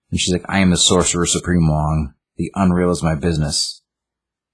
[0.09, 2.15] And she's like, I am the sorcerer supreme Wong.
[2.37, 3.83] The unreal is my business.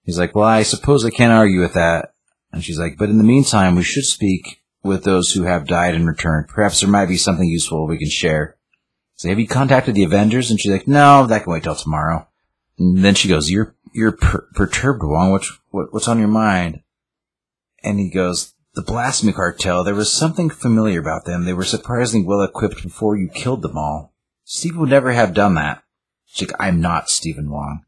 [0.04, 2.10] He's like, well, I suppose I can't argue with that.
[2.52, 5.96] And she's like, but in the meantime, we should speak with those who have died
[5.96, 6.48] and returned.
[6.48, 8.56] Perhaps there might be something useful we can share.
[9.16, 10.52] So have you contacted the Avengers?
[10.52, 12.28] And she's like, no, that can wait till tomorrow.
[12.78, 15.32] And then she goes, you're, you're per- perturbed, Wong.
[15.32, 16.82] What, what, what's on your mind?
[17.84, 21.46] And he goes, the Blasphemy Cartel, there was something familiar about them.
[21.46, 24.14] They were surprisingly well equipped before you killed them all.
[24.44, 25.84] Stephen would never have done that.
[26.26, 27.86] She's like, I'm not Stephen Wong.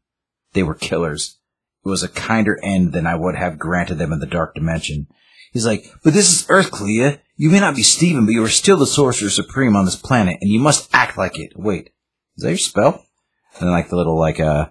[0.54, 1.37] They were killers.
[1.88, 5.06] It was a kinder end than I would have granted them in the dark dimension.
[5.52, 7.18] He's like, but this is Earth, Clea.
[7.36, 10.36] You may not be Stephen, but you are still the Sorcerer Supreme on this planet,
[10.42, 11.52] and you must act like it.
[11.56, 11.94] Wait,
[12.36, 13.06] is that your spell?
[13.58, 14.68] And like the little like uh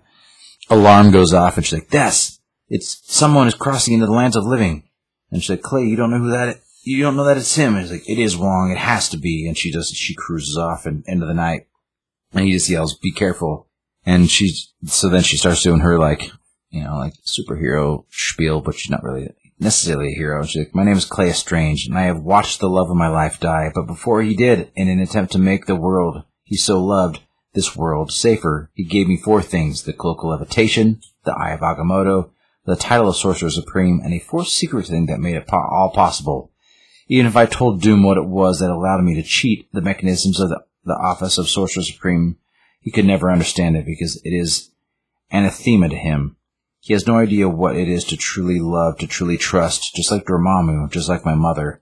[0.70, 2.40] alarm goes off, and she's like, "That's
[2.70, 4.84] it's someone is crossing into the lands of living."
[5.32, 6.62] And she's like, "Clea, you don't know who that?
[6.84, 8.72] You don't know that it's him." And he's like, "It is Wong.
[8.72, 11.68] It has to be." And she just she cruises off and into the night,
[12.32, 13.68] and he just yells, "Be careful!"
[14.06, 16.32] And she's so then she starts doing her like
[16.70, 19.30] you know like superhero spiel, but she's not really
[19.60, 20.46] necessarily a hero.
[20.46, 23.08] She's like, "My name is Clea Strange, and I have watched the love of my
[23.08, 23.72] life die.
[23.74, 27.22] But before he did, in an attempt to make the world he so loved,
[27.54, 31.62] this world safer, he gave me four things: the cloak of levitation, the eye of
[31.62, 32.32] Agamotto,
[32.66, 35.92] the title of Sorcerer Supreme, and a fourth secret thing that made it po- all
[35.94, 36.52] possible.
[37.10, 40.40] Even if I told Doom what it was that allowed me to cheat the mechanisms
[40.40, 42.38] of the, the office of Sorcerer Supreme,
[42.82, 44.72] he could never understand it because it is
[45.32, 46.37] anathema to him.
[46.88, 50.24] He has no idea what it is to truly love, to truly trust, just like
[50.24, 51.82] Dormammu, just like my mother.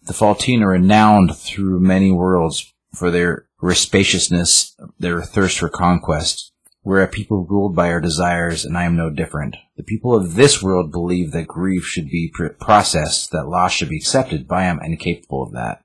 [0.00, 3.44] The Faltine are renowned through many worlds for their
[3.74, 6.50] spaciousness, their thirst for conquest.
[6.82, 9.54] We're a people ruled by our desires, and I am no different.
[9.76, 13.90] The people of this world believe that grief should be pr- processed, that loss should
[13.90, 15.82] be accepted, but I am incapable of that.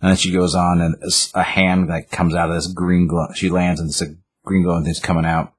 [0.00, 0.96] And then she goes on, and
[1.34, 3.26] a hand like comes out of this green glow.
[3.34, 4.06] She lands, and this uh,
[4.46, 5.52] green glowing thing's coming out.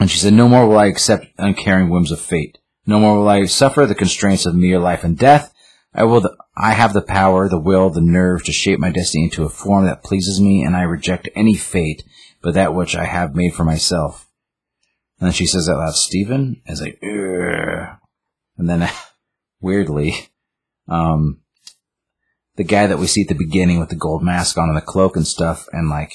[0.00, 2.58] And she said, "No more will I accept uncaring whims of fate.
[2.86, 5.52] No more will I suffer the constraints of mere life and death.
[5.94, 6.20] I will.
[6.20, 9.48] The, I have the power, the will, the nerve to shape my destiny into a
[9.48, 12.04] form that pleases me, and I reject any fate
[12.40, 14.28] but that which I have made for myself."
[15.18, 17.96] And then she says out loud, "Stephen," as like, Ugh.
[18.56, 18.88] and then
[19.60, 20.28] weirdly,
[20.86, 21.40] um,
[22.56, 24.82] the guy that we see at the beginning with the gold mask on and the
[24.82, 26.12] cloak and stuff, and like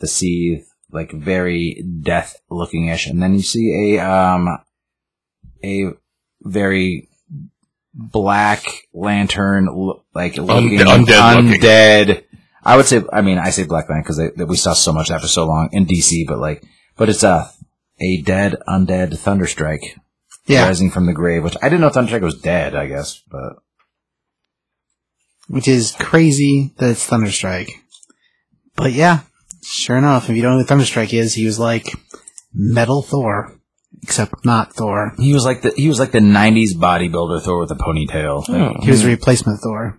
[0.00, 4.58] the seethe, like very death looking ish, and then you see a um
[5.64, 5.90] a
[6.42, 7.08] very
[7.94, 9.66] black lantern
[10.14, 11.60] like looking undead looking.
[11.60, 12.24] undead.
[12.64, 15.26] I would say, I mean, I say Black Lantern because we saw so much after
[15.26, 16.62] so long in DC, but like,
[16.96, 17.50] but it's a
[18.00, 19.98] a dead undead Thunderstrike
[20.46, 22.76] Yeah, rising from the grave, which I didn't know Thunderstrike was dead.
[22.76, 23.54] I guess, but
[25.48, 27.70] which is crazy that it's Thunderstrike.
[28.76, 29.20] but yeah,
[29.62, 31.86] sure enough, if you don't know who Thunderstrike is, he was like
[32.54, 33.58] Metal Thor,
[34.02, 35.14] except not Thor.
[35.18, 38.44] He was like the he was like the '90s bodybuilder Thor with a ponytail.
[38.48, 38.82] Oh.
[38.82, 39.98] He was a replacement Thor.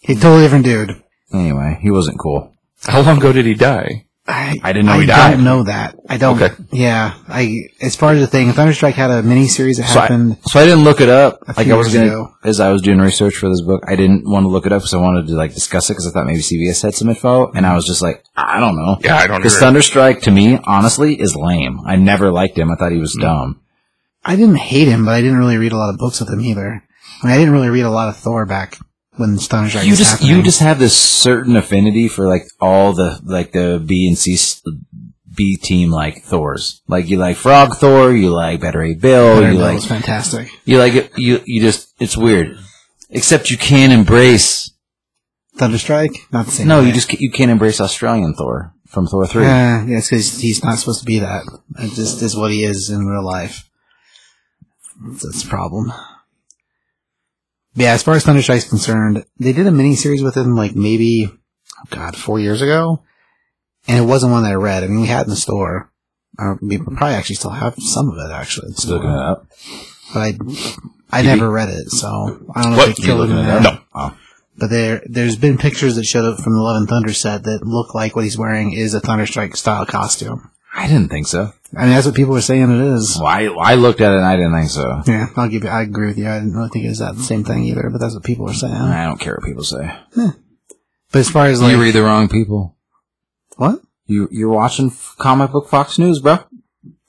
[0.00, 1.02] He's a totally different dude.
[1.32, 2.56] Anyway, he wasn't cool.
[2.84, 4.05] How long ago did he die?
[4.28, 5.18] I, I didn't know I he died.
[5.18, 5.94] I don't know that.
[6.08, 6.40] I don't.
[6.40, 6.54] Okay.
[6.72, 7.14] Yeah.
[7.28, 10.38] I as far as the thing, Thunderstrike had a mini series that So I, happened.
[10.46, 11.42] so I didn't look it up.
[11.42, 12.34] A Like few I was gonna, ago.
[12.42, 14.82] as I was doing research for this book, I didn't want to look it up
[14.82, 17.52] because I wanted to like discuss it because I thought maybe CBS had some info,
[17.52, 18.98] and I was just like, I don't know.
[19.00, 19.38] Yeah, I don't know.
[19.38, 19.78] Because either.
[19.78, 21.80] Thunderstrike to me, honestly, is lame.
[21.86, 22.70] I never liked him.
[22.70, 23.22] I thought he was mm.
[23.22, 23.60] dumb.
[24.24, 26.40] I didn't hate him, but I didn't really read a lot of books with him
[26.40, 26.82] either.
[27.22, 28.76] I mean, I didn't really read a lot of Thor back
[29.16, 30.36] when Thunderstrike You was just happening.
[30.36, 34.36] you just have this certain affinity for like all the like the B and C
[35.34, 36.82] B team like Thors.
[36.88, 40.48] Like you like Frog Thor, you like Beta Ray Bill, Better you Bill like fantastic.
[40.64, 41.18] you like it.
[41.18, 42.58] You you just it's weird.
[43.10, 44.70] Except you can't embrace.
[45.58, 46.68] Thunderstrike, not the same.
[46.68, 46.88] No, way.
[46.88, 49.44] you just you can't embrace Australian Thor from Thor three.
[49.44, 51.44] Yeah, yeah, it's because he's not supposed to be that.
[51.78, 53.68] It just is what he is in real life.
[55.02, 55.92] That's, that's the problem.
[57.76, 60.74] But yeah, as far as Thunderstrike's concerned, they did a mini series with him like
[60.74, 63.02] maybe, oh god, four years ago,
[63.86, 64.82] and it wasn't one that I read.
[64.82, 65.92] I mean, we had it in the store.
[66.38, 69.46] Uh, we probably actually still have some of it actually, in the looking it up.
[70.12, 72.08] but I, I never read it, so
[72.54, 72.88] I don't know What?
[72.90, 73.46] if they You killed looking him.
[73.46, 73.62] it or up?
[73.62, 73.74] not.
[73.74, 73.80] No.
[73.94, 74.18] Oh.
[74.58, 77.66] But there, there's been pictures that showed up from the Love and Thunder set that
[77.66, 80.50] look like what he's wearing is a Thunderstrike style costume.
[80.78, 81.52] I didn't think so.
[81.76, 83.16] I mean, that's what people were saying it is.
[83.18, 85.02] Well, I, I looked at it and I didn't think so.
[85.06, 85.70] Yeah, I'll give you.
[85.70, 86.28] I agree with you.
[86.28, 88.52] I didn't really think it was that same thing either, but that's what people were
[88.52, 88.74] saying.
[88.74, 89.90] I don't care what people say.
[90.14, 92.76] But as far as like you read the wrong people.
[93.56, 96.38] what, You you're watching comic book Fox News, bro.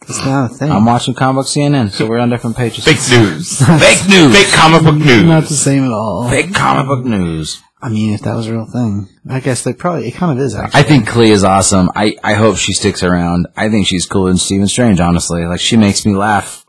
[0.01, 0.71] It's not a thing.
[0.71, 2.85] I'm watching comic book CNN, so we're on different pages.
[2.85, 3.59] Fake news.
[3.65, 4.35] Fake news.
[4.35, 5.23] Fake comic book news.
[5.23, 6.29] not the same at all.
[6.29, 7.61] Fake comic book news.
[7.81, 10.43] I mean, if that was a real thing, I guess they probably it kind of
[10.43, 10.55] is.
[10.55, 11.91] Actually, I think Clea is awesome.
[11.95, 13.47] I, I hope she sticks around.
[13.55, 15.45] I think she's cooler than Stephen Strange, honestly.
[15.45, 16.65] Like, she makes me laugh.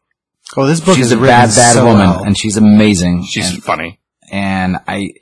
[0.57, 2.25] Oh, this book she's is a bad, bad so woman, well.
[2.25, 3.25] and she's amazing.
[3.25, 4.01] She's and, funny.
[4.31, 5.13] and I,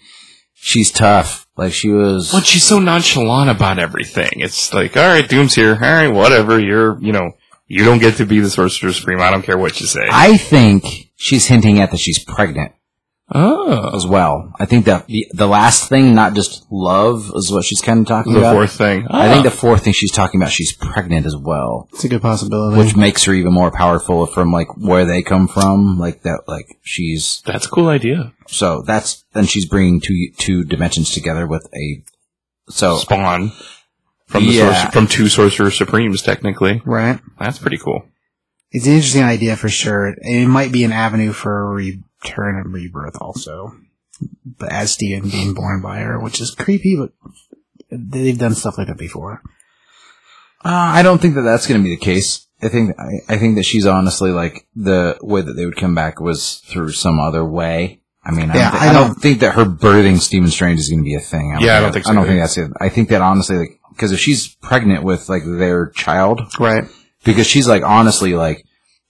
[0.54, 1.46] she's tough.
[1.56, 2.32] Like, she was.
[2.32, 4.30] But she's so nonchalant about everything.
[4.34, 5.74] It's like, all right, Doom's here.
[5.74, 6.58] All right, whatever.
[6.58, 7.32] You're, you know,
[7.66, 9.20] you don't get to be the Sorcerer Supreme.
[9.20, 10.06] I don't care what you say.
[10.10, 12.72] I think she's hinting at that she's pregnant
[13.34, 13.90] oh.
[13.94, 14.52] as well.
[14.58, 18.06] I think that the, the last thing, not just love, is what she's kind of
[18.06, 18.52] talking about.
[18.52, 19.06] The fourth thing.
[19.10, 19.50] I think Ah.
[19.50, 21.88] the fourth thing she's talking about, she's pregnant as well.
[21.92, 22.78] it's a good possibility.
[22.78, 26.78] which makes her even more powerful from like where they come from like that like
[26.82, 28.32] she's that's a cool idea.
[28.46, 32.04] so that's then she's bringing two two dimensions together with a
[32.68, 33.52] so Spawn
[34.26, 34.72] from the Yeah.
[34.72, 36.82] sorcerer, from two Sorcerer Supremes, technically.
[36.84, 37.20] right?
[37.38, 38.04] That's pretty cool.
[38.72, 40.14] It's an interesting idea for sure.
[40.22, 43.74] It might be an avenue for a return and rebirth also.
[44.44, 47.10] But as Steven being born by her, which is creepy, but
[47.90, 49.42] they've done stuff like that before.
[50.64, 52.46] uh, I don't think that that's going to be the case.
[52.62, 55.94] I think I, I think that she's honestly like the way that they would come
[55.94, 58.00] back was through some other way.
[58.24, 60.48] I mean, I, Yeah, don't, thi- I I don't don't- think that her birthing Stephen
[60.50, 61.56] Strange is going to be a thing.
[61.60, 62.32] Yeah, I don't think so I don't either.
[62.32, 62.70] think that's it.
[62.80, 66.84] I think that honestly, like, because if she's pregnant with like their child, Right.
[67.24, 68.64] because she's like honestly like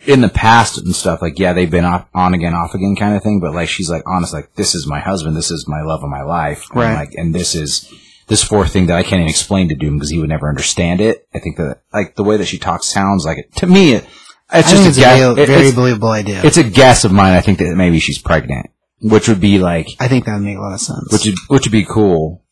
[0.06, 3.16] in the past and stuff like yeah they've been off, on again off again kind
[3.16, 5.80] of thing but like she's like honest like this is my husband this is my
[5.82, 6.94] love of my life and, Right.
[6.94, 7.90] like and this is
[8.28, 11.00] this fourth thing that I can't even explain to Doom because he would never understand
[11.00, 13.94] it I think that like the way that she talks sounds like it to me
[13.94, 16.42] it, it's I just think a it's a guess real- it- very it's, believable idea.
[16.44, 18.66] it's a guess of mine I think that maybe she's pregnant
[19.00, 21.10] which would be like I think that would make a lot of sense.
[21.10, 22.44] which would, which would be cool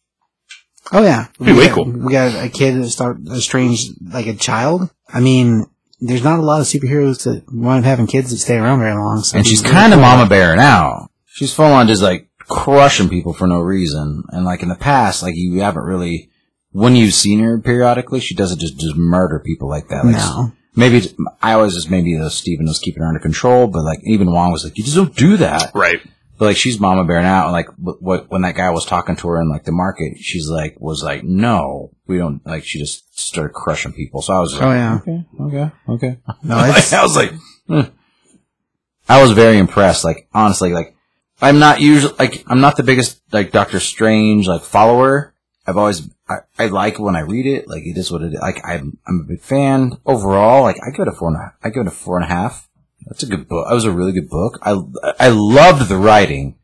[0.92, 1.84] oh yeah, Be we way got, cool.
[1.84, 4.90] We got a kid that start a strange like a child.
[5.08, 5.66] I mean,
[6.00, 8.94] there's not a lot of superheroes that wind up having kids that stay around very
[8.94, 9.20] long.
[9.22, 10.02] So and she's kind of cool.
[10.08, 11.08] mama bear now.
[11.26, 14.24] She's full on just like crushing people for no reason.
[14.30, 16.30] And like in the past, like you haven't really,
[16.72, 20.04] when you've seen her periodically, she doesn't just just murder people like that.
[20.04, 20.52] Like, No.
[20.76, 24.00] Maybe it's- I always just maybe the Steven was keeping her under control, but like
[24.04, 25.70] even Wong was like, you just don't do that.
[25.74, 26.00] Right.
[26.36, 27.44] But like she's mama bear now.
[27.44, 30.18] And like what, what when that guy was talking to her in like the market,
[30.18, 32.44] she's like was like, no, we don't.
[32.44, 34.20] Like she just started crushing people.
[34.22, 34.94] So I was like, Oh yeah.
[34.96, 36.18] okay, okay, okay.
[36.42, 37.32] No, it's I was like,
[37.68, 37.82] hmm.
[39.08, 40.04] I was very impressed.
[40.04, 40.96] Like honestly, like
[41.40, 45.34] I'm not usually like I'm not the biggest like Doctor Strange like follower.
[45.66, 47.68] I've always I, I like when I read it.
[47.68, 48.40] Like it is what it is.
[48.40, 50.62] Like I'm I'm a big fan overall.
[50.62, 52.28] Like I give it a four and a, I give it a four and a
[52.28, 52.68] half.
[53.06, 53.66] That's a good book.
[53.68, 54.58] That was a really good book.
[54.62, 54.80] I
[55.18, 56.56] I loved the writing.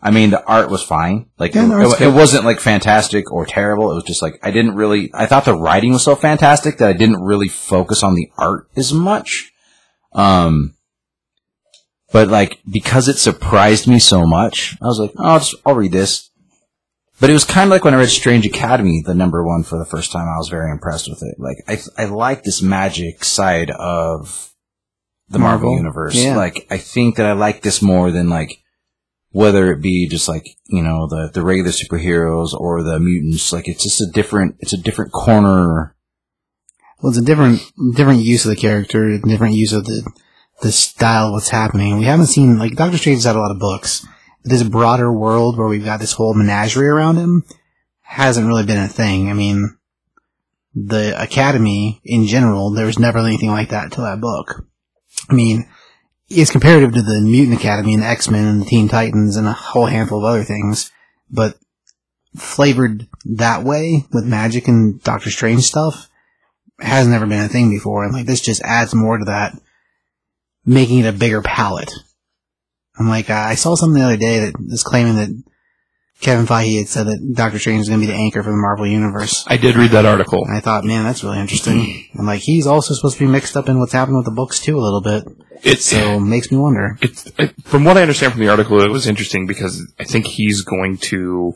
[0.00, 1.30] I mean, the art was fine.
[1.38, 3.90] Like Yeah, art's it, it wasn't like fantastic or terrible.
[3.90, 5.10] It was just like I didn't really.
[5.14, 8.68] I thought the writing was so fantastic that I didn't really focus on the art
[8.76, 9.52] as much.
[10.12, 10.74] Um,
[12.12, 15.74] but like because it surprised me so much, I was like, oh, I'll, just, I'll
[15.74, 16.30] read this.
[17.18, 19.78] but it was kind of like when I read Strange Academy, the number one for
[19.78, 20.28] the first time.
[20.28, 21.34] I was very impressed with it.
[21.38, 24.52] Like I, I like this magic side of
[25.28, 25.76] the Marvel, Marvel?
[25.76, 26.14] universe.
[26.14, 26.36] Yeah.
[26.36, 28.62] Like I think that I like this more than like
[29.30, 33.52] whether it be just like you know the the regular superheroes or the mutants.
[33.52, 35.94] Like it's just a different, it's a different corner.
[37.00, 37.60] Well, it's a different
[37.94, 40.10] different use of the character, a different use of the
[40.62, 41.98] the style of what's happening.
[41.98, 44.06] We haven't seen like Doctor Strange has had a lot of books.
[44.44, 47.44] This broader world where we've got this whole menagerie around him
[48.00, 49.28] hasn't really been a thing.
[49.28, 49.76] I mean,
[50.74, 54.66] the Academy in general, there was never anything like that until that book.
[55.28, 55.68] I mean,
[56.28, 59.52] it's comparative to the Mutant Academy and X Men and the Teen Titans and a
[59.52, 60.90] whole handful of other things,
[61.30, 61.56] but
[62.36, 66.08] flavored that way with magic and Doctor Strange stuff
[66.78, 69.58] has never been a thing before, and like this just adds more to that,
[70.64, 71.92] making it a bigger palette.
[72.98, 75.44] I'm like, I saw something the other day that was claiming that
[76.20, 78.56] Kevin Feige had said that Doctor Strange is going to be the anchor for the
[78.56, 79.44] Marvel Universe.
[79.46, 80.44] I did read that article.
[80.46, 82.06] And I thought, man, that's really interesting.
[82.14, 84.58] and like, he's also supposed to be mixed up in what's happened with the books
[84.60, 85.24] too a little bit,
[85.62, 86.96] It's so makes me wonder.
[87.02, 90.26] it's it, from what I understand from the article, it was interesting because I think
[90.26, 91.52] he's going to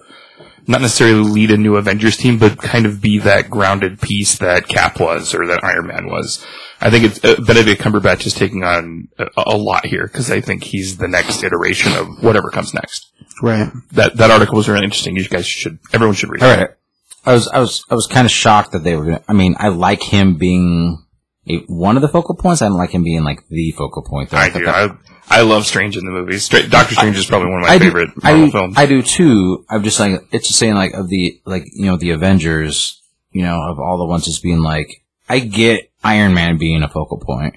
[0.67, 4.69] not necessarily lead a new Avengers team, but kind of be that grounded piece that
[4.69, 6.45] Cap was or that Iron Man was.
[6.83, 10.41] I think it's uh, Benedict Cumberbatch is taking on a, a lot here because I
[10.43, 13.11] think he's the next iteration of whatever comes next.
[13.43, 13.71] Right.
[13.93, 15.17] That that article was really interesting.
[15.17, 16.77] You guys should everyone should read All it.
[17.25, 19.23] I was I was I was kind of shocked that they were gonna.
[19.29, 21.05] I mean, I like him being
[21.49, 22.63] a, one of the focal points.
[22.63, 24.31] I don't like him being like the focal point.
[24.31, 24.39] though.
[24.39, 24.65] I thought do.
[24.67, 24.91] that-
[25.31, 26.45] I I love Strange in the movies.
[26.45, 28.75] Stra- Doctor Strange is probably one of my I favorite I Marvel do, films.
[28.79, 29.65] I do too.
[29.71, 33.01] I'm just like it's just saying like of the like you know the Avengers,
[33.31, 34.89] you know of all the ones just being like
[35.29, 37.55] I get Iron Man being a focal point,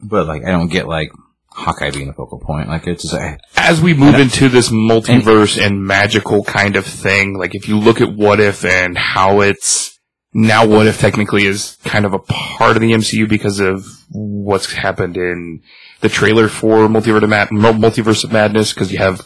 [0.00, 1.12] but like I don't get like
[1.54, 2.68] Hawkeye being a focal point.
[2.68, 7.34] Like it's just like, as we move into this multiverse and magical kind of thing,
[7.38, 9.98] like if you look at What If and how it's
[10.34, 14.72] now What If technically is kind of a part of the MCU because of what's
[14.72, 15.62] happened in
[16.00, 19.20] the trailer for Multiverse of, Mad- Multiverse of Madness because you have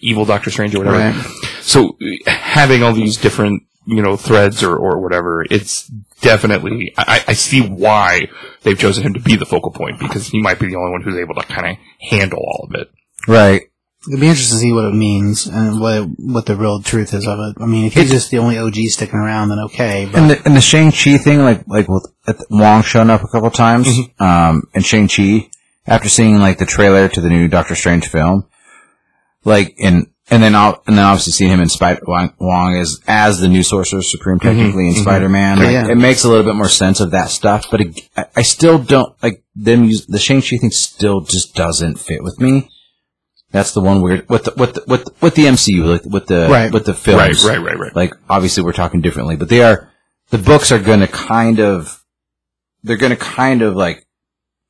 [0.00, 0.98] evil Doctor Strange or whatever.
[0.98, 1.26] Right.
[1.60, 1.96] So
[2.26, 5.90] having all these different, you know, threads or, or whatever, it's
[6.20, 8.28] definitely, I, I see why
[8.62, 11.02] they've chosen him to be the focal point because he might be the only one
[11.02, 11.76] who's able to kind of
[12.10, 12.90] handle all of it.
[13.28, 13.62] right.
[14.08, 17.12] It'd be interesting to see what it means and what it, what the real truth
[17.12, 17.60] is of it.
[17.60, 20.06] I mean, if he's just the only OG sticking around, then okay.
[20.06, 23.24] But And the and the Shang Chi thing, like like with at Wong showing up
[23.24, 23.88] a couple times,
[24.20, 25.50] um, and Shang Chi
[25.86, 28.46] after seeing like the trailer to the new Doctor Strange film,
[29.44, 33.00] like and and then I'll, and then obviously seeing him in Spider Wong, Wong as
[33.06, 34.48] as the new Sorcerer Supreme mm-hmm.
[34.48, 35.02] technically in mm-hmm.
[35.02, 35.88] Spider Man, like, Yeah.
[35.88, 37.66] it makes a little bit more sense of that stuff.
[37.70, 40.70] But it, I, I still don't like them use the Shang Chi thing.
[40.70, 42.70] Still just doesn't fit with me.
[43.52, 46.26] That's the one weird with the with the, with the, with the MCU, like with
[46.26, 46.72] the Right.
[46.72, 47.96] with the films, Right, right, right, right.
[47.96, 49.90] like obviously we're talking differently, but they are
[50.30, 52.04] the books are going to kind of
[52.82, 54.05] they're going to kind of like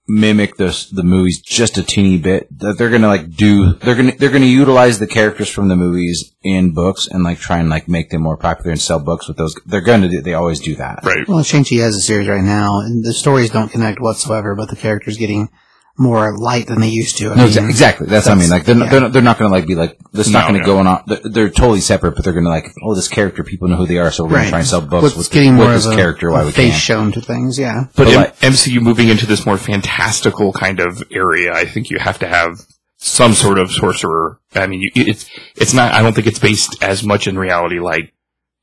[0.08, 2.46] mimic the the movies just a teeny bit.
[2.58, 5.48] That they're going to like do they're going to they're going to utilize the characters
[5.48, 8.80] from the movies in books and like try and like make them more popular and
[8.80, 9.54] sell books with those.
[9.66, 11.00] They're going to do, they always do that.
[11.04, 11.26] Right.
[11.26, 14.76] Well, Shang-Chi has a series right now, and the stories don't connect whatsoever, but the
[14.76, 15.48] character's getting
[15.98, 17.26] more light than they used to.
[17.30, 18.06] I No, mean, exa- exactly.
[18.06, 18.50] That's, what I mean.
[18.50, 18.82] Like they're, yeah.
[18.84, 20.28] not they're, not- they're not going to like be like this.
[20.28, 20.74] Not No, going to no.
[20.84, 21.04] go on.
[21.06, 23.42] They're, they're totally separate, but they're going to like oh this character.
[23.44, 25.30] People know who they are, so we're going to try and sell books What's with,
[25.30, 26.30] getting with more this of a, character.
[26.30, 26.82] Why a we face can't?
[26.82, 27.84] shown to things, yeah.
[27.96, 31.90] But, But M- like- MCU moving into this more fantastical kind of area, I think
[31.90, 32.60] you have to have
[32.98, 34.38] some sort of sorcerer.
[34.54, 35.92] I mean, you, it's it's not.
[35.94, 38.12] I don't think it's based as much in reality like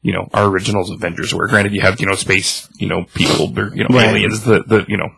[0.04, 1.48] you know our originals Avengers were.
[1.48, 4.10] Granted, you have you know space, you know people, or, you know Right.
[4.10, 5.10] aliens, the the you know,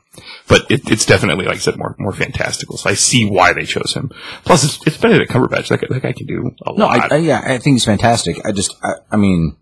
[0.47, 2.77] but it, it's definitely like I said more more fantastical.
[2.77, 4.11] So I see why they chose him.
[4.45, 5.67] Plus, it's it's Benedict Cumberbatch.
[5.67, 7.11] That guy, that guy can do a No, lot.
[7.11, 8.37] I, I, yeah, I think it's fantastic.
[8.45, 9.57] I just, I, I mean,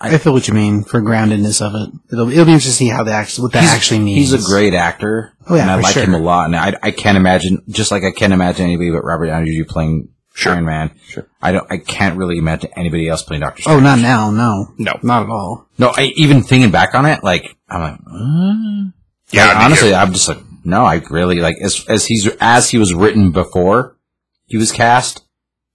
[0.00, 1.94] I feel what you mean for groundedness of it.
[2.12, 4.30] It'll, it'll be interesting to see how they actually, what that actually means.
[4.30, 5.32] he's a great actor.
[5.48, 6.02] Oh, yeah, and I for like sure.
[6.02, 6.46] him a lot.
[6.46, 9.64] And I, I can't imagine, just like I can't imagine anybody but Robert Downey Jr.
[9.66, 10.52] playing Sure.
[10.52, 10.90] Iron Man.
[11.08, 11.26] Sure.
[11.40, 13.78] I don't, I can't really imagine anybody else playing Doctor Strange.
[13.78, 14.74] Oh, not now, no.
[14.76, 14.98] No.
[15.02, 15.66] Not at all.
[15.78, 18.90] No, I, even thinking back on it, like, I'm like, uh,
[19.30, 22.76] yeah, like, honestly, I'm just like, no, I really like as as he's as he
[22.76, 23.96] was written before
[24.44, 25.24] he was cast,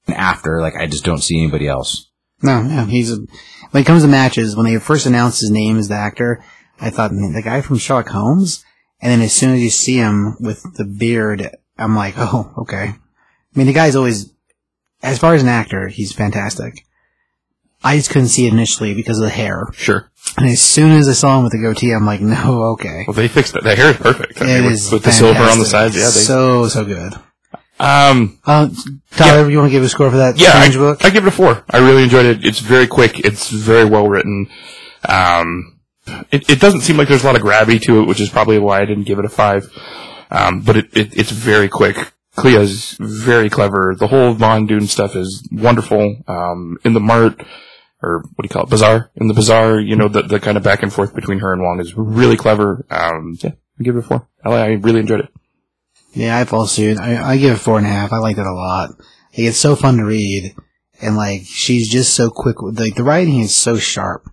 [0.06, 2.12] and after, like, I just don't see anybody else.
[2.44, 3.18] No, yeah, he's a,
[3.72, 6.44] when it comes to matches, when they first announced his name as the actor,
[6.80, 8.64] I thought, man, the guy from Sherlock Holmes?
[9.02, 12.94] And then as soon as you see him with the beard, I'm like, oh, okay.
[12.94, 13.00] I
[13.56, 14.32] mean, the guy's always,
[15.04, 16.86] as far as an actor, he's fantastic.
[17.84, 19.68] I just couldn't see it initially because of the hair.
[19.74, 20.12] sure.
[20.38, 23.06] And as soon as I saw him with the goatee, I'm like, no, okay.
[23.08, 23.64] Well, they fixed it.
[23.64, 24.40] The hair is perfect.
[24.42, 25.96] I It mean, with, is with the silver on the sides.
[25.96, 27.14] Yeah, they, so, so good.
[27.80, 28.70] Um, Uh,
[29.12, 31.04] Tyler, you want to give a score for that yeah, strange I, book?
[31.06, 31.64] I give it a four.
[31.70, 32.46] I really enjoyed it.
[32.46, 33.20] It's very quick.
[33.26, 34.48] It's very well written.
[35.10, 35.80] Um,
[36.32, 38.60] it, it doesn't seem like there's a lot of gravity to it, which is probably
[38.60, 39.66] why I didn't give it a five.
[40.30, 42.14] Um, but it, it, it's very quick.
[42.36, 43.96] Clea's very clever.
[43.98, 46.18] The whole Von Doom stuff is wonderful.
[46.28, 47.42] Um, in the Mart,
[48.02, 49.12] or what do you call it, Bazaar?
[49.16, 51.62] In the Bazaar, you know, the, the kind of back and forth between her and
[51.62, 52.86] Wong is really clever.
[52.90, 54.28] Um, yeah, I give it a four.
[54.46, 55.30] I, I really enjoyed it.
[56.14, 57.00] Yeah, I fall suit.
[57.00, 58.12] I, I give it four and a half.
[58.12, 58.92] I liked it a lot.
[59.00, 60.56] Like, it's so fun to read,
[61.02, 62.62] and like she's just so quick.
[62.62, 64.30] Like the writing is so sharp,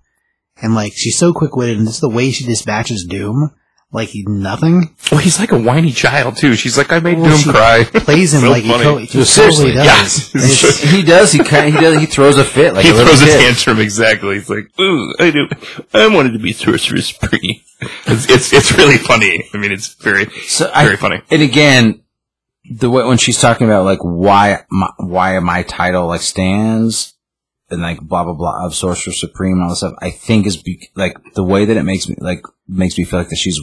[0.60, 3.54] and like she's so quick witted, and just the way she dispatches Doom,
[3.90, 6.54] like he's nothing, Well, he's like a whiny child too.
[6.56, 7.84] She's like, I made Well, Doom cry.
[7.84, 9.06] plays him So like he, funny.
[9.06, 10.34] to- he totally does.
[10.82, 10.90] yeah.
[10.90, 11.32] He does.
[11.32, 11.74] He kind.
[11.74, 11.98] He does.
[11.98, 14.34] He throws a fit like he a little throws a tantrum exactly.
[14.34, 15.48] He's like, "Ooh, I do.
[15.94, 17.64] I wanted to be sorcerer spree."
[18.06, 19.48] It's, it's it's really funny.
[19.54, 21.22] I mean, it's very So I, very funny.
[21.30, 22.02] And again,
[22.68, 27.14] the way when she's talking about like why my, why my title like stands
[27.70, 30.56] and like blah blah blah of Sorcerer Supreme and all this stuff, I think is
[30.56, 33.60] be, like the way that it makes me like makes me feel like that she's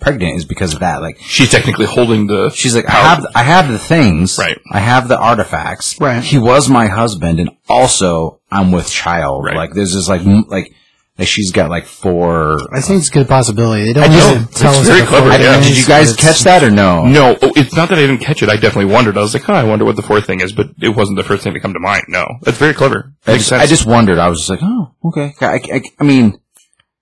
[0.00, 1.00] pregnant is because of that.
[1.02, 2.50] Like She's technically holding the.
[2.50, 4.58] she's like, I have I have the things, Right.
[4.72, 6.22] I have the artifacts, Right.
[6.22, 9.44] He was my husband, and also I'm with child.
[9.44, 9.56] Right.
[9.56, 10.72] Like there's this like m- like.
[11.18, 12.58] Like she's got like four.
[12.72, 13.86] I think it's a good possibility.
[13.86, 14.32] They don't I know.
[14.34, 15.60] really tell It's us very what clever, yeah.
[15.60, 17.04] Did you guys it's- catch that or no?
[17.06, 18.48] No, oh, it's not that I didn't catch it.
[18.48, 19.18] I definitely wondered.
[19.18, 21.24] I was like, "Huh, I wonder what the fourth thing is," but it wasn't the
[21.24, 22.04] first thing to come to mind.
[22.08, 23.12] No, that's very clever.
[23.26, 23.62] I just, sense.
[23.62, 24.18] I just wondered.
[24.18, 25.34] I was just like, oh, okay.
[25.40, 26.38] I, I, I mean,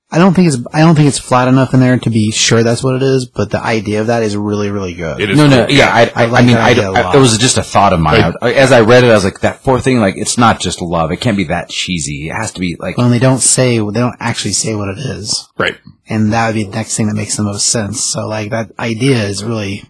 [0.08, 2.62] I don't think it's I don't think it's flat enough in there to be sure
[2.62, 5.20] that's what it is, but the idea of that is really really good.
[5.20, 5.88] It is no, no, yeah.
[5.92, 7.14] I, I, I I, like mean, that I, idea a I- lot.
[7.16, 8.32] it was just a thought of mine.
[8.40, 10.80] I- as I read it, I was like, that fourth thing, like, it's not just
[10.80, 11.10] love.
[11.10, 12.28] It can't be that cheesy.
[12.28, 14.98] It has to be like, When they don't say they don't actually say what it
[14.98, 15.76] is, right.
[16.08, 18.00] and that would be the next thing that makes the most sense.
[18.04, 19.82] So like that idea is really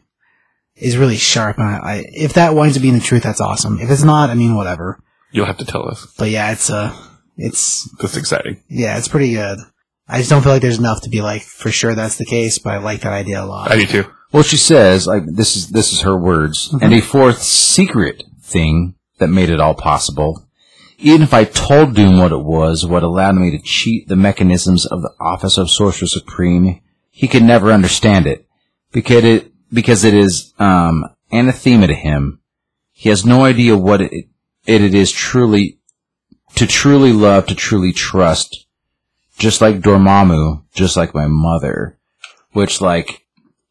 [0.76, 1.58] is really sharp.
[1.58, 3.78] And I, I if that winds up being the truth, that's awesome.
[3.80, 4.98] If it's not, I mean whatever.
[5.30, 6.06] You'll have to tell us.
[6.18, 6.96] But yeah, it's uh
[7.36, 8.62] it's That's exciting.
[8.70, 9.58] yeah, it's pretty good.
[10.08, 12.58] I just don't feel like there's enough to be like for sure that's the case,
[12.58, 13.70] but I like that idea a lot.
[13.70, 14.04] I do too.
[14.32, 16.72] well, she says, like, this is, this is her words.
[16.80, 20.46] And a fourth secret thing that made it all possible.
[20.98, 24.86] Even if I told Doom what it was, what allowed me to cheat the mechanisms
[24.86, 26.80] of the Office of Sorcerer Supreme,
[27.10, 28.46] he could never understand it.
[28.92, 32.40] Because it, because it is, um, anathema to him.
[32.92, 34.12] He has no idea what it,
[34.66, 35.78] it, it is truly,
[36.54, 38.65] to truly love, to truly trust.
[39.38, 41.98] Just like Dormammu, just like my mother.
[42.52, 43.26] Which, like,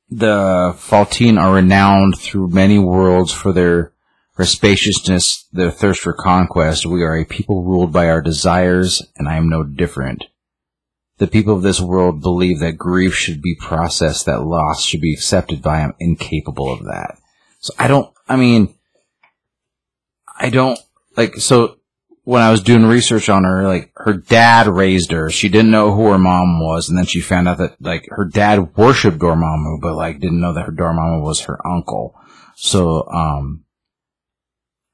[0.09, 3.93] the Faltine are renowned through many worlds for their,
[4.37, 6.85] their spaciousness, their thirst for conquest.
[6.85, 10.25] We are a people ruled by our desires, and I am no different.
[11.17, 15.13] The people of this world believe that grief should be processed, that loss should be
[15.13, 17.17] accepted by I am incapable of that.
[17.59, 18.75] So I don't, I mean,
[20.37, 20.77] I don't,
[21.15, 21.77] like, so
[22.25, 25.29] when I was doing research on her, like, her dad raised her.
[25.29, 28.25] She didn't know who her mom was, and then she found out that, like, her
[28.25, 32.15] dad worshipped Dormammu, but, like, didn't know that her Dormammu was her uncle.
[32.55, 33.63] So, um,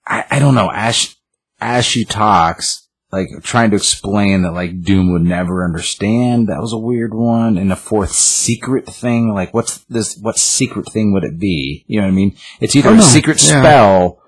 [0.05, 1.15] I, I don't know, as,
[1.61, 6.73] as she talks, like, trying to explain that, like, Doom would never understand, that was
[6.73, 7.57] a weird one.
[7.57, 11.85] And the fourth secret thing, like, what's this, what secret thing would it be?
[11.87, 12.35] You know what I mean?
[12.59, 13.61] It's either a secret Yeah.
[13.61, 14.21] spell,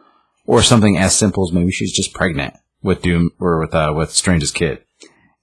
[0.45, 2.53] or something as simple as maybe she's just pregnant
[2.83, 4.79] with Doom or with uh with Strange's kid.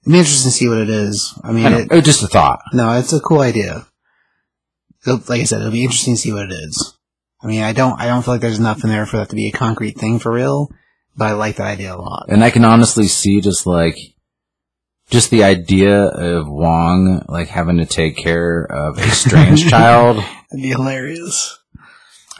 [0.03, 1.37] It'd be interesting to see what it is.
[1.43, 2.59] I mean, I it, it just a thought.
[2.73, 3.85] no, it's a cool idea.
[5.05, 6.97] It'll- Like I said, it'll be interesting to see what it is.
[7.43, 9.35] I mean, I don't, I don't feel like there's enough in there for that to
[9.35, 10.69] be a concrete thing for real,
[11.17, 12.25] but I like that idea a lot.
[12.29, 13.97] And I can honestly see just like
[15.09, 20.61] just the idea of Wong like having to take care of a strange child That'd
[20.63, 21.57] be hilarious.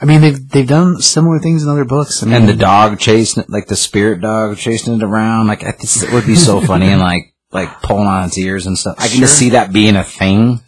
[0.02, 2.22] I mean, they've they've done similar things in other books.
[2.22, 5.46] I mean, and the dog chasing it, like the spirit dog chasing it around.
[5.46, 8.76] Like I it would be so funny and like like pulling on its ears and
[8.76, 8.96] stuff.
[8.98, 10.60] I can just see that being a thing.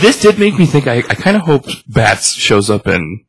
[0.00, 0.88] This did make me think.
[0.88, 3.24] I, I kind of hope Bats shows up in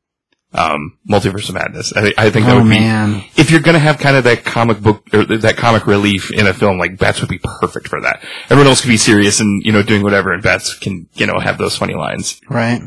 [0.53, 1.93] um, Multiverse of Madness.
[1.95, 4.43] I, I think that oh would be man, if you're gonna have kind of that
[4.43, 8.01] comic book or that comic relief in a film, like Bats would be perfect for
[8.01, 8.23] that.
[8.45, 11.39] Everyone else could be serious and you know doing whatever, and Bats can you know
[11.39, 12.41] have those funny lines.
[12.49, 12.81] right?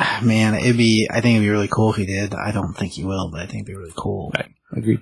[0.00, 1.08] Ah, Man, it'd be.
[1.10, 2.32] I think it'd be really cool if he did.
[2.34, 4.30] I don't think he will, but I think it'd be really cool.
[4.36, 4.50] Right.
[4.72, 5.00] Agreed.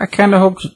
[0.00, 0.66] I kind of hoped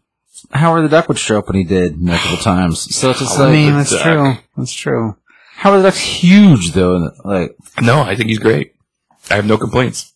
[0.51, 2.94] Howard the Duck would show up when he did multiple times.
[2.94, 4.02] So it's just I mean, that's duck.
[4.02, 4.35] true.
[4.56, 5.16] That's true.
[5.56, 7.10] Howard the Duck's huge though.
[7.24, 8.74] Like No, I think he's great.
[9.31, 10.12] I have no complaints.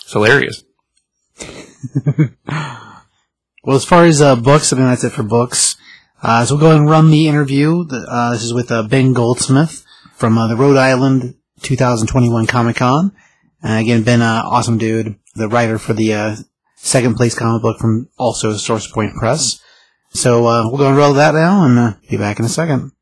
[0.00, 0.64] It's hilarious.
[3.64, 5.76] Well, as far as uh, books, I mean that's it for books.
[6.22, 7.84] Uh, so we'll go ahead and run the interview.
[7.84, 9.84] The- Uh, this is with uh, Ben Goldsmith
[10.14, 13.12] from uh, the Rhode Island 2021 Comic Con.
[13.64, 15.16] Uh, again, Ben, uh, awesome dude.
[15.34, 16.36] the writer for the uh,
[16.76, 19.60] second place comic book from also Source Point Press.
[20.10, 22.92] So uh, we're going to roll that now and uh, be back in a second.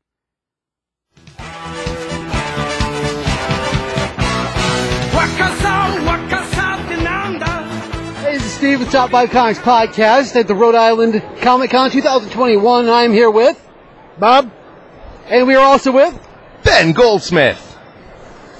[7.05, 11.91] Hey, this is Steve with Top 5 Comics Podcast at the Rhode Island Comic Con
[11.91, 12.89] 2021.
[12.89, 13.61] I'm here with
[14.17, 14.51] Bob,
[15.27, 16.19] and we are also with
[16.63, 17.74] Ben Goldsmith.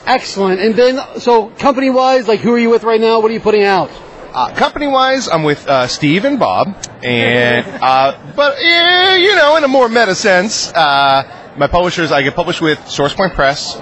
[0.05, 0.59] Excellent.
[0.61, 3.19] And then, so company wise, like who are you with right now?
[3.19, 3.89] What are you putting out?
[4.33, 9.55] Uh, company wise, I'm with uh, Steve and Bob, and uh, but eh, you know,
[9.55, 13.81] in a more meta sense, uh, my publishers I get published with SourcePoint Press um,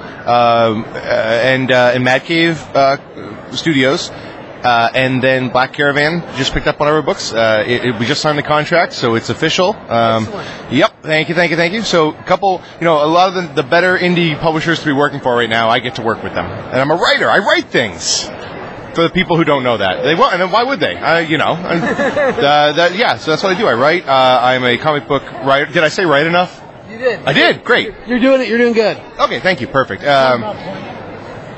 [0.85, 2.59] uh, and uh, and Mad Cave
[3.51, 4.11] Studios.
[4.63, 7.33] Uh, and then Black Caravan just picked up one of our books.
[7.33, 9.75] Uh, it, it- we just signed the contract, so it's official.
[9.89, 10.25] Um,
[10.71, 10.93] yep.
[11.03, 11.81] Thank you, thank you, thank you.
[11.81, 14.93] So, a couple, you know, a lot of the, the better indie publishers to be
[14.93, 16.45] working for right now, I get to work with them.
[16.45, 17.29] And I'm a writer.
[17.29, 18.23] I write things
[18.95, 20.03] for the people who don't know that.
[20.03, 20.95] They won't, and why would they?
[20.95, 21.81] Uh, you know, and,
[22.77, 23.17] that, yeah.
[23.17, 23.67] So that's what I do.
[23.67, 24.07] I write.
[24.07, 25.65] Uh, I'm a comic book writer.
[25.71, 26.61] Did I say right enough?
[26.89, 27.19] You did.
[27.25, 27.63] I did.
[27.63, 27.93] Great.
[28.07, 28.47] You're doing it.
[28.47, 28.97] You're doing good.
[29.19, 29.39] Okay.
[29.39, 29.67] Thank you.
[29.67, 30.03] Perfect.
[30.05, 30.41] Um,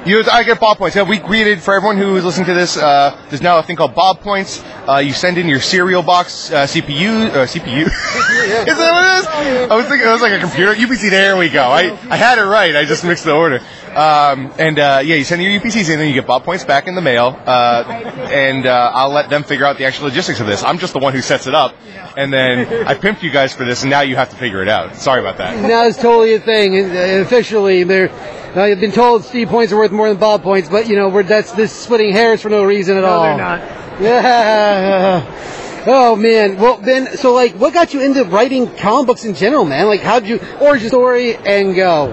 [0.06, 0.95] you, I get Bob points.
[0.95, 2.77] Yeah, we created for everyone who is listening to this.
[2.77, 4.64] Uh, there's now a thing called Bob points.
[4.88, 7.30] Uh, you send in your cereal box uh, CPU.
[7.30, 7.86] Uh, CPU.
[7.86, 9.72] is that what it is?
[9.72, 10.73] I was thinking it was like a computer.
[10.73, 11.10] UPC.
[11.10, 11.64] There we go.
[11.64, 12.76] I, I had it right.
[12.76, 13.61] I just mixed the order.
[13.95, 16.64] Um, and uh, yeah, you send your UPCs in, and then you get Bob points
[16.65, 17.40] back in the mail.
[17.45, 17.84] Uh,
[18.30, 20.64] and uh, I'll let them figure out the actual logistics of this.
[20.64, 21.73] I'm just the one who sets it up,
[22.18, 24.68] and then I pimped you guys for this, and now you have to figure it
[24.68, 24.95] out.
[24.95, 25.57] Sorry about that.
[25.61, 26.77] Now it's totally a thing.
[27.22, 28.10] Officially, they're.
[28.56, 31.10] Uh, you've been told Steve points are worth more than Bob points, but you know,
[31.10, 33.23] we're, that's this splitting hairs for no reason at all.
[33.23, 34.02] No, they're not.
[34.02, 35.41] Yeah.
[35.88, 36.57] Oh man.
[36.57, 37.15] Well, Ben.
[37.15, 39.86] So, like, what got you into writing comic books in general, man?
[39.86, 42.11] Like, how'd you origin story and go?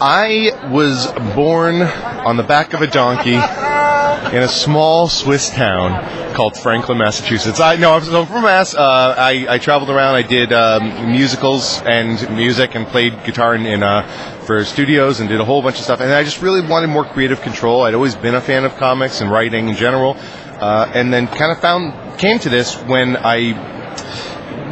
[0.00, 1.06] I was
[1.36, 7.60] born on the back of a donkey in a small Swiss town called Franklin, Massachusetts.
[7.60, 8.74] I no, I'm from Mass.
[8.74, 10.16] Uh, I, I traveled around.
[10.16, 15.28] I did um, musicals and music and played guitar in, in uh, for studios and
[15.28, 16.00] did a whole bunch of stuff.
[16.00, 17.82] And I just really wanted more creative control.
[17.82, 20.16] I'd always been a fan of comics and writing in general.
[20.18, 23.74] Uh, and then kind of found came to this when I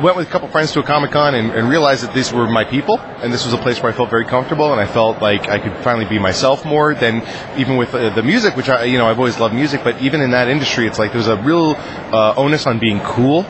[0.02, 2.48] went with a couple friends to a comic con and, and realized that these were
[2.48, 5.22] my people and this was a place where I felt very comfortable and I felt
[5.22, 7.22] like I could finally be myself more than
[7.56, 10.20] even with uh, the music, which I you know I've always loved music, but even
[10.20, 13.46] in that industry, it's like there's a real uh, onus on being cool.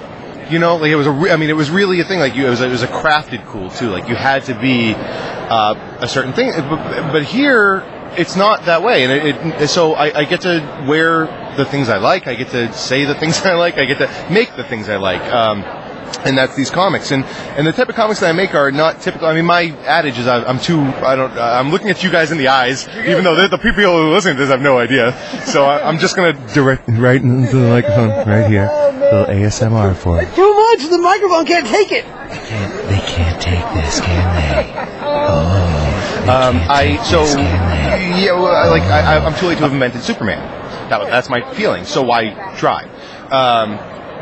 [0.51, 1.11] You know, like it was a.
[1.11, 2.19] Re- I mean, it was really a thing.
[2.19, 2.61] Like you, it was.
[2.61, 3.89] It was a crafted cool too.
[3.89, 4.93] Like you had to be
[5.53, 6.51] uh, a certain thing.
[6.53, 7.83] But, but here,
[8.17, 9.05] it's not that way.
[9.05, 11.27] And it, it, so I, I get to wear
[11.57, 12.27] the things I like.
[12.27, 13.77] I get to say the things I like.
[13.77, 15.23] I get to make the things I like.
[15.23, 15.63] Um,
[16.25, 17.11] and that's these comics.
[17.11, 17.25] And
[17.57, 19.27] and the type of comics that I make are not typical.
[19.27, 20.81] I mean, my adage is I, I'm too.
[20.81, 21.33] I don't.
[21.33, 24.15] I'm looking at you guys in the eyes, even though the, the people who are
[24.15, 25.13] listening to this have no idea.
[25.47, 28.71] So I, I'm just gonna direct right into the microphone right here.
[29.01, 30.35] Little ASMR for it.
[30.35, 30.89] Too much.
[30.89, 32.05] The microphone can't take it.
[32.89, 35.02] They can't take this, can they?
[35.13, 40.03] Um, I so yeah, well, I- like I, I- I'm too late to have invented
[40.03, 40.39] Superman.
[40.89, 41.85] That, was- that's my feeling.
[41.85, 42.85] So why try?
[43.31, 43.79] Um,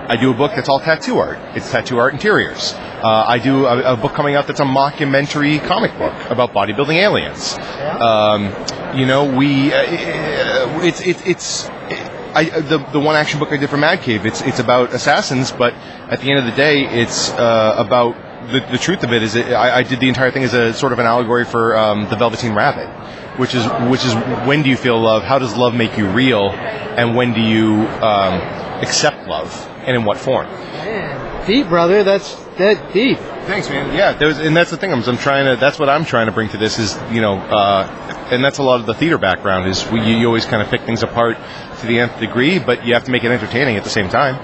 [0.08, 1.38] I do a book that's all tattoo art.
[1.54, 2.72] It's tattoo art interiors.
[2.74, 6.96] Uh, I do a, a book coming out that's a mockumentary comic book about bodybuilding
[6.96, 7.56] aliens.
[8.00, 8.52] Um,
[8.98, 9.82] you know, we uh,
[10.82, 11.68] it's it, it's.
[12.32, 15.50] I, the, the one action book I did for Mad Cave, it's it's about assassins,
[15.52, 18.14] but at the end of the day, it's uh, about
[18.50, 20.72] the, the truth of it is it, I, I did the entire thing as a
[20.72, 22.88] sort of an allegory for um, the Velveteen Rabbit,
[23.38, 24.14] which is which is
[24.46, 25.22] when do you feel love?
[25.22, 26.50] How does love make you real?
[26.50, 28.34] And when do you um,
[28.82, 29.50] accept love?
[29.86, 30.48] And in what form?
[31.46, 32.04] Deep, brother.
[32.04, 33.18] That's that deep.
[33.18, 33.96] Thanks, man.
[33.96, 34.92] Yeah, there's, and that's the thing.
[34.92, 35.60] I'm, I'm trying to.
[35.60, 38.62] That's what I'm trying to bring to this is you know, uh, and that's a
[38.62, 41.36] lot of the theater background is we, you, you always kind of pick things apart
[41.80, 44.36] to the nth degree, but you have to make it entertaining at the same time.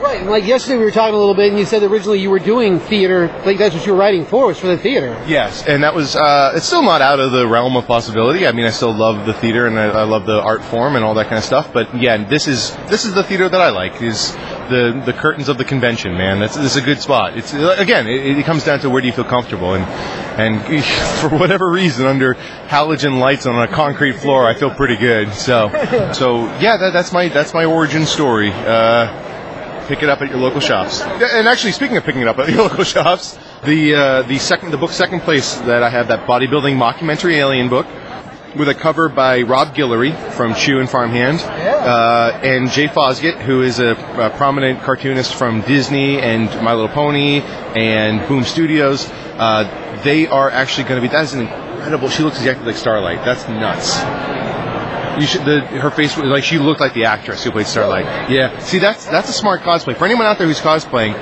[0.00, 0.20] Right.
[0.20, 2.38] And like yesterday, we were talking a little bit, and you said originally you were
[2.38, 3.28] doing theater.
[3.44, 5.20] Like that's what you were writing for was for the theater.
[5.26, 6.14] Yes, and that was.
[6.14, 8.46] Uh, it's still not out of the realm of possibility.
[8.46, 11.04] I mean, I still love the theater and I, I love the art form and
[11.04, 11.72] all that kind of stuff.
[11.72, 14.00] But yeah, this is this is the theater that I like.
[14.02, 14.36] Is
[14.68, 16.40] the the curtains of the convention, man.
[16.40, 17.36] That's, that's a good spot.
[17.36, 19.84] It's again, it, it comes down to where do you feel comfortable, and
[20.40, 20.84] and
[21.20, 25.32] for whatever reason, under halogen lights on a concrete floor, I feel pretty good.
[25.32, 25.68] So
[26.12, 28.52] so yeah, that, that's my that's my origin story.
[28.52, 31.00] Uh, pick it up at your local shops.
[31.02, 34.70] And actually, speaking of picking it up at your local shops, the uh, the second
[34.70, 37.86] the book second place that I have that bodybuilding mockumentary alien book
[38.56, 43.62] with a cover by Rob Guillory from Chew and Farmhand, uh, and Jay Fosgitt, who
[43.62, 49.08] is a, a prominent cartoonist from Disney and My Little Pony and Boom Studios.
[49.10, 51.12] Uh, they are actually going to be.
[51.12, 52.08] That is an incredible.
[52.08, 53.24] She looks exactly like Starlight.
[53.24, 53.98] That's nuts.
[55.20, 58.30] You should, the, her face was like she looked like the actress who played Starlight.
[58.30, 58.58] Yeah.
[58.60, 59.96] See, that's that's a smart cosplay.
[59.96, 61.12] For anyone out there who's cosplaying,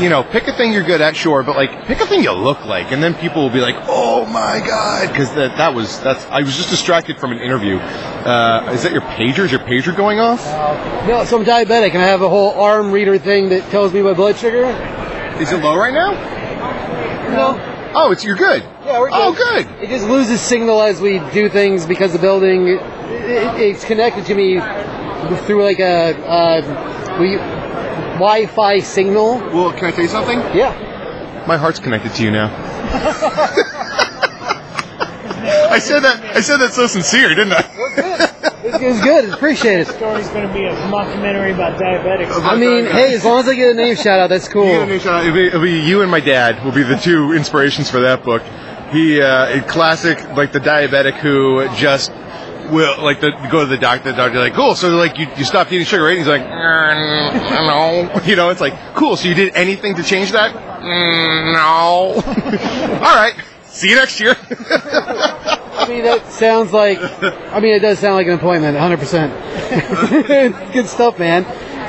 [0.00, 2.32] you know, pick a thing you're good at, sure, but like pick a thing you
[2.32, 6.00] look like, and then people will be like, "Oh my god," because that that was
[6.00, 6.24] that's.
[6.26, 7.76] I was just distracted from an interview.
[7.76, 9.44] Uh, is that your pager?
[9.44, 10.44] Is your pager going off?
[11.06, 14.02] No, so I'm diabetic and I have a whole arm reader thing that tells me
[14.02, 14.64] my blood sugar.
[15.40, 16.12] Is it low right now?
[17.30, 17.92] No.
[17.94, 18.62] Oh, it's you're good.
[18.84, 19.18] Yeah, we're good.
[19.18, 19.66] Oh, good.
[19.82, 24.26] It just loses signal as we do things because the building it, it, it's connected
[24.26, 24.60] to me
[25.46, 27.36] through like a uh, we
[28.16, 29.38] Wi-Fi signal.
[29.38, 30.38] Well, can I tell you something?
[30.56, 31.44] Yeah.
[31.46, 32.50] My heart's connected to you now.
[35.70, 36.36] I said that.
[36.36, 37.70] I said that so sincere, didn't I?
[38.66, 38.82] It's, good.
[38.82, 39.30] it's good.
[39.32, 39.88] Appreciate it.
[39.88, 42.32] story's going to be a mockumentary about diabetics.
[42.42, 44.64] I mean, hey, as long as I get a name shout out, that's cool.
[44.64, 45.26] You get a new shout out.
[45.26, 48.24] It'll be, it'll be you and my dad will be the two inspirations for that
[48.24, 48.42] book.
[48.90, 52.10] He, uh, a classic, like the diabetic who just
[52.70, 54.10] will, like, the, go to the doctor.
[54.10, 54.74] The doctor like, cool.
[54.74, 56.10] So like, you, you stopped eating sugar, right?
[56.10, 58.22] And he's like, mm, no.
[58.24, 59.16] You know, it's like, cool.
[59.16, 60.54] So you did anything to change that?
[60.82, 63.00] Mm, no.
[63.04, 63.34] All right.
[63.64, 64.36] See you next year.
[64.50, 66.98] I mean, that sounds like.
[67.22, 68.98] I mean, it does sound like an appointment, 100.
[68.98, 71.44] percent Good stuff, man.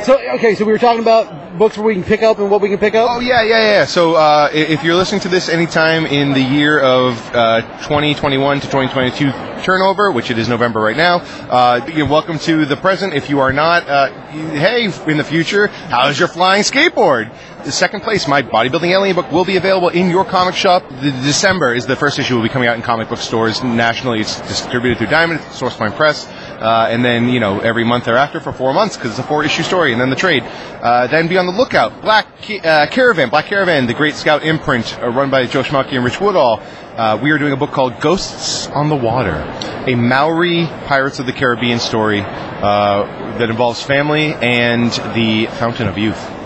[0.08, 2.62] So, okay, so we were talking about books where we can pick up and what
[2.62, 3.10] we can pick up.
[3.12, 3.86] Oh yeah, yeah, yeah.
[3.86, 8.68] So uh, if you're listening to this anytime in the year of uh, 2021 to
[8.68, 13.16] 2022 turnover, which it is November right now, uh, you're welcome to the present.
[13.16, 17.30] If you are not, uh, hey, in the future, how's your flying skateboard?
[17.68, 20.88] The second place, my bodybuilding alien book will be available in your comic shop.
[20.88, 24.22] The December is the first issue will be coming out in comic book stores nationally.
[24.22, 28.40] It's distributed through Diamond, Source Sourcepoint Press, uh, and then you know every month thereafter
[28.40, 30.44] for four months because it's a four issue story, and then the trade.
[30.44, 32.02] Uh, then be on the lookout.
[32.02, 32.28] Black
[32.64, 36.22] uh, Caravan, Black Caravan, the Great Scout imprint uh, run by Joe Schmalke and Rich
[36.22, 36.62] Woodall.
[36.96, 39.44] Uh, we are doing a book called Ghosts on the Water,
[39.86, 45.98] a Maori Pirates of the Caribbean story uh, that involves family and the Fountain of
[45.98, 46.37] Youth.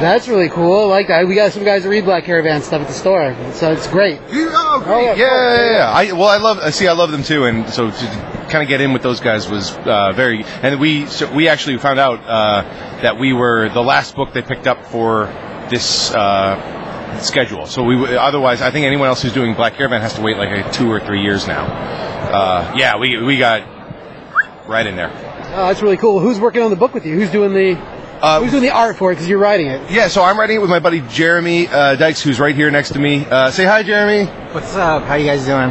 [0.00, 0.84] That's really cool.
[0.84, 1.26] I like that.
[1.26, 4.20] We got some guys that read Black Caravan stuff at the store, so it's great.
[4.30, 5.16] Oh, great.
[5.16, 5.90] yeah, yeah, yeah.
[5.90, 6.58] I, well, I love.
[6.58, 6.88] I see.
[6.88, 8.06] I love them too, and so to
[8.50, 10.44] kind of get in with those guys was uh, very.
[10.44, 12.62] And we so we actually found out uh,
[13.02, 15.26] that we were the last book they picked up for
[15.70, 17.66] this uh, schedule.
[17.66, 20.36] So we w- otherwise, I think anyone else who's doing Black Caravan has to wait
[20.36, 21.64] like a two or three years now.
[21.64, 23.62] Uh, yeah, we we got
[24.68, 25.10] right in there.
[25.56, 26.18] Oh, that's really cool.
[26.18, 27.14] Who's working on the book with you?
[27.14, 29.16] Who's doing the Uh, Who's doing the art for it?
[29.16, 29.90] Because you're writing it.
[29.90, 32.90] Yeah, so I'm writing it with my buddy Jeremy uh, Dykes, who's right here next
[32.90, 33.24] to me.
[33.26, 34.30] Uh, say hi, Jeremy.
[34.52, 35.04] What's up?
[35.04, 35.70] How you guys doing?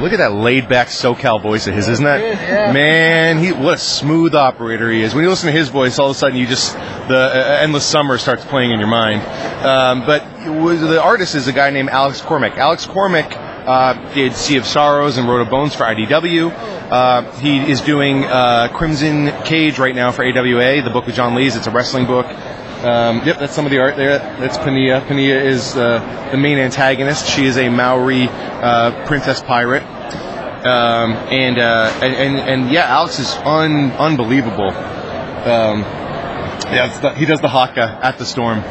[0.00, 2.20] Look at that laid back SoCal voice of his, isn't that?
[2.20, 2.72] yeah.
[2.72, 5.14] Man, he what a smooth operator he is.
[5.14, 7.84] When you listen to his voice, all of a sudden you just the uh, endless
[7.84, 9.20] summer starts playing in your mind.
[9.62, 12.56] Um, but was, the artist is a guy named Alex Cormack.
[12.56, 13.30] Alex Cormack
[13.66, 16.50] uh, did Sea of Sorrows and Road of Bones for IDW.
[16.90, 21.34] Uh, he is doing uh, Crimson Cage right now for AWA, the book with John
[21.34, 21.56] Lees.
[21.56, 22.26] It's a wrestling book.
[22.26, 24.18] Um, yep, that's some of the art there.
[24.18, 25.06] That's Pania.
[25.06, 27.28] Pania is uh, the main antagonist.
[27.28, 29.82] She is a Maori uh, princess pirate.
[29.82, 34.68] Um, and, uh, and, and and yeah, Alex is un, unbelievable.
[34.70, 35.80] Um,
[36.70, 38.62] yeah, the, he does the haka at the storm.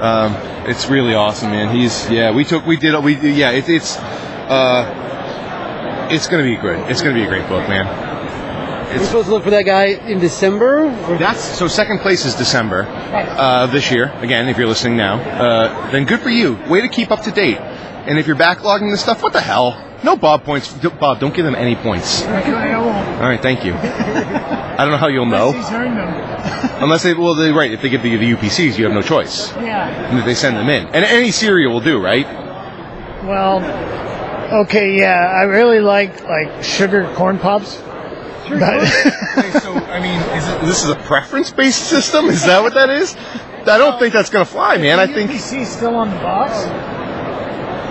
[0.00, 0.34] Um,
[0.68, 1.74] it's really awesome, man.
[1.74, 2.32] He's yeah.
[2.32, 3.50] We took we did we yeah.
[3.50, 6.90] It, it's uh, it's gonna be good.
[6.90, 8.12] It's gonna be a great book, man.
[8.94, 10.88] We're supposed to look for that guy in December.
[11.18, 11.66] That's so.
[11.66, 14.12] Second place is December uh, this year.
[14.18, 16.54] Again, if you're listening now, uh, then good for you.
[16.68, 17.58] Way to keep up to date.
[17.58, 19.80] And if you're backlogging this stuff, what the hell?
[20.04, 20.72] No Bob points.
[20.74, 22.22] Bob, don't give him any points.
[23.14, 23.22] I won't.
[23.22, 23.72] All right, thank you.
[23.74, 26.82] I don't know how you'll know He's earned them.
[26.82, 27.14] unless they.
[27.14, 27.70] Well, they right.
[27.72, 29.52] If they give you the UPCs, you have no choice.
[29.56, 29.88] Yeah.
[30.10, 32.26] And if they send them in, and any cereal will do, right?
[33.24, 33.62] Well,
[34.62, 35.30] okay, yeah.
[35.34, 37.80] I really like like sugar corn pops.
[38.48, 38.60] But
[39.38, 42.26] Okay, so I mean, is it, this is a preference-based system?
[42.26, 43.16] Is that what that is?
[43.66, 45.00] I don't think that's gonna fly, man.
[45.00, 45.30] I think.
[45.30, 46.52] UPC still on the box.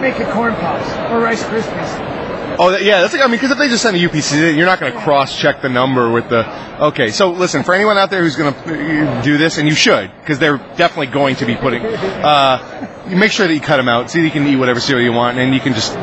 [0.02, 2.13] Make it corn pops or Rice Krispies.
[2.60, 4.80] Oh, yeah, that's like, I mean, because if they just send a UPC, you're not
[4.80, 6.44] going to cross-check the number with the.
[6.88, 10.12] Okay, so listen, for anyone out there who's going to do this, and you should,
[10.22, 11.86] because they're definitely going to be putting.
[11.86, 14.80] Uh, you make sure that you cut them out, so that you can eat whatever
[14.80, 15.94] cereal you want, and you can just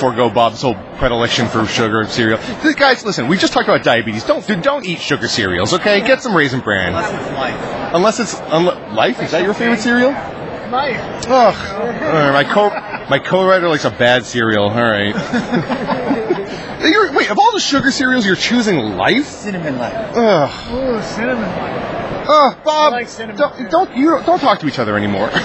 [0.00, 2.38] forego Bob's whole predilection for sugar cereal.
[2.62, 4.24] The guys, listen, we just talked about diabetes.
[4.24, 6.00] Don't dude, don't eat sugar cereals, okay?
[6.00, 6.88] Get some raisin bran.
[6.88, 7.94] Unless it's life.
[7.94, 9.22] Unless unle- life.
[9.22, 10.10] Is that your favorite cereal?
[10.10, 11.26] Life.
[11.28, 11.30] Ugh.
[11.30, 12.68] All right, my co
[13.08, 14.68] my co-writer likes a bad cereal.
[14.68, 15.14] All right.
[16.80, 19.26] You're, wait, of all the sugar cereals, you're choosing Life?
[19.26, 20.16] Cinnamon life.
[20.16, 20.72] Ugh.
[20.72, 22.28] Ooh, cinnamon life.
[22.28, 22.92] Ugh, Bob.
[22.92, 23.68] I like cinnamon don't, too.
[23.68, 25.28] don't you don't talk to each other anymore.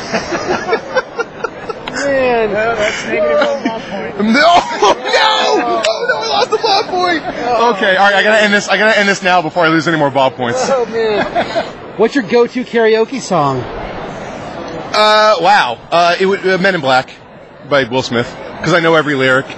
[2.03, 2.51] Man.
[2.51, 4.13] that's negative one ball point.
[4.19, 7.23] No, no, oh no, I lost the ball point.
[7.23, 8.67] Okay, all right, I gotta end this.
[8.67, 10.59] I gotta end this now before I lose any more ball points.
[10.69, 11.97] Oh man.
[11.97, 13.59] What's your go-to karaoke song?
[13.59, 15.79] Uh, wow.
[15.91, 17.15] Uh, it would uh, Men in Black
[17.69, 19.45] by Will Smith because I know every lyric.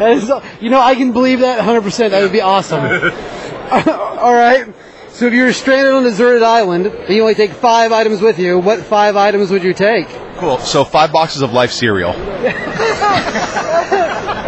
[0.00, 0.30] Is,
[0.60, 2.10] you know, I can believe that 100%.
[2.10, 2.80] That would be awesome.
[4.20, 4.72] All right.
[5.08, 8.20] So if you were stranded on a deserted island and you only take five items
[8.20, 10.06] with you, what five items would you take?
[10.36, 10.58] Cool.
[10.58, 12.12] So five boxes of Life cereal.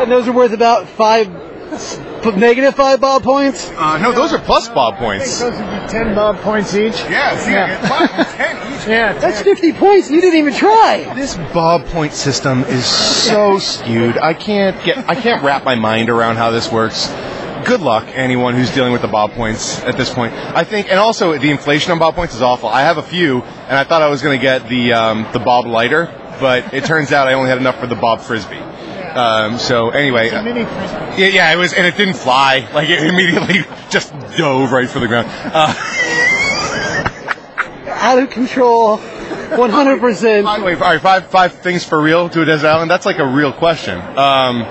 [0.01, 1.27] And those are worth about five,
[2.25, 3.69] negative five bob points.
[3.71, 5.39] Uh, no, those are plus ball I think points.
[5.41, 6.95] those would be 10 bob points each.
[7.09, 8.57] Yes, Yeah.
[8.89, 10.11] Yeah, That's 50 points.
[10.11, 11.13] You didn't even try.
[11.15, 14.17] This bob point system is so skewed.
[14.17, 15.07] I can't get.
[15.07, 17.09] I can't wrap my mind around how this works.
[17.67, 20.33] Good luck, anyone who's dealing with the bob points at this point.
[20.33, 22.71] I think, and also the inflation on bob points is awful.
[22.71, 25.41] I have a few, and I thought I was going to get the um, the
[25.41, 26.07] bob lighter,
[26.41, 28.57] but it turns out I only had enough for the bob frisbee.
[29.17, 30.45] Um, so anyway, uh,
[31.17, 32.69] yeah, yeah, it was, and it didn't fly.
[32.73, 35.27] Like it immediately just dove right for the ground.
[35.31, 35.75] Uh,
[37.87, 38.99] Out of control.
[38.99, 40.45] 100%.
[40.45, 42.91] By all right, five five things for real to a desert island.
[42.91, 43.99] That's like a real question.
[44.17, 44.63] Um,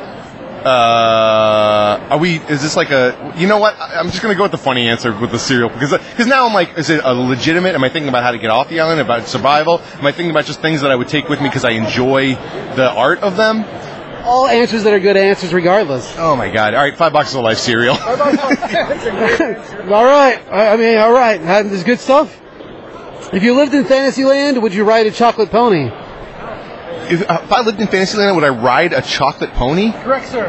[0.66, 2.38] uh, are we?
[2.38, 3.34] Is this like a?
[3.38, 3.76] You know what?
[3.80, 6.54] I'm just gonna go with the funny answer with the cereal because because now I'm
[6.54, 7.76] like, is it a legitimate?
[7.76, 9.00] Am I thinking about how to get off the island?
[9.00, 9.80] About survival?
[9.80, 12.36] Am I thinking about just things that I would take with me because I enjoy
[12.76, 13.64] the art of them?
[14.30, 16.14] All answers that are good answers regardless.
[16.18, 16.76] Oh my god!
[16.76, 17.96] All right, five boxes of life cereal.
[18.04, 18.16] All
[20.06, 20.40] right.
[20.52, 22.40] I I mean, all right, this good stuff.
[23.34, 25.90] If you lived in Fantasyland, would you ride a chocolate pony?
[27.10, 29.92] if, uh, if I lived in Fantasyland, would I ride a chocolate pony?
[29.92, 30.48] Correct, sir.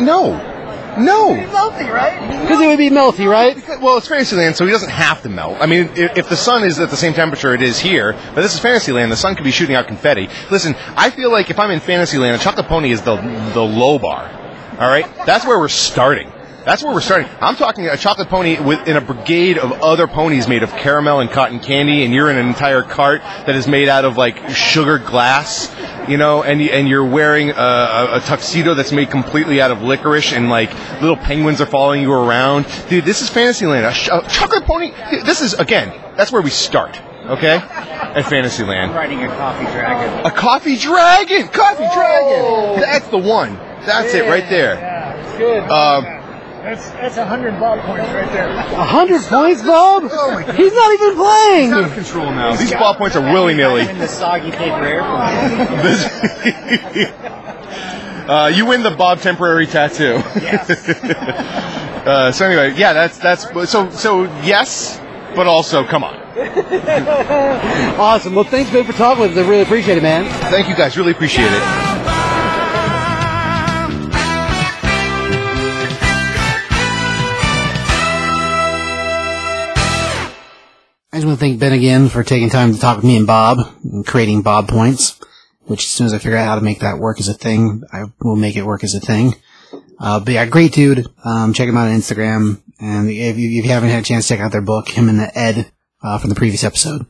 [0.00, 0.34] No,
[0.98, 1.34] no.
[1.34, 2.42] Healthy, right?
[2.42, 3.54] Because it would be melty, right?
[3.54, 5.56] Because- Well, it's Fantasyland, so he doesn't have to melt.
[5.60, 8.42] I mean, if, if the sun is at the same temperature it is here, but
[8.42, 10.28] this is Fantasyland, the sun could be shooting out confetti.
[10.50, 13.16] Listen, I feel like if I'm in Fantasyland, a chocolate pony is the
[13.54, 14.30] the low bar.
[14.78, 16.30] All right, that's where we're starting.
[16.64, 17.28] That's where we're starting.
[17.40, 21.20] I'm talking a chocolate pony with in a brigade of other ponies made of caramel
[21.20, 24.50] and cotton candy, and you're in an entire cart that is made out of like
[24.50, 25.74] sugar glass,
[26.08, 29.82] you know, and and you're wearing a, a, a tuxedo that's made completely out of
[29.82, 32.66] licorice, and like little penguins are following you around.
[32.88, 33.84] Dude, this is Fantasyland.
[33.84, 34.92] A, sh- a chocolate pony.
[35.24, 35.88] This is again.
[36.16, 37.00] That's where we start.
[37.26, 38.92] Okay, at Fantasyland.
[38.94, 40.26] Riding a coffee dragon.
[40.26, 41.48] A coffee dragon.
[41.48, 42.80] Coffee dragon.
[42.80, 43.54] That's the one.
[43.86, 44.74] That's it right there.
[44.74, 45.62] Yeah, it's good.
[45.70, 46.21] Um,
[46.62, 48.48] that's that's a hundred ball points right there.
[48.48, 50.04] A hundred points, Bob?
[50.10, 51.72] Oh He's not even playing.
[51.72, 52.54] out of control now.
[52.54, 53.88] These ball points are willy nilly.
[53.88, 55.08] In the soggy paper airplane.
[58.28, 60.14] uh, you win the Bob temporary tattoo.
[62.08, 65.00] uh, so anyway, yeah, that's that's so so yes,
[65.34, 66.22] but also come on.
[67.98, 68.34] Awesome.
[68.34, 69.38] Well, thanks, man, for talking with us.
[69.44, 70.24] I really appreciate it, man.
[70.50, 71.91] Thank you guys, really appreciate it.
[81.12, 83.26] I just want to thank Ben again for taking time to talk with me and
[83.26, 85.20] Bob and creating Bob points.
[85.64, 87.82] Which as soon as I figure out how to make that work as a thing,
[87.92, 89.34] I will make it work as a thing.
[90.00, 91.06] Uh, but yeah, great dude.
[91.22, 94.26] Um, check him out on Instagram, and if you, if you haven't had a chance
[94.26, 95.70] to check out their book, him and the Ed
[96.02, 97.06] uh, from the previous episode,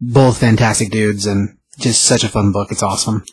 [0.00, 2.70] both fantastic dudes, and just such a fun book.
[2.70, 3.24] It's awesome.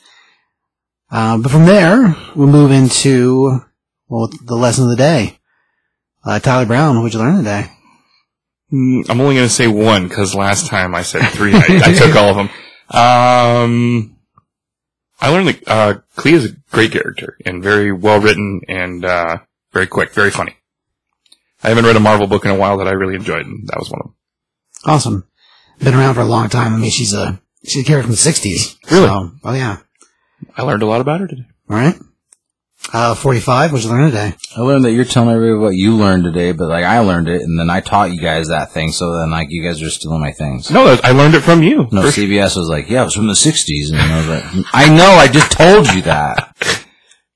[1.11, 3.61] Uh, but from there, we'll move into
[4.09, 5.39] well the lesson of the day.
[6.25, 7.69] Uh, Tyler Brown, what'd you learn today?
[8.71, 11.53] Mm, I'm only going to say one because last time I said three.
[11.53, 12.49] I, I took all of them.
[12.89, 14.17] Um,
[15.19, 19.39] I learned that uh, Clea is a great character and very well written and uh,
[19.71, 20.55] very quick, very funny.
[21.63, 23.79] I haven't read a Marvel book in a while that I really enjoyed, and that
[23.79, 24.15] was one of them.
[24.85, 25.27] Awesome.
[25.79, 26.73] Been around for a long time.
[26.73, 28.77] I mean, she's a she's a character from the '60s.
[28.91, 29.07] Really?
[29.07, 29.77] So, oh yeah.
[30.55, 31.45] I learned a lot about her today.
[31.69, 31.95] All right.
[32.93, 33.73] Uh, 45.
[33.73, 34.33] What'd you learn today?
[34.55, 37.41] I learned that you're telling everybody what you learned today, but like I learned it,
[37.41, 38.91] and then I taught you guys that thing.
[38.93, 40.71] So then, like, you guys are stealing my things.
[40.71, 41.87] No, that- I learned it from you.
[41.91, 44.65] No, For- CBS was like, "Yeah, it was from the '60s," and I was like,
[44.73, 46.53] "I know, I just told you that."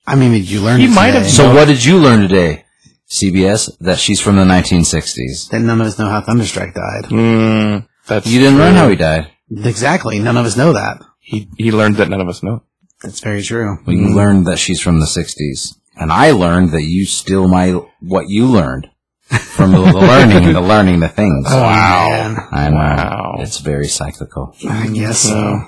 [0.08, 0.80] I mean, did you learn?
[0.80, 1.34] He it might have today?
[1.36, 2.64] So what did you learn today,
[3.10, 3.70] CBS?
[3.82, 5.50] That she's from the 1960s.
[5.50, 7.06] Then none of us know how Thunderstrike died.
[7.12, 9.28] Mm, that's You didn't learn how he died.
[9.54, 10.18] Exactly.
[10.20, 11.02] None of us know that.
[11.20, 12.64] He he learned that none of us know.
[13.04, 13.78] That's very true.
[13.86, 17.72] Well, you learned that she's from the 60s, and I learned that you steal my
[18.00, 18.90] what you learned
[19.24, 21.46] from the, the learning, the learning the things.
[21.50, 22.38] Oh, man.
[22.52, 22.76] I know.
[22.76, 23.36] Wow.
[23.40, 24.56] It's very cyclical.
[24.70, 25.62] I guess so.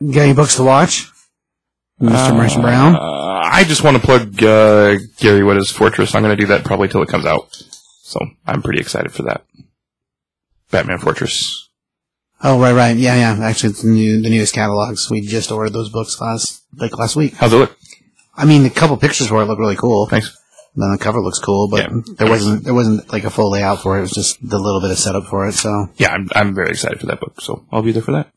[0.00, 1.10] You got any books to watch?
[2.00, 2.36] Mr.
[2.36, 2.94] Merchant Brown?
[2.94, 3.00] Uh,
[3.42, 6.14] I just want to plug uh, Gary Whitta's Fortress.
[6.14, 7.50] I'm going to do that probably till it comes out.
[8.02, 9.44] So I'm pretty excited for that.
[10.70, 11.67] Batman Fortress.
[12.42, 12.96] Oh, right, right.
[12.96, 13.44] Yeah, yeah.
[13.44, 15.10] Actually, it's the, new, the newest catalogs.
[15.10, 17.34] We just ordered those books last, like last week.
[17.34, 17.76] How's it look?
[18.36, 20.06] I mean, a couple pictures for it look really cool.
[20.06, 20.36] Thanks.
[20.76, 22.00] Then the cover looks cool, but Yeah.
[22.18, 23.98] there wasn't there wasn't like a full layout for it.
[23.98, 25.54] It was just the little bit of setup for it.
[25.54, 28.30] So Yeah, I'm, I'm very excited for that book, so I'll be there for that.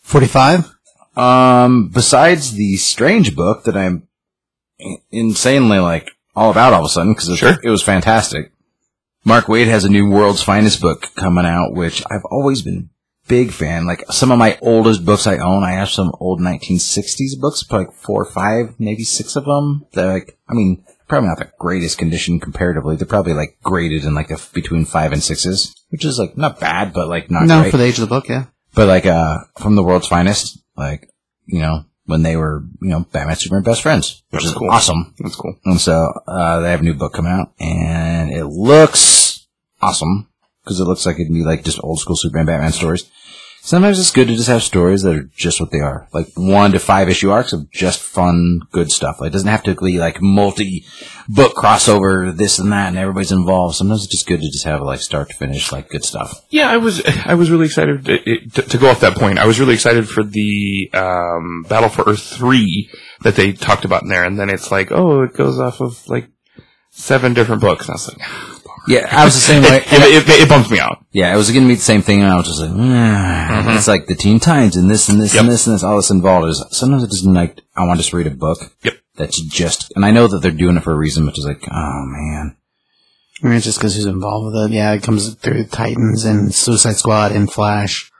[0.00, 0.68] forty five.
[1.16, 4.08] Um, besides the strange book that I'm
[5.10, 7.56] insanely like all about all of a sudden because it, Sure.
[7.62, 8.52] it was fantastic.
[9.24, 12.95] Mark Waid has a new World's Finest book coming out, which I've always been a
[13.28, 13.86] big fan.
[13.86, 17.86] Like some of my oldest books I own, I have some old 1960s books, probably
[17.86, 19.86] like four or five, maybe six of them.
[19.92, 22.96] They're like, I mean, probably not the greatest condition comparatively.
[22.96, 26.60] They're probably like graded in like a, between five and sixes, which is like not
[26.60, 27.70] bad, but like not No, great.
[27.70, 28.46] for the age of the book, yeah.
[28.74, 31.08] But like uh from the world's finest, like
[31.46, 34.70] you know when they were you know Batman Superman best friends, which That's is cool.
[34.70, 35.14] awesome.
[35.18, 35.58] That's cool.
[35.64, 39.46] And so uh they have a new book coming out, and it looks
[39.80, 40.28] awesome
[40.66, 43.08] because it looks like it'd be like just old school Superman Batman stories.
[43.62, 46.70] Sometimes it's good to just have stories that are just what they are, like one
[46.72, 49.20] to five issue arcs of just fun, good stuff.
[49.20, 50.84] Like, it doesn't have to be like multi
[51.28, 53.74] book crossover, this and that, and everybody's involved.
[53.74, 56.42] Sometimes it's just good to just have like start to finish, like good stuff.
[56.50, 59.40] Yeah, I was I was really excited to, to, go off that point.
[59.40, 62.88] I was really excited for the um, Battle for Earth three
[63.22, 66.06] that they talked about in there, and then it's like, oh, it goes off of
[66.08, 66.28] like
[66.90, 67.88] seven different books.
[67.88, 68.55] And I was like,
[68.88, 69.78] Yeah, I was the same way.
[69.78, 71.04] it, it, it, it bumps me out.
[71.12, 73.76] Yeah, it was going to be the same thing, and I was just like, "Ah."
[73.76, 75.42] it's like the Teen Titans and this and this Yep.
[75.42, 76.48] and this and this, all this involved.
[76.48, 78.58] Is sometimes it doesn't like I want to just read a book.
[78.82, 78.94] Yep.
[79.16, 81.62] That's just, and I know that they're doing it for a reason, but it's like,
[81.70, 82.54] oh man,
[83.42, 84.74] I mean, it's just because who's involved with it.
[84.74, 88.10] Yeah, it comes through Titans and Suicide Squad and Flash,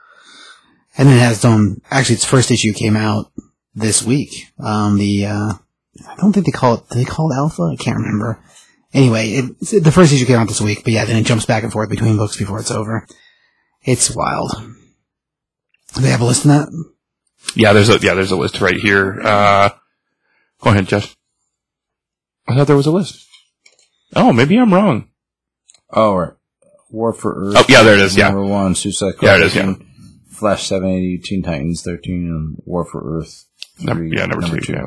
[0.97, 1.81] and it has its own.
[1.91, 3.31] Actually, its first issue came out
[3.75, 4.47] this week.
[4.59, 5.53] Um, the uh,
[6.09, 6.89] I don't think they call it.
[6.91, 7.63] Do they call it Alpha?
[7.63, 8.41] I can't remember.
[8.97, 11.62] Anyway, it, the first issue came out this week, but yeah, then it jumps back
[11.62, 13.06] and forth between books before it's over.
[13.82, 14.52] It's wild.
[15.94, 16.68] Do they have a list in that?
[17.55, 19.20] Yeah, there's a yeah, there's a list right here.
[19.23, 19.68] Uh,
[20.62, 21.14] go ahead, Jeff.
[22.48, 23.27] I thought there was a list.
[24.14, 25.09] Oh, maybe I'm wrong.
[25.90, 26.32] oh, right.
[26.90, 27.55] War for Earth.
[27.59, 28.28] Oh, yeah, there it is, yeah.
[28.28, 29.28] number one, Suicide Squad.
[29.28, 29.74] Yeah, it is, yeah.
[30.31, 33.44] Flash seven eighty, Teen Titans thirteen, and War for Earth.
[33.81, 34.86] Number, three, yeah, number, two, Yeah.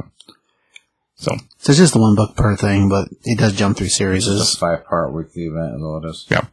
[1.20, 4.26] So So it's just the one book per thing, but it does jump through series.
[4.26, 6.26] It's a five part weekly event, is all it is.
[6.30, 6.46] yeah,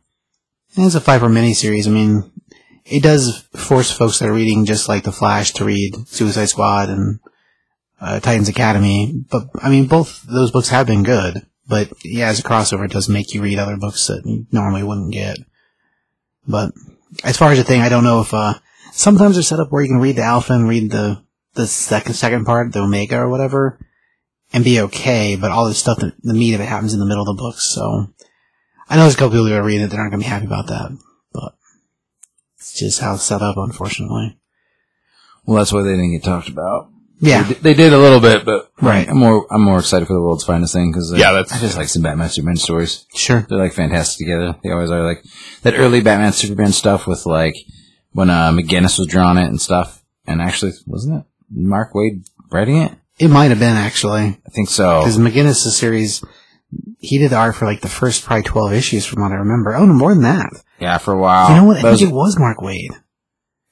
[0.76, 1.86] And it's a five part mini series.
[1.86, 2.32] I mean,
[2.84, 6.88] it does force folks that are reading just like The Flash to read Suicide Squad
[6.88, 7.20] and
[8.00, 9.24] uh, Titans Academy.
[9.30, 11.46] But I mean, both those books have been good.
[11.68, 14.82] But yeah, as a crossover, it does make you read other books that you normally
[14.82, 15.38] wouldn't get.
[16.46, 16.72] But
[17.24, 18.54] as far as the thing, I don't know if uh,
[18.92, 21.22] sometimes they're set up where you can read the alpha and read the
[21.54, 23.78] the second second part, the omega or whatever,
[24.52, 25.36] and be okay.
[25.36, 27.40] But all this stuff, that, the meat of it happens in the middle of the
[27.42, 27.56] book.
[27.58, 28.08] So
[28.88, 30.30] I know there's a couple people who are reading it that aren't going to be
[30.30, 30.96] happy about that.
[31.32, 31.54] But
[32.58, 34.38] it's just how it's set up, unfortunately.
[35.44, 36.90] Well, that's why they didn't get talked about.
[37.18, 37.42] Yeah.
[37.44, 39.08] They, did- they did a little bit, but Right.
[39.08, 41.76] I'm more I'm more excited for the world's finest thing because Yeah, that's- I just
[41.76, 43.06] like some Batman Superman stories.
[43.14, 43.46] Sure.
[43.48, 44.56] They're like fantastic together.
[44.62, 45.24] They always are like
[45.62, 47.56] that early Batman Superman stuff with like
[48.12, 50.02] when uh, McGuinness was drawing it and stuff.
[50.26, 52.92] And actually, wasn't it Mark Waid writing it?
[53.18, 55.00] It might have been actually I think so.
[55.00, 56.22] because McGuinness' series,
[56.98, 59.74] he did the art for like the first probably twelve issues from what I remember.
[59.74, 60.50] Oh, no, more than that.
[60.78, 61.48] Yeah, for a while.
[61.50, 61.78] you know what?
[61.78, 62.90] I think it was Mark Waid.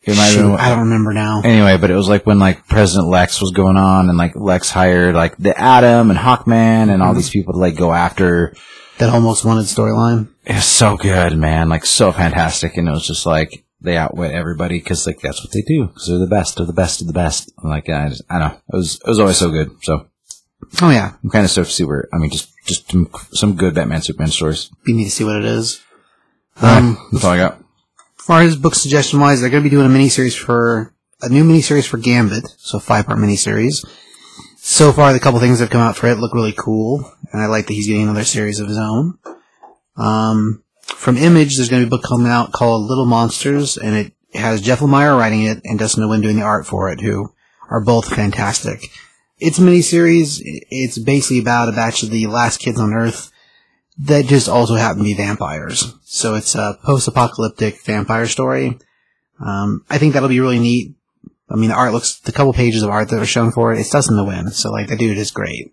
[0.03, 1.43] it might have Shoot, been- I don't remember now.
[1.45, 4.71] Anyway, but it was like when like President Lex was going on and like Lex
[4.71, 7.17] hired like the Atom and Hawkman and all Mm-hmm.
[7.19, 8.55] these people to like go after.
[8.99, 10.29] That almost wanted storyline.
[10.47, 11.69] It was so good, man.
[11.69, 12.77] Like so fantastic.
[12.77, 16.09] And it was just like they outwit everybody because like that's what they do because
[16.09, 17.53] they're the best of the best of the best.
[17.59, 18.59] And, like I, just, I don't know.
[18.73, 19.71] It was it was always so good.
[19.83, 20.09] So
[20.83, 23.57] Oh yeah, I'm kind of stoked to see where I mean just just some, some
[23.57, 24.71] good Batman Superman stories.
[24.87, 25.83] you need to see what it is.
[26.61, 27.59] Um, that's all I got.
[28.19, 31.29] As far as book suggestion wise, they're going to be doing a miniseries for a
[31.29, 33.87] new miniseries for Gambit, so five part miniseries.
[34.57, 37.43] So far, the couple things that have come out for it look really cool, and
[37.43, 39.19] I like that he's getting another series of his own.
[39.97, 43.95] Um, from Image, there's going to be a book coming out called Little Monsters, and
[43.95, 47.33] it has Jeff Lemire writing it and Dustin Nguyen doing the art for it, who
[47.71, 48.89] are both fantastic.
[49.39, 50.41] It's a miniseries.
[50.43, 53.31] It's basically about a batch of the last kids on Earth
[53.99, 55.95] that just also happen to be vampires.
[56.05, 58.79] So it's a post-apocalyptic vampire story.
[59.45, 60.95] Um, I think that'll be really neat.
[61.49, 63.79] I mean, the art looks, the couple pages of art that are shown for it,
[63.79, 64.51] it's Dustin Nguyen.
[64.51, 65.73] So like, the dude is great.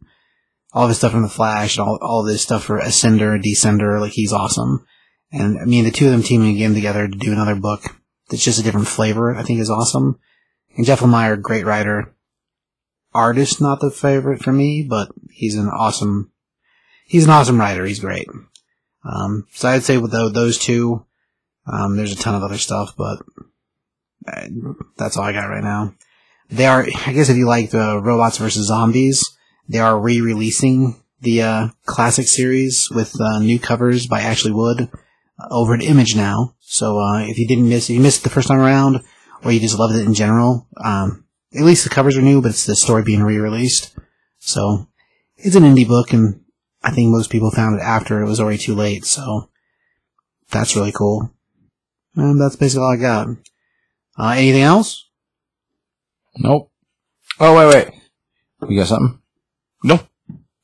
[0.73, 3.43] All of his stuff from The Flash, and all, all this stuff for Ascender, and
[3.43, 4.85] Descender, like he's awesome.
[5.31, 7.83] And I mean, the two of them teaming again together to do another book
[8.29, 10.19] that's just a different flavor, I think is awesome.
[10.75, 12.15] And Jeff Lemire, great writer.
[13.13, 16.31] Artist, not the favorite for me, but he's an awesome,
[17.05, 17.85] he's an awesome writer.
[17.85, 18.27] He's great.
[19.03, 21.05] Um, so I'd say with those two,
[21.65, 23.19] um, there's a ton of other stuff, but
[24.27, 24.47] Uh,
[24.97, 25.93] That's all I got right now.
[26.49, 29.23] They are, I guess, if you like the robots versus zombies,
[29.67, 34.89] they are re-releasing the uh, classic series with uh, new covers by Ashley Wood
[35.49, 36.55] over at Image now.
[36.59, 39.03] So uh, if you didn't miss, if you missed it the first time around,
[39.43, 42.49] or you just loved it in general, um, at least the covers are new, but
[42.49, 43.97] it's the story being re-released.
[44.39, 44.87] So
[45.37, 46.41] it's an indie book, and
[46.83, 49.05] I think most people found it after it was already too late.
[49.05, 49.49] So
[50.49, 51.31] that's really cool.
[52.15, 53.27] And that's basically all I got.
[54.17, 55.09] Uh, anything else?
[56.37, 56.71] Nope.
[57.39, 58.69] Oh wait, wait.
[58.69, 59.19] You got something?
[59.83, 59.99] No.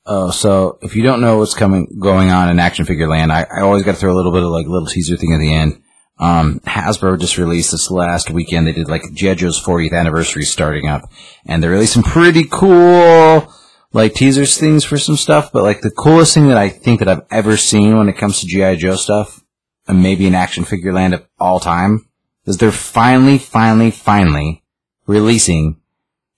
[0.09, 3.45] Oh, so if you don't know what's coming going on in action figure land, I,
[3.53, 5.53] I always got to throw a little bit of like little teaser thing at the
[5.53, 5.81] end.
[6.17, 8.65] Um, Hasbro just released this last weekend.
[8.65, 9.35] They did like G.I.
[9.35, 11.11] Joe's 40th anniversary starting up,
[11.45, 13.51] and they released some pretty cool
[13.91, 15.51] like teasers things for some stuff.
[15.51, 18.39] But like the coolest thing that I think that I've ever seen when it comes
[18.39, 18.77] to G.I.
[18.77, 19.43] Joe stuff,
[19.89, 22.07] and maybe in action figure land of all time,
[22.45, 24.63] is they're finally, finally, finally
[25.05, 25.81] releasing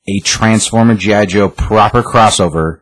[0.08, 1.28] a Transformer G.I.
[1.28, 2.82] Joe proper crossover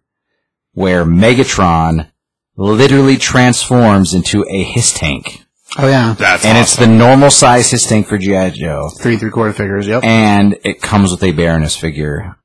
[0.78, 2.08] where Megatron
[2.56, 5.44] literally transforms into a HISS tank.
[5.76, 8.52] Oh yeah, That's and it's the normal size HISS tank for G.I.
[8.52, 8.90] Joe.
[9.00, 9.88] three three quarter figures.
[9.88, 12.36] Yep, And it comes with a Baroness figure.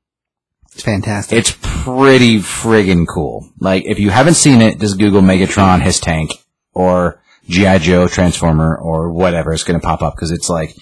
[0.71, 1.37] it's fantastic.
[1.37, 3.47] It's pretty friggin' cool.
[3.59, 6.31] Like, if you haven't seen it, just Google Megatron HISS tank
[6.73, 7.77] or G.I.
[7.77, 9.53] Joe Transformer or whatever.
[9.53, 10.75] It's gonna pop up because it's like,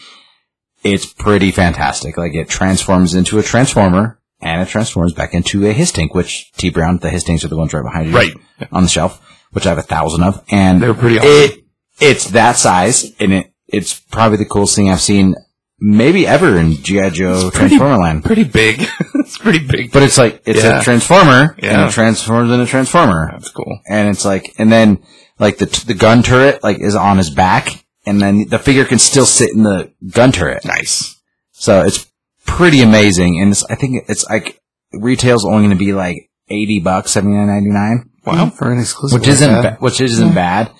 [0.85, 2.15] it's pretty fantastic.
[2.15, 6.51] Like, it transforms into a Transformer and it transforms back into a HISS tank, which
[6.53, 8.15] T Brown, the HISS tanks are the ones right behind you.
[8.15, 8.33] Right.
[8.71, 10.43] On the shelf, which I have a thousand of.
[10.49, 11.29] And they're pretty awesome.
[11.31, 11.63] it,
[11.99, 15.35] it's that size and it, it's probably the coolest thing I've seen
[15.79, 17.09] maybe ever in G.I.
[17.11, 18.23] Joe pretty- Transformer land.
[18.25, 18.81] pretty big.
[19.15, 19.91] it's pretty big.
[19.91, 20.79] But it's like it's Yeah.
[20.79, 23.79] a transformer, and it transforms into a transformer, That's cool.
[23.89, 25.01] and it's like, and then
[25.39, 28.99] like the the gun turret like is on his back, and then the figure can
[28.99, 30.65] still sit in the gun turret.
[30.65, 31.19] Nice.
[31.53, 32.05] So it's
[32.45, 34.59] pretty amazing, and it's, I think it's like
[34.93, 38.49] retail's only going to be like eighty bucks, seventy nine ninety nine, Wow.
[38.49, 39.79] for an exclusive, which isn't that.
[39.79, 40.71] ba- which isn't bad.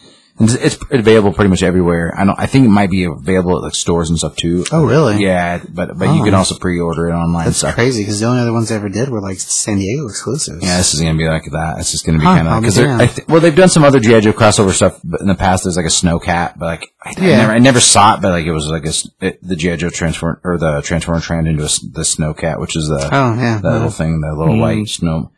[0.43, 2.13] It's, it's available pretty much everywhere.
[2.17, 2.39] I don't.
[2.39, 4.65] I think it might be available at like stores and stuff too.
[4.71, 5.23] Oh, really?
[5.23, 6.25] Yeah, but but you Oh.
[6.25, 7.45] can also pre-order it online.
[7.45, 7.75] That's and stuff.
[7.75, 10.63] crazy because the only other ones I ever did were like San Diego exclusives.
[10.63, 11.79] Yeah, this is gonna be like that.
[11.79, 13.09] It's just gonna be Huh, kind of be because damned.
[13.15, 15.63] th- well, they've done some other GI Joe crossover stuff but in the past.
[15.63, 17.37] There's like a snow cat, but like I, I Yeah.
[17.37, 19.77] never, I never saw it, but like it was like a s it, the GI
[19.77, 23.33] Joe transform or the Transformer trend into a s the Snowcat, which is the Oh
[23.35, 23.59] yeah.
[23.61, 24.85] that little thing, the little white mm-hmm.
[24.85, 25.31] snow.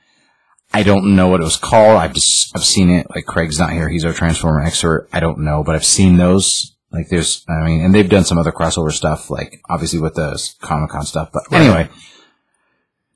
[0.74, 1.98] I don't know what it was called.
[1.98, 3.08] I've just I've seen it.
[3.10, 5.08] Like Craig's not here; he's our Transformer expert.
[5.14, 6.76] I don't know, but I've seen those.
[6.92, 10.40] Like there's, I mean, and they've done some other crossover stuff, like obviously with the
[10.62, 11.32] Comic Con stuff.
[11.34, 11.90] But anyway,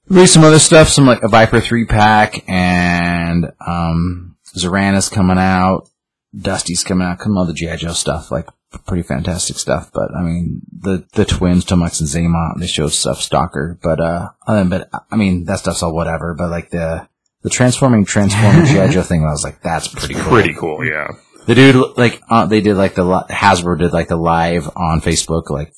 [0.10, 5.90] Read some other stuff, some like a Viper three pack and um Zarana's coming out,
[6.34, 8.48] Dusty's coming out, some other GI Joe stuff, like
[8.86, 9.92] pretty fantastic stuff.
[9.94, 14.30] But I mean, the the twins, Tomax and Xamot, they showed stuff Stalker, but uh,
[14.48, 16.34] other than, but I mean that stuff's all whatever.
[16.34, 17.10] But like the
[17.44, 20.32] the transforming transforming GI Joe thing, I was like, that's pretty cool.
[20.32, 20.86] Pretty cool.
[20.86, 21.08] Yeah.
[21.46, 25.02] The dude, like, uh, they did like the li- Hasbro did like the live on
[25.02, 25.74] Facebook, like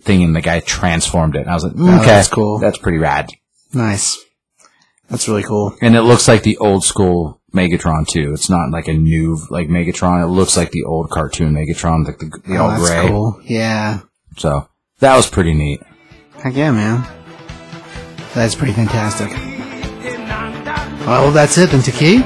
[0.00, 1.40] thing, and the guy transformed it.
[1.40, 2.58] And I was like, mm, okay, that's cool.
[2.58, 3.28] That's pretty rad.
[3.74, 4.18] Nice.
[5.10, 5.76] That's really cool.
[5.82, 8.32] And it looks like the old school Megatron too.
[8.32, 10.22] It's not like a new like Megatron.
[10.22, 13.08] It looks like the old cartoon Megatron, like the, the oh, all that's gray.
[13.08, 13.40] cool.
[13.44, 14.00] Yeah.
[14.38, 14.68] So
[15.00, 15.82] that was pretty neat.
[16.42, 17.06] Heck yeah, man.
[18.34, 19.30] That's pretty fantastic.
[21.06, 22.18] Well, that's it then, Taki.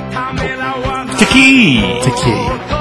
[1.17, 1.81] Taki!
[2.03, 2.76] Taki.